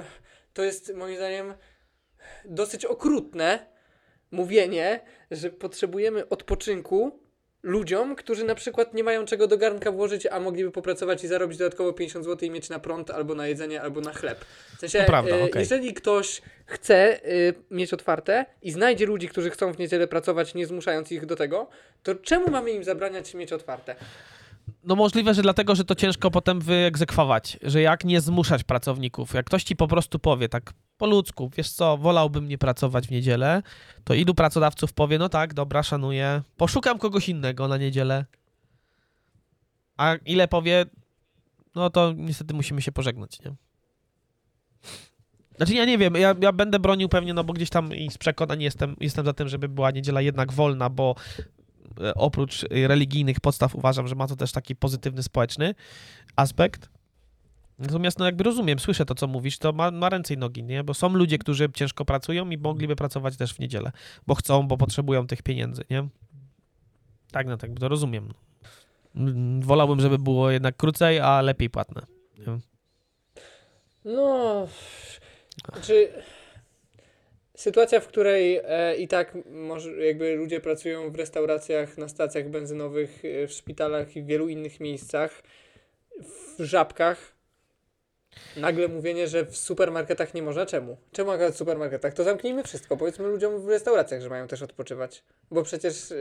to 0.54 0.64
jest 0.64 0.94
moim 0.96 1.16
zdaniem 1.16 1.54
dosyć 2.46 2.86
okrutne 2.86 3.66
mówienie, 4.32 5.00
że 5.32 5.50
potrzebujemy 5.50 6.30
odpoczynku 6.30 7.20
ludziom, 7.64 8.16
którzy 8.16 8.44
na 8.44 8.56
przykład 8.56 8.94
nie 8.94 9.04
mają 9.04 9.26
czego 9.26 9.48
do 9.48 9.58
garnka 9.58 9.92
włożyć, 9.92 10.26
a 10.26 10.40
mogliby 10.40 10.72
popracować 10.72 11.24
i 11.24 11.28
zarobić 11.28 11.58
dodatkowo 11.58 11.94
50 11.94 12.26
zł 12.26 12.48
i 12.48 12.52
mieć 12.52 12.70
na 12.70 12.80
prąd 12.80 13.12
albo 13.12 13.36
na 13.36 13.48
jedzenie, 13.48 13.82
albo 13.82 14.02
na 14.02 14.14
chleb. 14.14 14.46
W 14.78 14.80
sensie, 14.80 15.00
To 15.00 15.06
prawda, 15.06 15.36
e, 15.36 15.44
okej. 15.44 15.60
jeżeli 15.60 15.94
ktoś 15.94 16.42
chce 16.66 17.26
y, 17.26 17.54
mieć 17.72 17.94
otwarte 17.94 18.46
i 18.62 18.72
znajdzie 18.72 19.06
ludzi, 19.06 19.28
którzy 19.28 19.50
chcą 19.50 19.74
w 19.74 19.80
niedzielę 19.80 20.08
pracować, 20.08 20.54
nie 20.54 20.66
zmuszając 20.66 21.12
ich 21.12 21.26
do 21.26 21.36
tego, 21.36 21.68
to 22.04 22.16
czemu 22.16 22.50
mamy 22.52 22.72
im 22.72 22.84
zabraniać 22.84 23.34
mieć 23.34 23.54
otwarte? 23.54 23.96
no 24.84 24.96
możliwe, 24.96 25.34
że 25.34 25.42
dlatego, 25.42 25.76
że 25.76 25.86
to 25.86 25.96
ciężko 25.96 26.32
potem 26.32 26.62
wyegzekwować, 26.62 27.58
że 27.62 27.82
jak 27.82 28.04
nie 28.04 28.22
zmuszać 28.22 28.64
pracowników, 28.64 29.34
jak 29.34 29.46
ktoś 29.46 29.64
ci 29.64 29.76
po 29.76 29.88
prostu 29.88 30.20
powie 30.20 30.50
tak 30.50 30.74
po 30.98 31.06
ludzku, 31.06 31.50
wiesz 31.58 31.72
co, 31.72 31.98
wolałbym 31.98 32.48
nie 32.48 32.58
pracować 32.58 33.08
w 33.08 33.12
niedzielę, 33.12 33.62
to 34.04 34.14
ilu 34.14 34.34
pracodawców 34.34 34.94
powie, 34.94 35.18
no 35.18 35.30
tak, 35.30 35.54
dobra, 35.54 35.84
szanuję, 35.84 36.42
poszukam 36.58 37.00
kogoś 37.00 37.30
innego 37.30 37.68
na 37.68 37.78
niedzielę, 37.78 38.26
a 39.98 40.16
ile 40.26 40.48
powie, 40.48 40.86
no 41.76 41.90
to 41.90 42.14
niestety 42.16 42.54
musimy 42.54 42.82
się 42.82 42.92
pożegnać, 42.92 43.40
nie? 43.42 43.56
Znaczy 45.58 45.74
ja 45.74 45.86
nie 45.86 45.98
wiem, 45.98 46.16
ja, 46.16 46.36
ja 46.42 46.52
będę 46.52 46.80
bronił 46.80 47.10
pewnie, 47.10 47.34
no 47.34 47.44
bo 47.44 47.54
gdzieś 47.54 47.70
tam 47.70 47.96
i 47.96 48.12
z 48.12 48.18
przekonań 48.18 48.62
jestem, 48.62 48.96
jestem 49.00 49.26
za 49.26 49.34
tym, 49.34 49.48
żeby 49.48 49.70
była 49.70 49.92
niedziela 49.92 50.22
jednak 50.22 50.52
wolna, 50.52 50.90
bo 50.90 51.16
e, 52.02 52.14
oprócz 52.14 52.64
e, 52.64 52.88
religijnych 52.88 53.40
podstaw 53.40 53.76
uważam, 53.76 54.08
że 54.08 54.16
ma 54.16 54.28
to 54.28 54.36
też 54.36 54.52
taki 54.52 54.76
pozytywny 54.76 55.24
społeczny 55.24 55.76
aspekt. 56.36 56.90
Natomiast 57.80 58.20
no 58.20 58.26
jakby 58.26 58.44
rozumiem, 58.44 58.80
słyszę 58.80 59.06
to, 59.06 59.16
co 59.16 59.28
mówisz, 59.28 59.58
to 59.58 59.74
ma, 59.74 59.92
ma 59.92 60.10
ręce 60.10 60.34
i 60.34 60.38
nogi, 60.38 60.64
nie? 60.64 60.84
Bo 60.84 60.94
są 60.94 61.10
ludzie, 61.10 61.38
którzy 61.38 61.70
ciężko 61.74 62.06
pracują 62.06 62.50
i 62.50 62.58
mogliby 62.58 62.96
pracować 62.96 63.38
też 63.38 63.54
w 63.54 63.60
niedzielę, 63.60 63.92
bo 64.28 64.36
chcą, 64.36 64.68
bo 64.68 64.78
potrzebują 64.78 65.28
tych 65.28 65.42
pieniędzy, 65.42 65.84
nie? 65.90 66.08
Tak, 67.32 67.48
no 67.48 67.58
tak, 67.58 67.72
to 67.80 67.88
rozumiem. 67.88 68.34
Wolałbym, 69.60 70.00
żeby 70.00 70.18
było 70.18 70.52
jednak 70.52 70.76
krócej, 70.76 71.20
a 71.20 71.42
lepiej 71.42 71.70
płatne. 71.70 72.02
Nie? 72.38 72.60
No, 74.06 74.68
czy 75.82 76.14
sytuacja, 77.56 78.00
w 78.00 78.08
której 78.08 78.60
e, 78.64 78.96
i 78.96 79.08
tak 79.08 79.38
może, 79.52 80.06
jakby 80.06 80.36
ludzie 80.36 80.62
pracują 80.62 81.12
w 81.12 81.16
restauracjach, 81.16 81.98
na 81.98 82.08
stacjach 82.08 82.50
benzynowych, 82.50 83.26
e, 83.26 83.48
w 83.48 83.52
szpitalach 83.52 84.16
i 84.16 84.22
w 84.22 84.26
wielu 84.26 84.50
innych 84.50 84.80
miejscach, 84.80 85.44
w 86.60 86.64
żabkach, 86.64 87.34
nagle 88.58 88.88
mówienie, 88.88 89.28
że 89.28 89.46
w 89.46 89.58
supermarketach 89.58 90.34
nie 90.34 90.42
można, 90.44 90.66
czemu? 90.66 90.98
Czemu 91.12 91.32
akurat 91.32 91.54
w 91.54 91.58
supermarketach? 91.58 92.14
To 92.14 92.24
zamknijmy 92.24 92.64
wszystko, 92.64 92.98
powiedzmy 92.98 93.28
ludziom 93.28 93.62
w 93.62 93.68
restauracjach, 93.68 94.22
że 94.22 94.30
mają 94.30 94.48
też 94.48 94.62
odpoczywać, 94.62 95.24
bo 95.52 95.64
przecież... 95.64 96.12
e, 96.12 96.16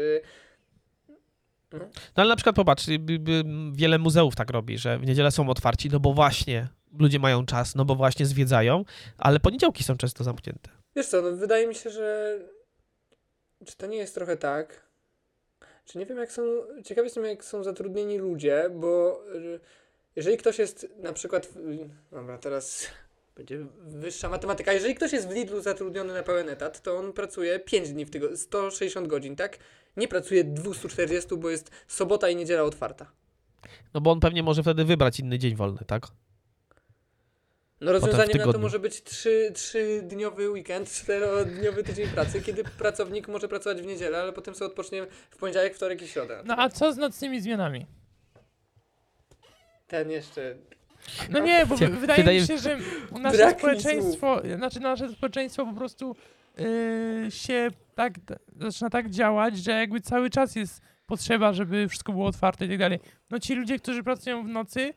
No 1.73 1.89
ale 2.15 2.29
na 2.29 2.37
przykład 2.37 2.57
popatrz, 2.57 2.89
y, 2.89 2.93
y, 2.93 2.95
y, 2.95 3.45
wiele 3.73 3.99
muzeów 3.99 4.37
tak 4.37 4.51
robi, 4.51 4.79
że 4.79 4.99
w 4.99 5.07
niedzielę 5.07 5.31
są 5.31 5.49
otwarci, 5.51 5.89
no 5.93 6.01
bo 6.01 6.13
właśnie 6.13 6.69
ludzie 6.99 7.19
mają 7.19 7.47
czas, 7.47 7.75
no 7.75 7.85
bo 7.85 7.95
właśnie 7.95 8.27
zwiedzają, 8.27 8.85
ale 9.19 9.41
poniedziałki 9.41 9.85
są 9.85 9.97
często 9.97 10.25
zamknięte. 10.25 10.71
Wiesz 10.97 11.07
co, 11.07 11.23
no 11.23 11.33
wydaje 11.33 11.67
mi 11.67 11.75
się, 11.75 11.91
że 11.91 12.39
czy 13.67 13.77
to 13.77 13.87
nie 13.87 13.97
jest 13.97 14.15
trochę 14.15 14.37
tak? 14.37 14.83
Czy 15.85 15.99
nie 15.99 16.07
wiem, 16.07 16.19
jak 16.19 16.33
są. 16.33 16.43
Ciekaw 16.85 17.05
jestem, 17.05 17.25
jak 17.25 17.45
są 17.45 17.65
zatrudnieni 17.65 18.19
ludzie, 18.19 18.71
bo 18.75 19.21
y, 19.35 19.61
jeżeli 20.17 20.37
ktoś 20.37 20.59
jest 20.59 20.87
na 20.99 21.13
przykład. 21.13 21.47
w- 21.47 21.89
Dobra, 22.11 22.39
teraz 22.39 22.87
będzie 23.37 23.67
wyższa 23.81 24.29
matematyka. 24.29 24.73
Jeżeli 24.73 24.95
ktoś 24.95 25.13
jest 25.13 25.29
w 25.29 25.33
Lidlu 25.33 25.61
zatrudniony 25.61 26.15
na 26.15 26.23
pełen 26.23 26.49
etat, 26.49 26.83
to 26.83 26.97
on 26.99 27.13
pracuje 27.13 27.61
5 27.61 27.89
dni 27.93 28.05
w 28.05 28.11
tygodniu, 28.11 28.37
160 28.37 29.07
godzin, 29.09 29.37
tak? 29.37 29.59
Nie 29.97 30.09
pracuje 30.09 30.45
240, 30.45 31.37
bo 31.37 31.51
jest 31.51 31.71
sobota 31.89 32.29
i 32.29 32.37
niedziela 32.37 32.63
otwarta. 32.63 33.13
No 33.95 34.01
bo 34.01 34.11
on 34.11 34.21
pewnie 34.21 34.43
może 34.43 34.63
wtedy 34.63 34.85
wybrać 34.85 35.21
inny 35.21 35.39
dzień 35.39 35.55
wolny, 35.57 35.81
tak? 35.87 36.07
No 37.81 37.93
rozwiązaniem 37.93 38.39
na 38.39 38.53
to 38.53 38.59
może 38.59 38.79
być 38.79 39.03
trzy, 39.03 39.51
trzydniowy 39.55 40.51
weekend, 40.51 40.91
czterodniowy 40.91 41.83
tydzień 41.85 42.09
pracy, 42.09 42.43
kiedy 42.43 42.65
pracownik 42.65 43.29
może 43.29 43.49
pracować 43.49 43.83
w 43.83 43.87
niedzielę, 43.87 44.19
ale 44.21 44.33
potem 44.33 44.55
sobie 44.55 44.67
odpocznie 44.71 45.07
w 45.31 45.37
poniedziałek, 45.37 45.75
wtorek 45.75 46.03
i 46.03 46.09
środę. 46.09 46.43
No 46.47 46.55
a 46.59 46.69
co 46.69 46.93
z 46.93 46.97
nocnymi 46.97 47.41
zmianami? 47.41 47.87
Ten 49.93 50.11
jeszcze... 50.11 50.55
No 51.31 51.39
nie, 51.39 51.67
bo 51.67 51.77
wydaje 51.77 51.97
wydaje- 52.17 52.41
mi 52.41 52.47
się, 52.47 52.59
że 52.59 52.79
nasze 53.21 53.37
Brak 53.37 53.55
mi 53.55 53.59
społeczeństwo, 53.61 54.43
znaczy 54.57 54.81
nasze 54.81 55.09
społeczeństwo 55.09 55.67
po 55.67 55.73
prostu 55.73 56.17
yy, 56.59 57.31
się 57.31 57.69
tak, 57.95 58.13
zaczyna 58.57 58.91
tak 58.91 59.11
działać, 59.11 59.59
że 59.59 59.73
jakby 59.73 60.01
cały 60.01 60.31
czas 60.31 60.57
jest 60.57 60.81
potrzeba, 61.07 61.53
żeby 61.53 61.89
wszystko 61.89 62.13
było 62.13 62.27
otwarte 62.27 62.67
i 62.67 62.69
tak 62.69 62.79
dalej. 62.79 62.99
No 63.31 63.39
ci 63.39 63.55
ludzie, 63.55 63.79
którzy 63.79 64.03
pracują 64.03 64.45
w 64.45 64.49
nocy, 64.49 64.95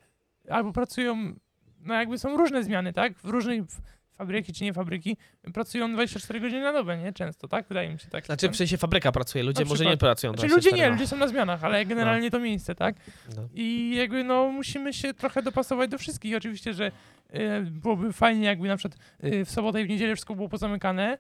albo 0.50 0.72
pracują, 0.72 1.34
no 1.80 1.94
jakby 1.94 2.18
są 2.18 2.38
różne 2.38 2.64
zmiany, 2.64 2.94
tak? 2.94 3.14
W 3.18 3.26
różnej 3.30 3.62
w- 3.62 3.82
fabryki 4.18 4.54
czy 4.54 4.64
nie 4.64 4.74
fabryki, 4.74 5.18
pracują 5.54 5.94
24 5.94 6.40
godziny 6.40 6.62
na 6.62 6.74
dobę, 6.74 6.98
nie? 6.98 7.14
Często, 7.14 7.48
tak? 7.48 7.68
Wydaje 7.68 7.90
mi 7.90 8.00
się 8.00 8.08
tak. 8.08 8.26
Znaczy 8.26 8.50
w 8.50 8.56
sensie 8.56 8.78
fabryka 8.78 9.12
pracuje, 9.12 9.44
ludzie 9.44 9.64
Na 9.64 9.70
może 9.70 9.76
przykład. 9.76 9.94
nie 9.94 9.98
pracują 9.98 10.34
Znaczy 10.34 10.48
24 10.48 10.72
ludzie 10.72 10.84
nie, 10.84 10.90
na- 10.90 10.96
ludzie 10.96 11.08
są 11.08 11.18
na 11.18 11.28
zmianach, 11.28 11.64
ale 11.64 11.86
generalnie 11.86 12.32
to 12.32 12.40
miejsce, 12.40 12.76
tak? 12.76 12.96
No. 13.36 13.48
I 13.54 13.96
jakby 13.96 14.24
no 14.24 14.50
musimy 14.52 14.94
się 14.94 15.14
trochę 15.14 15.42
dopasować 15.42 15.90
do 15.92 15.98
wszystkich. 15.98 16.36
Oczywiście, 16.36 16.74
że 16.74 16.92
e, 17.30 17.62
byłoby 17.62 18.14
fajnie, 18.14 18.46
jakby 18.46 18.68
na 18.68 18.78
przykład 18.78 19.02
e, 19.20 19.46
w 19.46 19.52
sobotę 19.52 19.82
i 19.82 19.86
w 19.86 19.90
niedzielę 19.90 20.16
wszystko 20.16 20.36
było 20.36 20.50
pozamykane, 20.50 21.18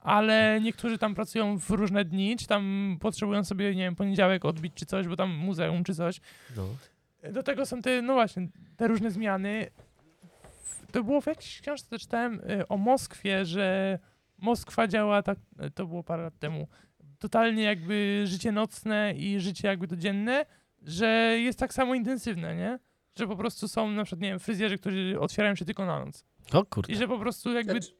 ale 0.00 0.60
niektórzy 0.62 0.98
tam 0.98 1.14
pracują 1.14 1.58
w 1.58 1.70
różne 1.70 2.04
dni, 2.04 2.36
czy 2.36 2.46
tam 2.46 2.96
potrzebują 3.00 3.44
sobie, 3.44 3.74
nie 3.74 3.82
wiem, 3.82 3.96
poniedziałek 3.96 4.44
odbić 4.44 4.72
czy 4.74 4.86
coś, 4.86 5.08
bo 5.08 5.16
tam 5.16 5.30
muzeum 5.30 5.84
czy 5.84 5.94
coś. 5.94 6.20
No. 6.56 6.68
Do 7.32 7.42
tego 7.42 7.66
są 7.66 7.82
te, 7.82 8.02
no 8.02 8.12
właśnie, 8.14 8.48
te 8.76 8.88
różne 8.88 9.10
zmiany. 9.10 9.66
To 10.92 11.04
było 11.04 11.20
w 11.20 11.26
jakiejś 11.26 11.60
książce, 11.60 11.98
czytałem 11.98 12.40
e, 12.48 12.68
o 12.68 12.76
Moskwie, 12.76 13.44
że 13.44 13.98
Moskwa 14.38 14.88
działa 14.88 15.22
tak, 15.22 15.38
e, 15.58 15.70
to 15.70 15.86
było 15.86 16.02
parę 16.02 16.22
lat 16.22 16.38
temu, 16.38 16.68
totalnie 17.18 17.62
jakby 17.62 18.22
życie 18.26 18.52
nocne 18.52 19.14
i 19.16 19.40
życie 19.40 19.68
jakby 19.68 19.88
codzienne, 19.88 20.46
że 20.82 21.06
jest 21.38 21.58
tak 21.58 21.74
samo 21.74 21.94
intensywne, 21.94 22.56
nie? 22.56 22.78
Że 23.18 23.26
po 23.26 23.36
prostu 23.36 23.68
są 23.68 23.90
na 23.90 24.04
przykład, 24.04 24.20
nie 24.20 24.28
wiem, 24.28 24.38
fryzjerzy, 24.38 24.78
którzy 24.78 25.16
otwierają 25.20 25.54
się 25.54 25.64
tylko 25.64 25.86
na 25.86 26.04
noc. 26.04 26.24
O 26.52 26.64
kurde. 26.64 26.92
I 26.92 26.96
że 26.96 27.08
po 27.08 27.18
prostu 27.18 27.52
jakby, 27.52 27.72
Znaczy, 27.72 27.94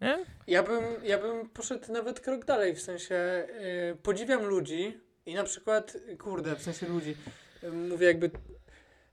nie? 0.00 0.24
ja, 0.46 0.62
bym, 0.62 0.84
ja 1.04 1.18
bym 1.18 1.48
poszedł 1.48 1.92
nawet 1.92 2.20
krok 2.20 2.44
dalej, 2.44 2.74
w 2.74 2.80
sensie 2.80 3.46
yy, 3.88 3.96
podziwiam 4.02 4.44
ludzi 4.44 5.00
i 5.26 5.34
na 5.34 5.44
przykład, 5.44 5.96
kurde, 6.18 6.56
w 6.56 6.62
sensie 6.62 6.88
ludzi, 6.88 7.16
yy, 7.62 7.72
mówię 7.72 8.06
jakby... 8.06 8.30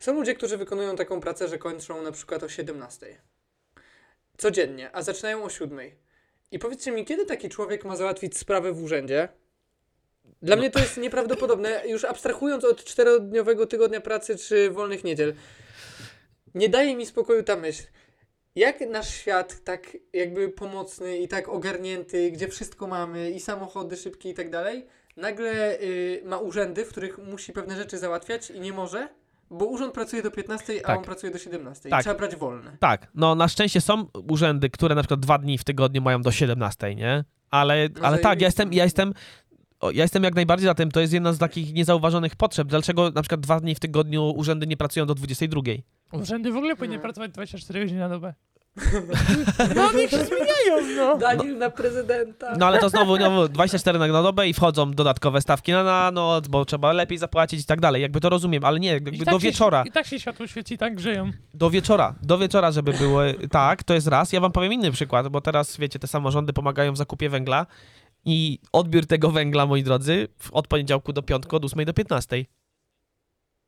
Są 0.05 0.13
ludzie, 0.13 0.35
którzy 0.35 0.57
wykonują 0.57 0.95
taką 0.95 1.19
pracę, 1.19 1.47
że 1.47 1.57
kończą 1.57 2.01
na 2.01 2.11
przykład 2.11 2.43
o 2.43 2.49
17. 2.49 3.21
Codziennie, 4.37 4.89
a 4.93 5.01
zaczynają 5.01 5.43
o 5.43 5.49
7. 5.49 5.79
I 6.51 6.59
powiedzcie 6.59 6.91
mi, 6.91 7.05
kiedy 7.05 7.25
taki 7.25 7.49
człowiek 7.49 7.85
ma 7.85 7.95
załatwić 7.95 8.37
sprawę 8.37 8.71
w 8.71 8.83
urzędzie? 8.83 9.29
Dla 10.41 10.55
mnie 10.55 10.71
to 10.71 10.79
jest 10.79 10.97
nieprawdopodobne, 10.97 11.83
już 11.87 12.05
abstrahując 12.05 12.63
od 12.63 12.83
czterodniowego 12.83 13.67
tygodnia 13.67 14.01
pracy 14.01 14.37
czy 14.37 14.71
wolnych 14.71 15.03
niedziel. 15.03 15.33
Nie 16.55 16.69
daje 16.69 16.95
mi 16.95 17.05
spokoju 17.05 17.43
ta 17.43 17.55
myśl. 17.55 17.83
Jak 18.55 18.81
nasz 18.81 19.13
świat, 19.13 19.63
tak 19.63 19.97
jakby 20.13 20.49
pomocny 20.49 21.17
i 21.17 21.27
tak 21.27 21.49
ogarnięty, 21.49 22.31
gdzie 22.31 22.47
wszystko 22.47 22.87
mamy 22.87 23.31
i 23.31 23.39
samochody 23.39 23.97
szybkie 23.97 24.29
i 24.29 24.33
tak 24.33 24.49
dalej, 24.49 24.87
nagle 25.17 25.79
y, 25.79 26.21
ma 26.25 26.37
urzędy, 26.37 26.85
w 26.85 26.89
których 26.89 27.17
musi 27.17 27.53
pewne 27.53 27.75
rzeczy 27.75 27.97
załatwiać 27.97 28.51
i 28.51 28.59
nie 28.59 28.73
może? 28.73 29.24
Bo 29.49 29.65
urząd 29.65 29.93
pracuje 29.93 30.23
do 30.23 30.31
15, 30.31 30.73
a 30.83 30.87
Tak. 30.87 30.97
on 30.97 31.03
pracuje 31.03 31.31
do 31.33 31.37
17. 31.39 31.89
Tak. 31.89 32.01
Trzeba 32.03 32.15
brać 32.19 32.35
wolne. 32.35 32.77
Tak, 32.79 33.07
no 33.15 33.35
na 33.35 33.47
szczęście 33.47 33.81
są 33.81 34.05
urzędy, 34.29 34.69
które 34.69 34.95
na 34.95 35.01
przykład 35.01 35.19
dwa 35.19 35.37
dni 35.37 35.57
w 35.57 35.63
tygodniu 35.63 36.01
mają 36.01 36.21
do 36.21 36.31
17, 36.31 36.95
nie? 36.95 37.23
Ale, 37.51 37.89
No 38.01 38.07
ale 38.07 38.17
tak, 38.17 38.41
ja 38.41 38.47
jestem, 38.47 38.73
ja 38.73 38.83
jestem, 38.83 39.13
ja 39.83 40.03
jestem 40.03 40.23
jak 40.23 40.35
najbardziej 40.35 40.65
za 40.65 40.73
tym, 40.73 40.91
to 40.91 40.99
jest 40.99 41.13
jedna 41.13 41.33
z 41.33 41.37
takich 41.37 41.73
niezauważonych 41.73 42.35
potrzeb. 42.35 42.67
Dlaczego 42.67 43.11
na 43.11 43.21
przykład 43.21 43.41
dwa 43.41 43.59
dni 43.59 43.75
w 43.75 43.79
tygodniu 43.79 44.23
urzędy 44.35 44.67
nie 44.67 44.77
pracują 44.77 45.05
do 45.05 45.15
22? 45.15 45.61
Urzędy 46.11 46.51
w 46.51 46.57
ogóle 46.57 46.75
powinny 46.75 46.95
No. 46.95 47.01
pracować 47.01 47.31
24 47.31 47.79
godziny 47.79 47.99
na 47.99 48.09
dobę. 48.09 48.33
No 49.75 49.91
niech 49.93 50.09
się 50.09 50.25
zmieniają, 50.25 50.95
no. 50.97 51.17
Daniel 51.17 51.57
na 51.57 51.69
prezydenta. 51.69 52.53
No 52.57 52.65
ale 52.65 52.79
to 52.79 52.89
znowu, 52.89 53.15
znowu 53.17 53.47
24 53.47 53.99
na 53.99 54.23
dobę 54.23 54.47
i 54.47 54.53
wchodzą 54.53 54.91
dodatkowe 54.91 55.41
stawki 55.41 55.71
na, 55.71 55.83
na 55.83 56.11
noc, 56.11 56.47
bo 56.47 56.65
trzeba 56.65 56.93
lepiej 56.93 57.17
zapłacić 57.17 57.61
i 57.61 57.65
tak 57.65 57.81
dalej. 57.81 58.01
Jakby 58.01 58.21
to 58.21 58.29
rozumiem, 58.29 58.65
ale 58.65 58.79
nie, 58.79 58.89
jakby 58.89 59.11
I 59.11 59.17
do 59.17 59.25
tak 59.25 59.33
się- 59.33 59.39
wieczora. 59.39 59.83
I 59.87 59.91
tak 59.91 60.05
się 60.07 60.19
światło 60.19 60.47
świeci, 60.47 60.73
i 60.73 60.77
tak 60.77 60.95
grzeją. 60.95 61.31
Do 61.53 61.69
wieczora, 61.69 62.15
do 62.21 62.37
wieczora, 62.37 62.71
żeby 62.71 62.93
było 62.93 63.21
tak, 63.51 63.83
to 63.83 63.93
jest 63.93 64.07
raz. 64.07 64.33
Ja 64.33 64.39
wam 64.39 64.51
powiem 64.51 64.73
inny 64.73 64.91
przykład, 64.91 65.27
bo 65.27 65.41
teraz, 65.41 65.77
wiecie, 65.77 65.99
te 65.99 66.07
samorządy 66.07 66.53
pomagają 66.53 66.93
w 66.93 66.97
zakupie 66.97 67.29
węgla 67.29 67.65
i 68.25 68.59
odbiór 68.71 69.05
tego 69.05 69.31
węgla, 69.31 69.65
moi 69.65 69.83
drodzy, 69.83 70.27
od 70.51 70.67
poniedziałku 70.67 71.13
do 71.13 71.21
piątku, 71.23 71.55
od 71.55 71.65
8 71.65 71.85
do 71.85 71.93
15. 71.93 72.45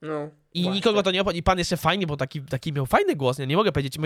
No, 0.01 0.29
I 0.53 0.61
właśnie. 0.63 0.75
nikogo 0.77 1.03
to 1.03 1.11
nie 1.11 1.21
obchodzi. 1.21 1.39
I 1.39 1.43
pan 1.43 1.57
jeszcze 1.57 1.77
fajnie, 1.77 2.07
bo 2.07 2.17
taki, 2.17 2.41
taki 2.41 2.73
miał 2.73 2.85
fajny 2.85 3.15
głos, 3.15 3.39
nie, 3.39 3.47
nie 3.47 3.55
mogę 3.57 3.71
powiedzieć. 3.71 3.97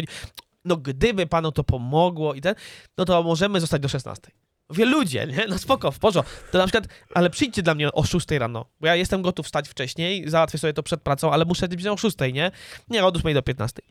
No 0.66 0.78
gdyby 0.78 1.28
panu 1.28 1.52
to 1.52 1.64
pomogło 1.64 2.34
i 2.34 2.42
ten, 2.42 2.56
no 2.98 3.06
to 3.06 3.24
możemy 3.24 3.60
zostać 3.60 3.82
do 3.82 3.88
16. 3.88 4.32
Mówię, 4.70 4.86
ludzie, 4.86 5.28
nie? 5.28 5.46
No 5.50 5.58
spoko, 5.58 5.92
w 5.92 6.00
porządku. 6.00 6.32
To 6.52 6.58
na 6.58 6.64
przykład, 6.64 6.88
ale 7.14 7.30
przyjdźcie 7.30 7.64
dla 7.64 7.76
mnie 7.76 7.92
o 7.92 8.04
6 8.04 8.32
rano, 8.32 8.66
bo 8.80 8.88
ja 8.88 8.96
jestem 8.96 9.22
gotów 9.22 9.46
wstać 9.46 9.70
wcześniej, 9.70 10.30
załatwię 10.30 10.58
sobie 10.58 10.74
to 10.74 10.84
przed 10.84 11.02
pracą, 11.02 11.32
ale 11.32 11.46
muszę 11.46 11.68
być 11.68 11.88
o 11.88 11.98
6, 11.98 12.18
nie? 12.34 12.52
Nie, 12.90 13.06
od 13.06 13.18
8 13.18 13.34
do 13.34 13.42
15. 13.42 13.82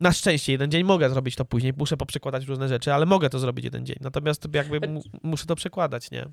Na 0.00 0.12
szczęście 0.12 0.52
jeden 0.52 0.70
dzień 0.70 0.84
mogę 0.84 1.10
zrobić 1.10 1.36
to 1.36 1.44
później, 1.44 1.72
muszę 1.76 1.96
poprzekładać 1.96 2.46
różne 2.46 2.68
rzeczy, 2.68 2.92
ale 2.92 3.06
mogę 3.06 3.30
to 3.30 3.38
zrobić 3.38 3.64
jeden 3.64 3.86
dzień. 3.86 3.96
Natomiast 4.00 4.54
jakby 4.54 4.88
mu, 4.88 5.02
muszę 5.22 5.46
to 5.46 5.56
przekładać, 5.56 6.10
nie? 6.10 6.26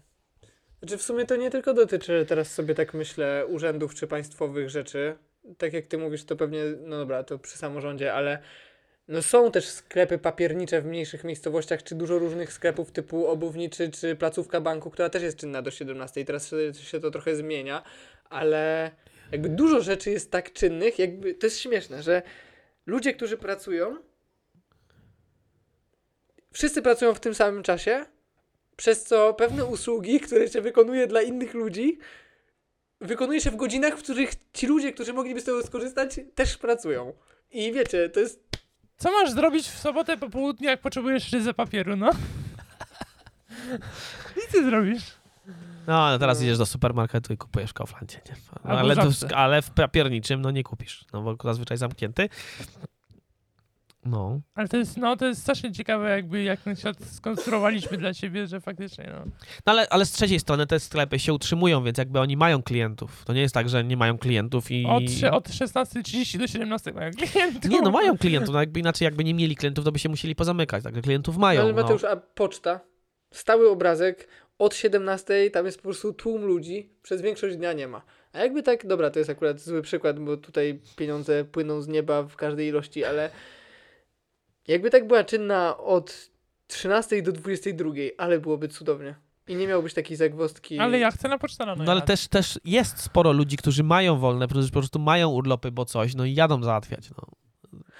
Znaczy 0.80 0.97
w 0.97 1.01
sumie 1.01 1.25
to 1.25 1.36
nie 1.36 1.51
tylko 1.51 1.73
dotyczy, 1.73 2.25
teraz 2.28 2.51
sobie 2.51 2.75
tak 2.75 2.93
myślę, 2.93 3.45
urzędów 3.47 3.95
czy 3.95 4.08
państwowych 4.08 4.69
rzeczy. 4.69 5.15
Tak 5.58 5.73
jak 5.73 5.88
ty 5.88 5.97
mówisz, 5.97 6.23
to 6.23 6.36
pewnie, 6.36 6.62
no 6.80 6.97
dobra, 6.97 7.23
to 7.23 7.39
przy 7.39 7.58
samorządzie, 7.58 8.13
ale 8.13 8.39
no 9.08 9.22
są 9.22 9.52
też 9.52 9.70
sklepy 9.70 10.18
papiernicze 10.18 10.82
w 10.82 10.86
mniejszych 10.86 11.24
miejscowościach, 11.24 11.84
czy 11.84 11.96
dużo 11.96 12.20
różnych 12.20 12.54
sklepów 12.54 12.91
typu 12.91 13.28
obuwniczy, 13.28 13.89
czy 13.89 14.15
placówka 14.15 14.62
banku, 14.62 14.91
która 14.91 15.10
też 15.10 15.24
jest 15.24 15.38
czynna 15.38 15.62
do 15.62 15.72
17. 15.72 16.26
Teraz 16.26 16.52
się, 16.82 17.00
to 17.00 17.12
trochę 17.12 17.36
zmienia, 17.36 17.84
ale 18.30 18.91
jakby 19.32 19.50
dużo 19.50 19.82
rzeczy 19.82 20.12
jest 20.12 20.32
tak 20.32 20.54
czynnych, 20.54 21.00
jakby 21.00 21.34
to 21.34 21.48
jest 21.48 21.60
śmieszne, 21.60 22.04
że 22.04 22.22
ludzie, 22.86 23.13
którzy 23.13 23.38
pracują, 23.38 23.98
wszyscy 26.54 26.82
pracują 26.82 27.13
w 27.13 27.20
tym 27.20 27.36
samym 27.36 27.63
czasie, 27.63 28.06
przez 28.76 29.04
co 29.04 29.34
pewne 29.34 29.65
usługi, 29.65 30.20
które 30.20 30.50
się 30.50 30.62
wykonuje 30.62 31.08
dla 31.08 31.22
innych 31.22 31.54
ludzi, 31.54 31.98
wykonuje 33.02 33.41
się 33.41 33.52
w 33.52 33.56
godzinach, 33.56 33.98
w 33.98 34.04
których 34.04 34.32
ci 34.54 34.68
ludzie, 34.68 34.94
którzy 34.94 35.13
mogliby 35.13 35.41
z 35.41 35.44
tego 35.44 35.63
skorzystać, 35.63 36.20
też 36.36 36.58
pracują. 36.58 37.13
I 37.52 37.74
wiecie, 37.74 38.10
to 38.10 38.20
jest. 38.20 38.64
Co 38.97 39.12
masz 39.12 39.31
zrobić 39.31 39.67
w 39.67 39.79
sobotę 39.79 40.17
po 40.17 40.29
południu, 40.29 40.69
jak 40.69 40.81
potrzebujesz 40.81 41.31
ryzę 41.31 41.53
papieru, 41.53 41.95
no? 41.95 42.12
I 44.47 44.51
ty 44.51 44.65
zrobisz. 44.65 45.03
No, 45.88 46.10
no 46.10 46.19
teraz 46.19 46.41
idziesz 46.41 46.58
do 46.58 46.65
supermarketu 46.65 47.34
i 47.34 47.38
kupujesz 47.38 47.69
w 47.69 47.73
Kauflandzie, 47.73 48.21
nie? 48.29 48.36
No, 48.65 48.71
ale, 48.71 48.95
ale 49.36 49.62
w 49.62 49.69
papierniczym 49.69 50.41
no 50.41 50.51
nie 50.51 50.63
kupisz, 50.63 51.05
no 51.13 51.21
bo 51.21 51.36
zazwyczaj 51.43 51.77
zamknięty. 51.77 52.29
No. 54.06 54.41
Ale 54.56 54.68
to 54.68 54.78
jest, 54.78 54.98
no, 54.98 55.15
to 55.15 55.26
jest 55.26 55.41
strasznie 55.41 55.72
ciekawe, 55.72 56.10
jakby 56.10 56.44
jak 56.44 56.62
ten 56.62 56.76
świat 56.76 56.98
skonstruowaliśmy 57.06 57.98
dla 57.98 58.13
siebie, 58.13 58.48
że 58.48 58.62
faktycznie, 58.62 59.10
no. 59.13 59.32
no 59.65 59.72
ale, 59.72 59.89
ale 59.89 60.06
z 60.06 60.12
trzeciej 60.12 60.39
strony 60.39 60.68
te 60.68 60.80
sklepy 60.80 61.20
się 61.20 61.34
utrzymują, 61.34 61.84
więc 61.84 61.98
jakby 61.98 62.20
oni 62.20 62.38
mają 62.38 62.63
klientów. 62.63 63.26
To 63.26 63.34
nie 63.34 63.41
jest 63.41 63.54
tak, 63.54 63.70
że 63.70 63.84
nie 63.84 63.98
mają 63.98 64.18
klientów 64.18 64.72
i... 64.72 64.86
Od, 64.86 65.04
od 65.34 65.50
16.30 65.50 66.38
do 66.38 66.48
17 66.48 66.91
mają 66.91 67.12
klientów. 67.12 67.72
Nie, 67.72 67.82
no 67.82 67.91
mają 67.91 68.18
klientów, 68.18 68.54
no 68.54 68.60
jakby 68.60 68.80
inaczej 68.80 69.06
jakby 69.06 69.24
nie 69.24 69.34
mieli 69.34 69.56
klientów, 69.56 69.86
to 69.86 69.91
by 69.91 70.00
się 70.00 70.10
musieli 70.10 70.36
pozamykać, 70.36 70.84
także 70.84 71.02
klientów 71.02 71.38
mają. 71.38 71.62
Ale 71.62 71.74
no. 71.74 71.82
Mateusz, 71.82 72.04
a 72.04 72.15
poczta? 72.15 72.80
Stały 73.32 73.70
obrazek 73.70 74.28
od 74.60 74.76
17, 74.76 75.50
tam 75.50 75.65
jest 75.65 75.78
po 75.78 75.84
prostu 75.84 76.13
tłum 76.13 76.46
ludzi, 76.46 76.89
przez 77.02 77.22
większość 77.22 77.58
dnia 77.58 77.74
nie 77.74 77.88
ma. 77.88 78.02
A 78.34 78.39
jakby 78.39 78.63
tak, 78.63 78.88
dobra, 78.88 79.10
to 79.10 79.20
jest 79.20 79.32
akurat 79.32 79.60
zły 79.60 79.82
przykład, 79.82 80.20
bo 80.20 80.38
tutaj 80.38 80.80
pieniądze 80.96 81.46
płyną 81.46 81.82
z 81.82 81.88
nieba 81.88 82.24
w 82.24 82.36
każdej 82.36 82.68
ilości, 82.68 83.06
ale 83.06 83.30
jakby 84.67 84.89
tak 84.89 85.08
była 85.08 85.23
czynna 85.23 85.78
od 85.78 86.30
13 86.67 87.21
do 87.21 87.32
22, 87.32 87.91
ale 88.17 88.39
byłoby 88.39 88.67
cudownie. 88.67 89.15
I 89.47 89.56
nie 89.56 89.67
miałbyś 89.67 89.93
takiej 89.93 90.17
zagwozdki. 90.17 90.80
Ale 90.80 90.99
ja 90.99 91.12
chcę 91.12 91.28
na 91.28 91.38
pocztę 91.38 91.65
rano 91.65 91.84
No 91.84 91.91
ale 91.91 92.01
też, 92.01 92.28
też 92.28 92.60
jest 92.65 92.99
sporo 93.01 93.32
ludzi, 93.32 93.58
którzy 93.58 93.84
mają 93.84 94.19
wolne, 94.19 94.47
którzy 94.47 94.67
po 94.67 94.80
prostu 94.80 94.99
mają 94.99 95.30
urlopy, 95.30 95.71
bo 95.71 95.86
coś, 95.86 96.15
no 96.15 96.25
i 96.25 96.34
jadą 96.34 96.63
załatwiać, 96.63 97.10
no. 97.10 97.28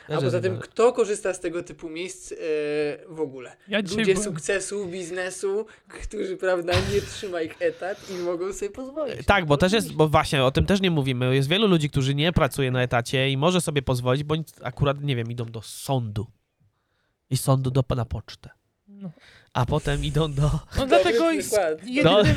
A 0.10 0.22
poza 0.22 0.42
tym, 0.42 0.60
kto 0.60 0.94
korzysta 0.94 1.34
z 1.34 1.40
tego 1.40 1.64
typu 1.64 1.90
miejsc 1.90 2.32
e, 2.32 2.36
w 3.10 3.20
ogóle? 3.20 3.56
Ja 3.68 3.80
Ludzie 3.80 3.96
byłem- 4.04 4.24
sukcesu, 4.24 4.86
biznesu, 4.86 5.66
którzy, 5.88 6.38
prawda, 6.38 6.74
nie 6.94 7.02
trzyma 7.02 7.42
ich 7.42 7.56
etat 7.60 8.10
i 8.10 8.14
mogą 8.24 8.54
sobie 8.54 8.72
pozwolić. 8.72 9.26
Tak, 9.26 9.46
bo 9.46 9.58
też 9.58 9.74
jest, 9.74 9.94
bo 9.94 10.08
właśnie 10.08 10.44
o 10.44 10.52
tym 10.52 10.66
też 10.66 10.82
nie 10.82 10.92
mówimy. 10.92 11.36
Jest 11.36 11.50
wielu 11.50 11.68
ludzi, 11.68 11.90
którzy 11.90 12.16
nie 12.16 12.32
pracuje 12.34 12.72
na 12.72 12.84
etacie 12.84 13.30
i 13.30 13.38
może 13.38 13.62
sobie 13.62 13.82
pozwolić, 13.82 14.24
bo 14.24 14.36
akurat, 14.62 15.02
nie 15.02 15.16
wiem, 15.16 15.32
idą 15.32 15.46
do 15.46 15.62
sądu. 15.62 16.28
I 17.30 17.38
sądu 17.38 17.72
do, 17.72 17.84
na 17.96 18.06
pocztę. 18.06 18.50
No, 18.88 19.12
A 19.54 19.66
potem 19.66 20.06
idą 20.06 20.34
do. 20.34 20.52
no 20.78 20.88
dlatego 20.88 21.32
jest 21.32 21.50
przykład. 21.52 21.84
jedynym... 21.88 22.36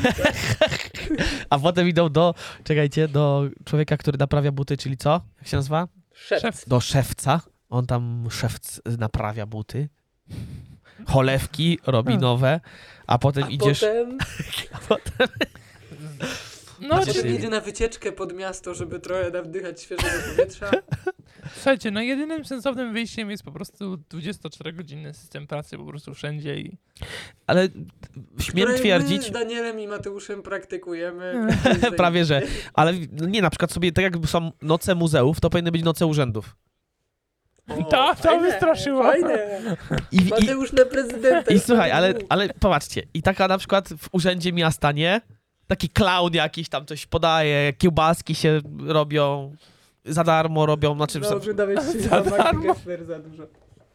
A 1.49 1.59
potem 1.59 1.87
idą 1.89 2.09
do. 2.09 2.35
Czekajcie, 2.63 3.07
do 3.07 3.49
człowieka, 3.65 3.97
który 3.97 4.17
naprawia 4.17 4.51
buty, 4.51 4.77
czyli 4.77 4.97
co? 4.97 5.21
Jak 5.37 5.47
się 5.47 5.57
nazywa? 5.57 5.87
Szef. 6.13 6.63
Do 6.67 6.79
szewca. 6.79 7.41
On 7.69 7.85
tam 7.87 8.27
szewc 8.31 8.81
naprawia 8.97 9.45
buty. 9.45 9.89
Cholewki 11.07 11.79
robi 11.87 12.07
Hmm. 12.07 12.21
nowe, 12.21 12.59
a 13.07 13.17
potem 13.17 13.43
A 13.43 13.49
idziesz. 13.49 13.79
potem, 13.79 14.17
A 14.73 14.77
potem... 14.77 15.27
No, 16.81 16.99
potem 16.99 17.13
się- 17.13 17.27
jedzie 17.27 17.49
na 17.49 17.61
wycieczkę 17.61 18.11
pod 18.11 18.33
miasto, 18.35 18.73
żeby 18.73 18.99
trochę 18.99 19.29
nawdychać 19.31 19.81
świeżego 19.81 20.09
powietrza. 20.31 20.71
słuchajcie, 21.55 21.91
no 21.91 22.01
jedynym 22.01 22.45
sensownym 22.45 22.93
wyjściem 22.93 23.31
jest 23.31 23.43
po 23.43 23.51
prostu 23.51 23.97
24-godzinny 24.13 25.13
system 25.13 25.47
pracy 25.47 25.77
po 25.77 25.85
prostu 25.85 26.13
wszędzie 26.13 26.55
i... 26.59 26.77
Ale 27.47 27.67
śmiem 28.39 28.65
które 28.65 28.79
twierdzić. 28.79 29.17
My 29.21 29.27
z 29.27 29.31
Danielem 29.31 29.79
i 29.79 29.87
Mateuszem 29.87 30.41
praktykujemy. 30.41 31.47
Prawie, 31.97 32.25
że. 32.25 32.41
Ale 32.73 32.93
nie, 33.11 33.41
na 33.41 33.49
przykład 33.49 33.71
sobie, 33.71 33.91
tak 33.91 34.03
jakby 34.03 34.27
są 34.27 34.51
noce 34.61 34.95
muzeów, 34.95 35.39
to 35.39 35.49
powinny 35.49 35.71
być 35.71 35.83
noce 35.83 36.05
urzędów. 36.05 36.55
O, 37.69 37.83
To- 37.83 37.89
to 37.89 38.13
fajne, 38.15 38.51
wystraszyło. 38.51 39.03
Fajne. 39.03 39.59
I, 40.11 40.17
i, 40.17 40.29
Mateusz 40.29 40.73
na 40.73 40.85
prezydenta. 40.85 41.53
i 41.53 41.59
słuchaj, 41.59 41.91
ale, 41.91 42.13
ale 42.29 42.49
popatrzcie, 42.49 43.03
i 43.13 43.21
taka 43.21 43.47
na 43.47 43.57
przykład 43.57 43.89
w 43.89 44.09
urzędzie 44.11 44.53
miasta, 44.53 44.91
nie? 44.91 45.21
Taki 45.69 45.89
clown 45.89 46.33
jakiś 46.33 46.69
tam 46.69 46.85
coś 46.85 47.05
podaje, 47.05 47.73
kiełbaski 47.73 48.35
się 48.35 48.61
robią, 48.87 49.55
za 50.05 50.23
darmo 50.23 50.65
robią, 50.65 50.95
znaczy... 50.95 51.19
No, 51.19 51.35
oglądałeś 51.35 51.79
się 51.93 51.99
Za 51.99 52.23
za 52.23 52.37
darmo. 52.37 52.75
Za 53.07 53.19
dużo. 53.19 53.43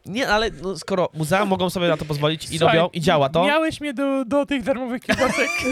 Nie, 0.07 0.29
ale 0.29 0.51
no, 0.63 0.79
skoro 0.79 1.09
muzea 1.15 1.45
mogą 1.45 1.71
sobie 1.71 1.89
na 1.89 1.97
to 1.97 2.05
pozwolić 2.05 2.51
i 2.51 2.59
Słuchaj, 2.59 2.77
robią, 2.77 2.91
i 2.93 3.01
działa 3.01 3.29
to, 3.29 3.45
Miałeś 3.45 3.81
mnie 3.81 3.95
do, 3.95 4.25
do 4.25 4.47
tych 4.47 4.63
darmowych 4.63 5.03
kiełbasek. 5.03 5.49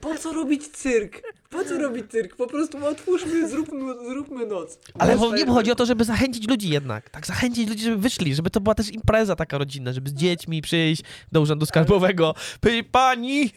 Po 0.00 0.14
co 0.14 0.32
robić 0.32 0.68
cyrk? 0.68 1.22
Po 1.50 1.64
co 1.64 1.78
robić 1.78 2.10
cyrk? 2.10 2.36
Po 2.36 2.46
prostu 2.46 2.86
otwórzmy, 2.86 3.48
zróbmy, 3.48 3.94
zróbmy 4.08 4.46
noc. 4.46 4.78
ale 4.98 5.16
bo, 5.16 5.36
nie 5.36 5.46
chodzi 5.46 5.72
o 5.72 5.74
to, 5.74 5.86
żeby 5.86 6.04
zachęcić 6.04 6.48
ludzi 6.48 6.68
jednak, 6.68 7.10
tak, 7.10 7.26
zachęcić 7.26 7.68
ludzi, 7.68 7.84
żeby 7.84 7.96
wyszli, 7.96 8.34
żeby 8.34 8.50
to 8.50 8.60
była 8.60 8.74
też 8.74 8.90
impreza 8.90 9.36
taka 9.36 9.58
rodzinna, 9.58 9.92
żeby 9.92 10.10
z 10.10 10.14
dziećmi 10.14 10.62
przyjść 10.62 11.02
do 11.32 11.40
urzędu 11.40 11.66
skarbowego, 11.66 12.34
powiedzieć, 12.60 12.86
pani... 12.92 13.50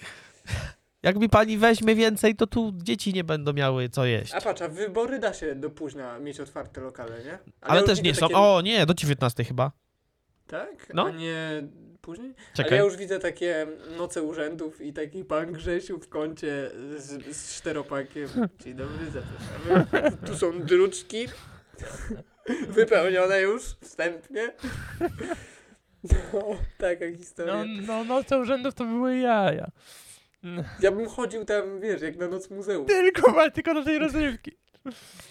Jak 1.03 1.15
mi 1.17 1.29
pani 1.29 1.57
weźmie 1.57 1.95
więcej, 1.95 2.35
to 2.35 2.47
tu 2.47 2.71
dzieci 2.75 3.13
nie 3.13 3.23
będą 3.23 3.53
miały 3.53 3.89
co 3.89 4.05
jeść. 4.05 4.33
A 4.33 4.41
patrz, 4.41 4.61
a 4.61 4.67
wybory 4.67 5.19
da 5.19 5.33
się 5.33 5.55
do 5.55 5.69
późna 5.69 6.19
mieć 6.19 6.39
otwarte 6.39 6.81
lokale, 6.81 7.23
nie? 7.23 7.39
Ale 7.61 7.79
już 7.81 7.89
też 7.89 8.01
nie 8.01 8.15
są. 8.15 8.19
takie- 8.21 8.35
O, 8.37 8.61
nie, 8.61 8.85
do 8.85 8.93
19 8.93 9.43
chyba. 9.43 9.71
Tak? 10.47 10.91
No. 10.93 11.05
A 11.05 11.09
nie 11.11 11.63
później? 12.01 12.33
Ale 12.37 12.53
Czekaj. 12.53 12.77
ja 12.77 12.83
już 12.83 12.97
widzę 12.97 13.19
takie 13.19 13.67
noce 13.97 14.23
urzędów 14.23 14.81
i 14.81 14.93
taki 14.93 15.25
pan 15.25 15.51
Grzesiu 15.53 15.99
w 15.99 16.09
kącie 16.09 16.71
z, 16.97 17.35
z 17.37 17.55
czteropakiem. 17.57 18.29
Dzień 18.63 18.73
dobry, 18.73 19.05
zapraszamy. 19.05 20.17
Tu 20.27 20.37
są 20.37 20.59
druczki. 20.61 21.25
Wypełnione 22.69 23.41
już 23.41 23.63
wstępnie. 23.63 24.51
No, 26.33 26.41
taka 26.77 27.05
No, 27.11 27.17
historia. 27.17 27.63
no 27.87 28.03
noce 28.03 28.39
urzędów 28.39 28.73
to 28.73 28.85
były 28.85 29.17
jaja. 29.17 29.71
Ja 30.83 30.91
bym 30.91 31.09
chodził 31.09 31.45
tam, 31.45 31.81
wiesz, 31.81 32.01
jak 32.01 32.17
na 32.17 32.27
noc 32.27 32.49
muzeum. 32.49 32.85
Tylko, 32.85 33.31
ale 33.41 33.51
tylko 33.51 33.73
do 33.73 33.83
tej 33.83 33.99
rozrywki. 33.99 34.51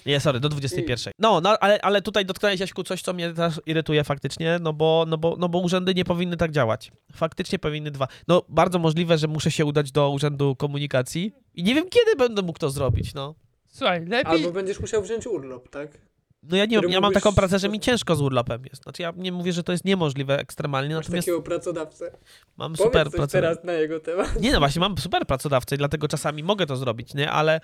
Nie, 0.07 0.21
sorry, 0.21 0.41
do 0.41 0.49
21. 0.49 1.13
No, 1.19 1.41
no 1.41 1.59
ale, 1.59 1.81
ale 1.81 2.03
tutaj 2.03 2.25
dotknąłeś, 2.25 2.61
Jaśku, 2.61 2.83
coś, 2.83 3.03
co 3.03 3.13
mnie 3.13 3.33
też 3.33 3.61
irytuje 3.67 4.05
faktycznie, 4.05 4.59
no 4.61 4.73
bo, 4.73 5.05
no, 5.09 5.19
bo, 5.19 5.37
no 5.39 5.49
bo 5.49 5.59
urzędy 5.59 5.95
nie 5.95 6.05
powinny 6.05 6.37
tak 6.37 6.51
działać. 6.51 6.93
Faktycznie 7.13 7.59
powinny 7.59 7.91
dwa. 7.91 8.09
No, 8.29 8.43
bardzo 8.49 8.79
możliwe, 8.79 9.19
że 9.19 9.29
muszę 9.29 9.51
się 9.51 9.65
udać 9.65 9.93
do 9.93 10.11
Urzędu 10.11 10.57
Komunikacji 10.57 11.33
i 11.55 11.63
nie 11.63 11.75
wiem, 11.75 11.89
kiedy 11.89 12.17
będę 12.17 12.43
mógł 12.43 12.59
to 12.59 12.71
zrobić, 12.71 13.15
no. 13.15 13.35
Słuchaj, 13.67 14.07
lepiej... 14.07 14.33
Albo 14.33 14.51
będziesz 14.51 14.81
musiał 14.81 15.03
wziąć 15.03 15.27
urlop, 15.27 15.69
tak? 15.69 15.99
No 16.43 16.57
ja, 16.57 16.65
nie, 16.65 16.77
ja 16.77 16.83
mam 16.83 16.93
mógłbyś- 16.93 17.15
taką 17.15 17.35
pracę, 17.35 17.59
że 17.59 17.69
mi 17.69 17.81
ciężko 17.81 18.17
z 18.17 18.21
urlopem 18.21 18.65
jest. 18.65 18.83
Znaczy 18.83 19.03
ja 19.03 19.13
nie 19.17 19.33
mówię, 19.33 19.53
że 19.53 19.63
to 19.63 19.73
jest 19.73 19.85
niemożliwe 19.85 20.39
ekstremalnie, 20.39 20.95
Masz 20.95 21.05
natomiast 21.07 21.27
takiego 21.27 21.43
pracodawcę. 21.43 22.11
mam 22.57 22.73
Powiedz 22.75 22.87
super 22.95 23.11
pracę. 23.11 23.33
teraz 23.33 23.65
na 23.65 23.73
jego 23.73 24.01
temat. 24.01 24.41
Nie 24.41 24.53
no 24.53 24.59
właśnie, 24.59 24.81
mam 24.81 24.99
super 24.99 25.27
pracodawcę 25.27 25.75
i 25.75 25.79
dlatego 25.79 26.09
czasami 26.09 26.43
mogę 26.43 26.67
to 26.67 26.77
zrobić, 26.77 27.15
nie? 27.15 27.31
Ale, 27.31 27.61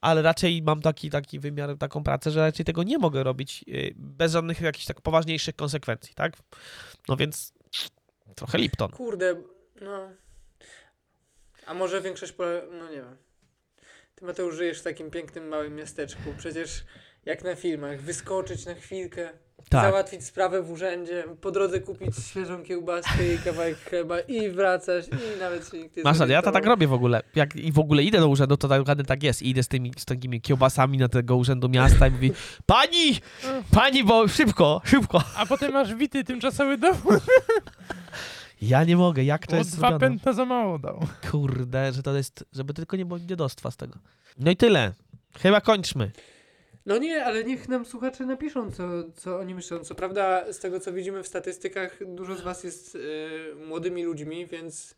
ale 0.00 0.22
raczej 0.22 0.62
mam 0.62 0.80
taki, 0.82 1.10
taki 1.10 1.38
wymiar, 1.38 1.76
taką 1.78 2.02
pracę, 2.04 2.30
że 2.30 2.40
raczej 2.40 2.64
tego 2.66 2.82
nie 2.82 2.98
mogę 2.98 3.22
robić 3.22 3.64
yy, 3.66 3.92
bez 3.96 4.32
żadnych 4.32 4.60
jakichś 4.60 4.86
tak 4.86 5.00
poważniejszych 5.00 5.56
konsekwencji, 5.56 6.14
tak? 6.14 6.32
No 7.08 7.16
więc 7.16 7.52
trochę 8.34 8.58
Lipton. 8.58 8.90
Kurde, 8.90 9.36
no. 9.80 10.08
A 11.66 11.74
może 11.74 12.00
większość 12.00 12.32
pole... 12.32 12.62
No 12.78 12.90
nie 12.90 12.96
wiem. 12.96 13.16
Ty 14.14 14.24
Mateusz 14.24 14.54
żyjesz 14.56 14.80
w 14.80 14.82
takim 14.82 15.10
pięknym 15.10 15.48
małym 15.48 15.74
miasteczku. 15.76 16.22
Przecież 16.38 16.84
jak 17.24 17.44
na 17.44 17.54
filmach, 17.54 18.00
wyskoczyć 18.00 18.66
na 18.66 18.74
chwilkę, 18.74 19.30
Tak. 19.68 19.82
załatwić 19.90 20.24
sprawę 20.24 20.62
w 20.62 20.70
urzędzie, 20.70 21.24
po 21.40 21.50
drodze 21.50 21.80
kupić 21.80 22.16
świeżą 22.26 22.62
kiełbaskę 22.62 23.34
i 23.34 23.38
kawałek 23.38 23.78
chleba 23.78 24.20
i 24.20 24.50
wracać 24.50 25.06
i 25.08 25.40
nawet 25.40 25.68
się 25.70 25.78
nikt 25.78 25.96
nie 25.96 26.02
Masz 26.02 26.28
ja 26.28 26.42
to 26.42 26.52
tak 26.52 26.66
robię 26.66 26.86
w 26.86 26.92
ogóle. 26.92 27.22
Jak 27.34 27.56
i 27.56 27.72
w 27.72 27.78
ogóle 27.78 28.02
idę 28.02 28.20
do 28.20 28.28
urzędu, 28.28 28.56
to 28.56 28.68
tak 28.68 28.78
naprawdę 28.78 29.04
tak 29.04 29.22
jest. 29.22 29.42
I 29.42 29.48
idę 29.50 29.62
z 29.62 29.68
tymi 29.68 29.92
z 29.96 30.04
takimi 30.04 30.40
kiełbasami 30.40 30.98
na 30.98 31.08
tego 31.08 31.36
urzędu 31.36 31.68
miasta 31.68 32.06
i 32.06 32.10
mówi 32.10 32.32
Pani! 32.66 33.20
Pani, 33.70 34.04
bo 34.04 34.28
szybko, 34.28 34.80
szybko. 34.84 35.22
A 35.36 35.46
potem 35.46 35.72
masz 35.72 35.94
wity 35.94 36.24
tymczasowy 36.24 36.78
dowód, 36.78 37.20
Ja 38.62 38.84
nie 38.84 38.96
mogę, 38.96 39.24
jak 39.24 39.46
to 39.46 39.50
bo 39.50 39.56
jest 39.56 39.70
dwa 39.76 39.88
zrobione? 39.88 40.00
pętna 40.00 40.32
za 40.32 40.44
mało 40.44 40.78
dał. 40.78 41.06
Kurde, 41.30 41.92
że 41.92 42.02
to 42.02 42.16
jest, 42.16 42.44
żeby 42.52 42.74
tylko 42.74 42.96
nie 42.96 43.04
było 43.04 43.20
dziadostwa 43.20 43.70
z 43.70 43.76
tego. 43.76 43.98
No 44.38 44.50
i 44.50 44.56
tyle. 44.56 44.92
Chyba 45.38 45.60
kończmy. 45.60 46.10
No 46.86 46.98
nie, 46.98 47.24
ale 47.24 47.44
niech 47.44 47.68
nam 47.68 47.84
słuchacze 47.84 48.26
napiszą, 48.26 48.72
co, 48.72 49.12
co 49.14 49.38
oni 49.38 49.54
myślą. 49.54 49.78
Co 49.78 49.94
prawda, 49.94 50.52
z 50.52 50.58
tego 50.58 50.80
co 50.80 50.92
widzimy 50.92 51.22
w 51.22 51.26
statystykach, 51.26 52.14
dużo 52.14 52.36
z 52.36 52.40
Was 52.40 52.64
jest 52.64 52.94
y, 52.94 53.00
młodymi 53.66 54.04
ludźmi, 54.04 54.46
więc 54.46 54.96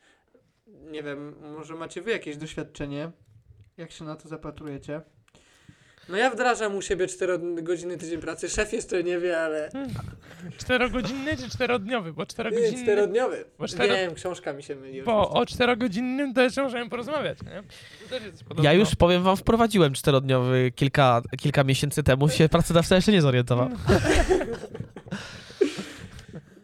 nie 0.66 1.03
wiem, 1.03 1.35
może 1.57 1.75
macie 1.75 2.03
Wy 2.03 2.11
jakieś 2.11 2.37
doświadczenie. 2.37 3.11
Jak 3.77 3.90
się 3.90 4.05
na 4.05 4.16
to 4.16 4.29
zapatrujecie? 4.29 5.01
No 6.09 6.17
ja 6.17 6.31
wdrażam 6.31 6.77
u 6.77 6.83
siebie 6.83 7.07
4 7.07 7.38
godziny 7.62 7.97
tydzień 7.97 8.21
pracy. 8.21 8.49
Szef 8.49 8.73
jeszcze 8.73 9.03
nie 9.05 9.19
wie, 9.19 9.40
ale. 9.40 9.71
Czterogodzinny 10.59 11.37
czy 11.37 11.51
czterodniowy? 11.51 12.12
Bo 12.12 12.23
Nie, 12.23 12.27
czterogodzinny... 12.27 12.83
czterodniowy. 12.83 13.45
Bo 13.59 13.64
cztero- 13.64 13.95
Wiem, 13.95 14.14
książka 14.14 14.53
mi 14.53 14.62
się 14.62 14.75
myli. 14.77 15.03
Bo 15.03 15.31
o 15.31 15.47
czterogodzinnym 15.47 16.35
to 16.35 16.43
jeszcze 16.43 16.62
możemy 16.62 16.90
porozmawiać, 16.90 17.38
nie? 17.43 17.62
To 18.03 18.09
też 18.11 18.23
jest 18.25 18.45
podobno. 18.45 18.64
Ja 18.64 18.73
już 18.73 18.95
powiem 18.95 19.23
wam, 19.23 19.37
wprowadziłem 19.37 19.93
czterodniowy 19.95 20.73
kilka, 20.77 21.23
kilka 21.38 21.64
miesięcy 21.64 22.03
temu, 22.03 22.29
się 22.29 22.49
pracodawca 22.49 22.95
jeszcze 22.97 23.12
nie 23.12 23.23
zorientował. 23.23 23.69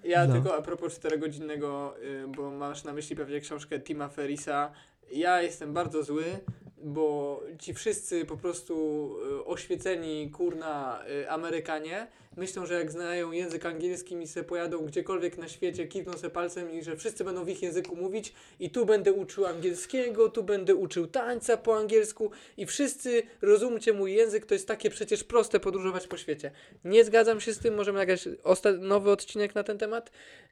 Ja 0.05 0.27
No. 0.27 0.33
tylko 0.35 0.57
a 0.57 0.63
propos 0.63 0.99
4-godzinnego, 1.01 1.93
y, 2.03 2.25
bo 2.37 2.51
masz 2.51 2.85
na 2.85 2.93
myśli 2.93 3.17
pewnie 3.17 3.41
książkę 3.41 3.81
Tima 3.81 4.09
Ferisa. 4.09 4.71
Ja 5.11 5.43
jestem 5.43 5.73
bardzo 5.73 6.03
zły, 6.03 6.25
bo 6.83 7.43
ci 7.59 7.75
wszyscy 7.75 8.25
po 8.25 8.37
prostu 8.37 9.17
y, 9.41 9.45
oświeceni 9.45 10.31
kurna 10.31 11.05
y, 11.23 11.31
Amerykanie 11.31 12.07
myślą, 12.37 12.67
że 12.67 12.75
jak 12.75 12.93
znają 12.93 13.33
język 13.33 13.67
angielski 13.67 14.15
i 14.15 14.29
se 14.29 14.45
pojadą 14.45 14.87
gdziekolwiek 14.87 15.39
na 15.39 15.49
świecie, 15.49 15.89
kiwną 15.89 16.13
se 16.13 16.31
palcem 16.31 16.71
i 16.73 16.83
że 16.83 16.97
wszyscy 16.97 17.25
będą 17.25 17.45
w 17.45 17.49
ich 17.49 17.63
języku 17.63 17.97
mówić 17.97 18.33
i 18.61 18.71
tu 18.71 18.87
będę 18.87 19.13
uczył 19.13 19.47
angielskiego, 19.47 20.29
tu 20.29 20.43
będę 20.43 20.75
uczył 20.75 21.07
tańca 21.07 21.57
po 21.57 21.77
angielsku 21.77 22.31
i 22.57 22.67
wszyscy 22.67 23.23
rozumcie 23.43 23.93
mój 23.93 24.15
język, 24.15 24.47
to 24.47 24.55
jest 24.55 24.69
takie 24.69 24.91
przecież 24.91 25.25
proste 25.25 25.61
podróżować 25.61 26.07
po 26.07 26.17
świecie. 26.17 26.51
Nie 26.85 27.05
zgadzam 27.05 27.41
się 27.41 27.55
z 27.55 27.59
tym, 27.59 27.75
możemy 27.75 27.99
nagrać 27.99 28.29
nowy 28.79 29.11
odcinek 29.11 29.55
na 29.55 29.63
ten 29.63 29.79
temat. 29.79 30.11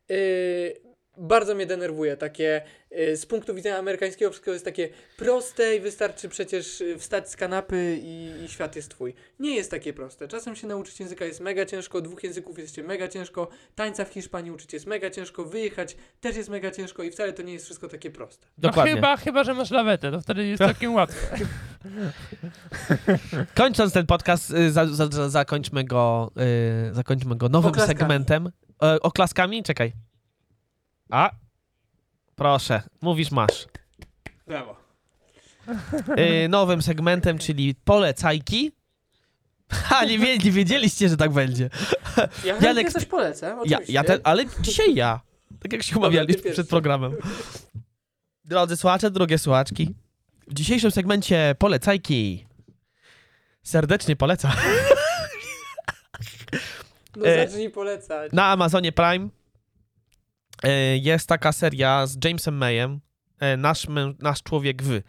Yy, 0.09 0.88
bardzo 1.19 1.55
mnie 1.55 1.67
denerwuje 1.67 2.17
takie, 2.17 2.63
yy, 2.91 3.17
z 3.17 3.27
punktu 3.27 3.55
widzenia 3.55 3.79
amerykańskiego 3.79 4.31
wszystko 4.31 4.51
jest 4.51 4.65
takie 4.65 4.89
proste 5.17 5.77
i 5.77 5.81
wystarczy 5.81 6.29
przecież 6.29 6.81
yy, 6.81 6.99
wstać 6.99 7.31
z 7.31 7.37
kanapy 7.37 7.99
i, 8.03 8.31
i 8.45 8.49
świat 8.49 8.77
jest 8.77 8.91
twój. 8.91 9.15
Nie 9.41 9.57
jest 9.57 9.71
takie 9.71 9.93
proste. 9.93 10.29
Czasem 10.29 10.57
się 10.57 10.67
nauczyć 10.67 11.01
języka 11.01 11.25
jest 11.25 11.41
mega 11.41 11.67
ciężko, 11.67 12.01
dwóch 12.01 12.25
języków 12.25 12.59
jest 12.59 12.79
mega 12.79 13.09
ciężko, 13.09 13.49
tańca 13.75 14.05
w 14.05 14.09
Hiszpanii 14.09 14.51
uczyć 14.51 14.73
jest 14.73 14.87
mega 14.87 15.11
ciężko, 15.11 15.45
wyjechać 15.45 15.97
też 16.21 16.37
jest 16.37 16.49
mega 16.49 16.71
ciężko 16.71 17.03
i 17.03 17.11
wcale 17.11 17.33
to 17.33 17.43
nie 17.43 17.53
jest 17.53 17.65
wszystko 17.65 17.89
takie 17.89 18.11
proste. 18.11 18.47
No 18.59 18.69
Dokładnie. 18.69 18.95
chyba, 18.95 19.17
chyba, 19.17 19.45
że 19.45 19.55
masz 19.55 19.71
lawetę, 19.71 20.11
to 20.11 20.21
wtedy 20.21 20.47
jest 20.47 20.63
całkiem 20.69 20.95
łatwe. 20.95 21.39
Kończąc 23.55 23.93
ten 23.93 24.07
podcast, 24.07 24.51
y, 24.51 24.73
za, 24.73 24.87
za, 24.87 25.07
za, 25.07 25.29
zakończmy, 25.29 25.85
go, 25.85 26.33
y, 26.91 26.95
zakończmy 26.95 27.37
go 27.37 27.49
nowym 27.49 27.71
Oklaskami. 27.71 27.99
segmentem. 27.99 28.51
E, 28.83 29.01
oklaskami? 29.01 29.63
Czekaj. 29.63 29.93
A? 31.11 31.31
Proszę, 32.37 32.83
mówisz 33.01 33.31
masz. 33.31 33.67
Brawo. 34.47 34.77
Y, 36.45 36.49
nowym 36.49 36.83
segmentem, 36.83 37.39
czyli 37.39 37.75
polecajki. 37.75 38.73
Ha, 39.71 40.05
nie, 40.05 40.19
wie, 40.19 40.39
nie 40.39 40.51
wiedzieliście, 40.51 41.09
że 41.09 41.17
tak 41.17 41.31
będzie. 41.33 41.71
Ja 42.45 42.57
Janek, 42.61 42.93
coś 42.93 43.05
polecę, 43.05 43.47
Ja, 43.47 43.61
oczywiście. 43.61 43.93
ja 43.93 44.05
te, 44.05 44.19
ale 44.25 44.45
dzisiaj 44.61 44.95
ja. 44.95 45.21
Tak 45.63 45.73
jak 45.73 45.83
się 45.83 45.97
umawialiśmy 45.97 46.53
przed 46.53 46.69
programem. 46.69 47.17
Drodzy 48.45 48.77
słuchacze, 48.77 49.11
drogie 49.11 49.39
słuchaczki. 49.39 49.95
W 50.47 50.55
dzisiejszym 50.55 50.91
segmencie 50.91 51.55
polecajki. 51.59 52.47
Serdecznie 53.63 54.17
polecam. 54.17 54.53
No 57.17 57.27
e, 57.27 57.47
zacznij 57.47 57.71
polecać. 57.71 58.33
Na 58.33 58.47
Amazonie 58.47 58.93
Prime 58.93 59.29
jest 61.01 61.29
taka 61.29 61.53
seria 61.53 62.07
z 62.07 62.25
Jamesem 62.25 62.55
Mayem. 62.57 63.01
e, 63.41 63.57
Nasz, 63.57 63.87
nasz 64.19 64.43
człowiek 64.43 64.83
w. 64.83 65.01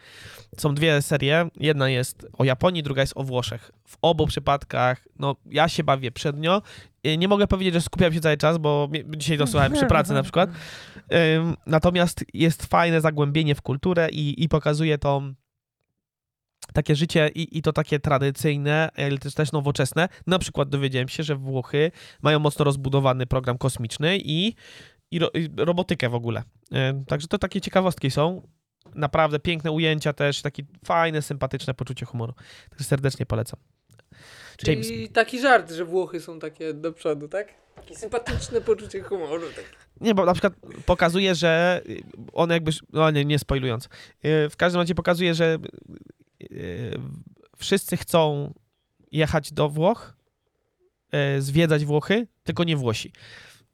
Są 0.58 0.74
dwie 0.74 1.02
serie. 1.02 1.48
Jedna 1.60 1.88
jest 1.88 2.26
o 2.38 2.44
Japonii, 2.44 2.82
druga 2.82 3.00
jest 3.02 3.12
o 3.16 3.22
Włoszech. 3.24 3.70
W 3.88 3.96
obu 4.02 4.26
przypadkach, 4.26 5.08
no, 5.18 5.36
ja 5.46 5.68
się 5.68 5.84
bawię 5.84 6.12
przednio. 6.12 6.62
E, 7.04 7.16
Nie 7.16 7.28
mogę 7.28 7.46
powiedzieć, 7.46 7.74
że 7.74 7.80
skupiam 7.80 8.12
się 8.12 8.20
cały 8.20 8.36
czas, 8.36 8.58
bo 8.58 8.88
dzisiaj 9.16 9.38
to 9.38 9.46
słuchałem 9.46 9.72
przy 9.72 9.86
pracy 9.86 10.12
na 10.12 10.22
przykład. 10.22 10.50
Natomiast 11.66 12.24
jest 12.34 12.66
fajne 12.66 13.00
zagłębienie 13.00 13.54
w 13.54 13.62
kulturę 13.62 14.08
i, 14.12 14.44
i 14.44 14.48
pokazuje 14.48 14.98
to 14.98 15.22
takie 16.72 16.96
życie 16.96 17.30
i, 17.34 17.58
i 17.58 17.62
to 17.62 17.72
takie 17.72 18.00
tradycyjne, 18.00 18.88
ale 18.96 19.18
też, 19.18 19.34
też 19.34 19.52
nowoczesne. 19.52 20.08
Na 20.26 20.38
przykład 20.38 20.68
dowiedziałem 20.68 21.08
się, 21.08 21.22
że 21.22 21.36
Włochy 21.36 21.90
mają 22.22 22.38
mocno 22.38 22.64
rozbudowany 22.64 23.26
program 23.26 23.58
kosmiczny 23.58 24.18
i, 24.18 24.54
i, 25.10 25.18
ro, 25.18 25.30
i 25.34 25.48
robotykę 25.56 26.08
w 26.08 26.14
ogóle. 26.14 26.42
Ym, 26.90 27.04
Także 27.04 27.28
to 27.28 27.38
takie 27.38 27.60
ciekawostki 27.60 28.10
są. 28.10 28.42
Naprawdę 28.94 29.38
piękne 29.38 29.70
ujęcia 29.72 30.12
też, 30.12 30.42
takie 30.42 30.62
fajne, 30.84 31.22
sympatyczne 31.22 31.74
poczucie 31.74 32.06
humoru. 32.06 32.34
Także 32.70 32.84
serdecznie 32.84 33.26
polecam. 33.26 33.60
James, 34.66 34.86
Czyli 34.86 35.08
taki 35.08 35.40
żart, 35.40 35.72
że 35.72 35.84
Włochy 35.84 36.20
są 36.20 36.38
takie 36.38 36.74
do 36.74 36.92
przodu, 36.92 37.28
tak? 37.28 37.48
Takie 37.74 37.96
sympatyczne 37.96 38.60
poczucie 38.60 39.02
humoru. 39.02 39.46
Tak. 39.56 39.64
Nie, 40.00 40.14
bo 40.14 40.24
na 40.24 40.32
przykład 40.32 40.52
pokazuje, 40.86 41.34
że 41.34 41.82
y, 41.88 42.02
on 42.32 42.50
jakby, 42.50 42.70
no 42.92 43.10
nie, 43.10 43.24
nie 43.24 43.38
spoilując, 43.38 43.84
y, 43.84 43.88
w 44.50 44.56
każdym 44.56 44.80
razie 44.80 44.94
pokazuje, 44.94 45.34
że 45.34 45.58
y, 46.42 47.00
wszyscy 47.56 47.96
chcą 47.96 48.54
jechać 49.12 49.52
do 49.52 49.68
Włoch, 49.68 50.16
zwiedzać 51.38 51.84
Włochy, 51.84 52.26
tylko 52.44 52.64
nie 52.64 52.76
Włosi. 52.76 53.12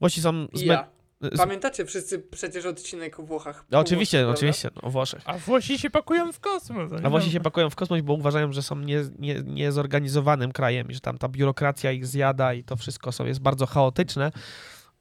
Włosi 0.01 0.20
są... 0.20 0.47
I 0.47 0.59
Zme- 0.59 0.66
ja. 0.66 0.95
Z- 1.21 1.37
Pamiętacie 1.37 1.85
wszyscy 1.85 2.19
przecież 2.19 2.67
odcinek 2.67 3.21
o 3.21 3.23
Włochach? 3.23 3.64
no, 3.71 3.79
oczywiście, 3.79 4.29
oczywiście, 4.29 4.71
no, 4.77 4.83
o 4.83 4.91
Włoszech. 4.91 5.23
A 5.25 5.39
Włosi 5.39 5.79
się 5.79 5.91
pakują 5.91 6.33
w 6.33 6.41
kosmos. 6.41 6.91
A 7.05 7.11
Włosi 7.11 7.31
się 7.31 7.41
pakują 7.41 7.71
w 7.71 7.75
kosmos, 7.77 8.01
bo 8.01 8.12
uważają, 8.12 8.53
że 8.53 8.62
są 8.62 8.77
nie, 8.77 9.05
nie, 9.19 9.43
niezorganizowanym 9.45 10.53
krajem 10.53 10.91
i 10.91 10.95
że 10.95 11.01
tam 11.01 11.19
ta 11.19 11.29
biurokracja 11.29 11.93
ich 11.93 12.07
zjada 12.07 12.55
i 12.55 12.64
to 12.64 12.77
wszystko 12.77 13.12
są, 13.12 13.25
jest 13.27 13.41
bardzo 13.41 13.67
chaotyczne. 13.67 14.33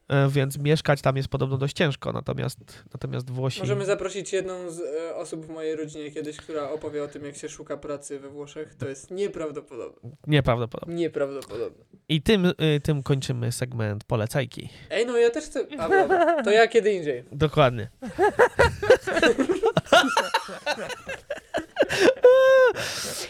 E, 0.08 0.30
więc 0.30 0.58
mieszkać 0.58 1.02
tam 1.02 1.18
jest 1.18 1.30
podobno 1.30 1.58
dość 1.58 1.76
ciężko, 1.76 2.12
natomiast, 2.12 2.60
natomiast 2.94 3.30
Włosi... 3.30 3.60
Możemy 3.60 3.86
zaprosić 3.86 4.34
jedną 4.34 4.72
z 4.72 4.80
e, 4.80 5.16
osób 5.16 5.46
w 5.46 5.50
mojej 5.50 5.76
rodzinie 5.76 6.12
kiedyś, 6.12 6.38
która 6.38 6.70
opowie 6.70 7.04
o 7.04 7.08
tym, 7.08 7.26
jak 7.26 7.36
się 7.36 7.50
szuka 7.50 7.78
pracy 7.78 8.20
we 8.20 8.30
Włoszech. 8.30 8.76
To 8.76 8.90
jest 8.90 9.12
nieprawdopodobne. 9.12 10.12
Nieprawdopodobne. 10.28 10.96
Nieprawdopodobne. 10.96 11.86
I 12.10 12.22
tym, 12.22 12.46
y, 12.46 12.54
tym 12.84 13.04
kończymy 13.04 13.52
segment 13.52 14.04
polecajki. 14.04 14.70
Ej, 14.90 15.06
no 15.06 15.18
ja 15.18 15.30
też 15.30 15.44
chcę... 15.46 15.60
A, 15.78 15.90
dobra. 15.90 16.44
To 16.44 16.52
ja 16.52 16.68
kiedy 16.68 16.94
indziej. 16.94 17.24
Dokładnie. 17.32 17.90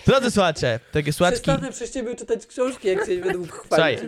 Drodzy 0.08 0.32
słuchacze, 0.32 0.80
takie 0.92 1.14
słodki. 1.14 1.42
Przestanę 1.42 1.72
przez 1.72 1.92
ciebie 1.92 2.16
czytać 2.16 2.46
książki, 2.46 2.88
jak 2.88 3.06
się 3.06 3.22
mógł 3.38 3.54
chwalić. 3.54 4.00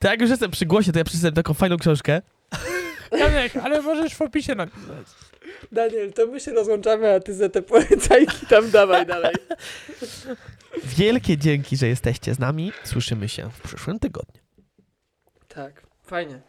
Tak 0.00 0.10
jak 0.10 0.20
już 0.20 0.30
jestem 0.30 0.50
przy 0.50 0.66
głosie, 0.66 0.92
to 0.92 0.98
ja 0.98 1.04
przeczytam 1.04 1.34
taką 1.34 1.54
fajną 1.54 1.76
książkę. 1.76 2.22
Janek, 3.12 3.56
ale 3.56 3.82
możesz 3.82 4.14
w 4.14 4.22
opisie 4.22 4.54
napisać. 4.54 5.06
Daniel, 5.72 6.12
to 6.12 6.26
my 6.26 6.40
się 6.40 6.52
rozłączamy, 6.52 7.14
a 7.14 7.20
ty 7.20 7.34
za 7.34 7.48
te 7.48 7.62
polecajki 7.62 8.46
tam 8.46 8.70
dawaj 8.70 9.06
dalej. 9.06 9.34
Wielkie 10.84 11.38
dzięki, 11.38 11.76
że 11.76 11.88
jesteście 11.88 12.34
z 12.34 12.38
nami. 12.38 12.72
Słyszymy 12.84 13.28
się 13.28 13.50
w 13.50 13.60
przyszłym 13.60 13.98
tygodniu. 13.98 14.42
Tak, 15.48 15.82
fajnie. 16.02 16.40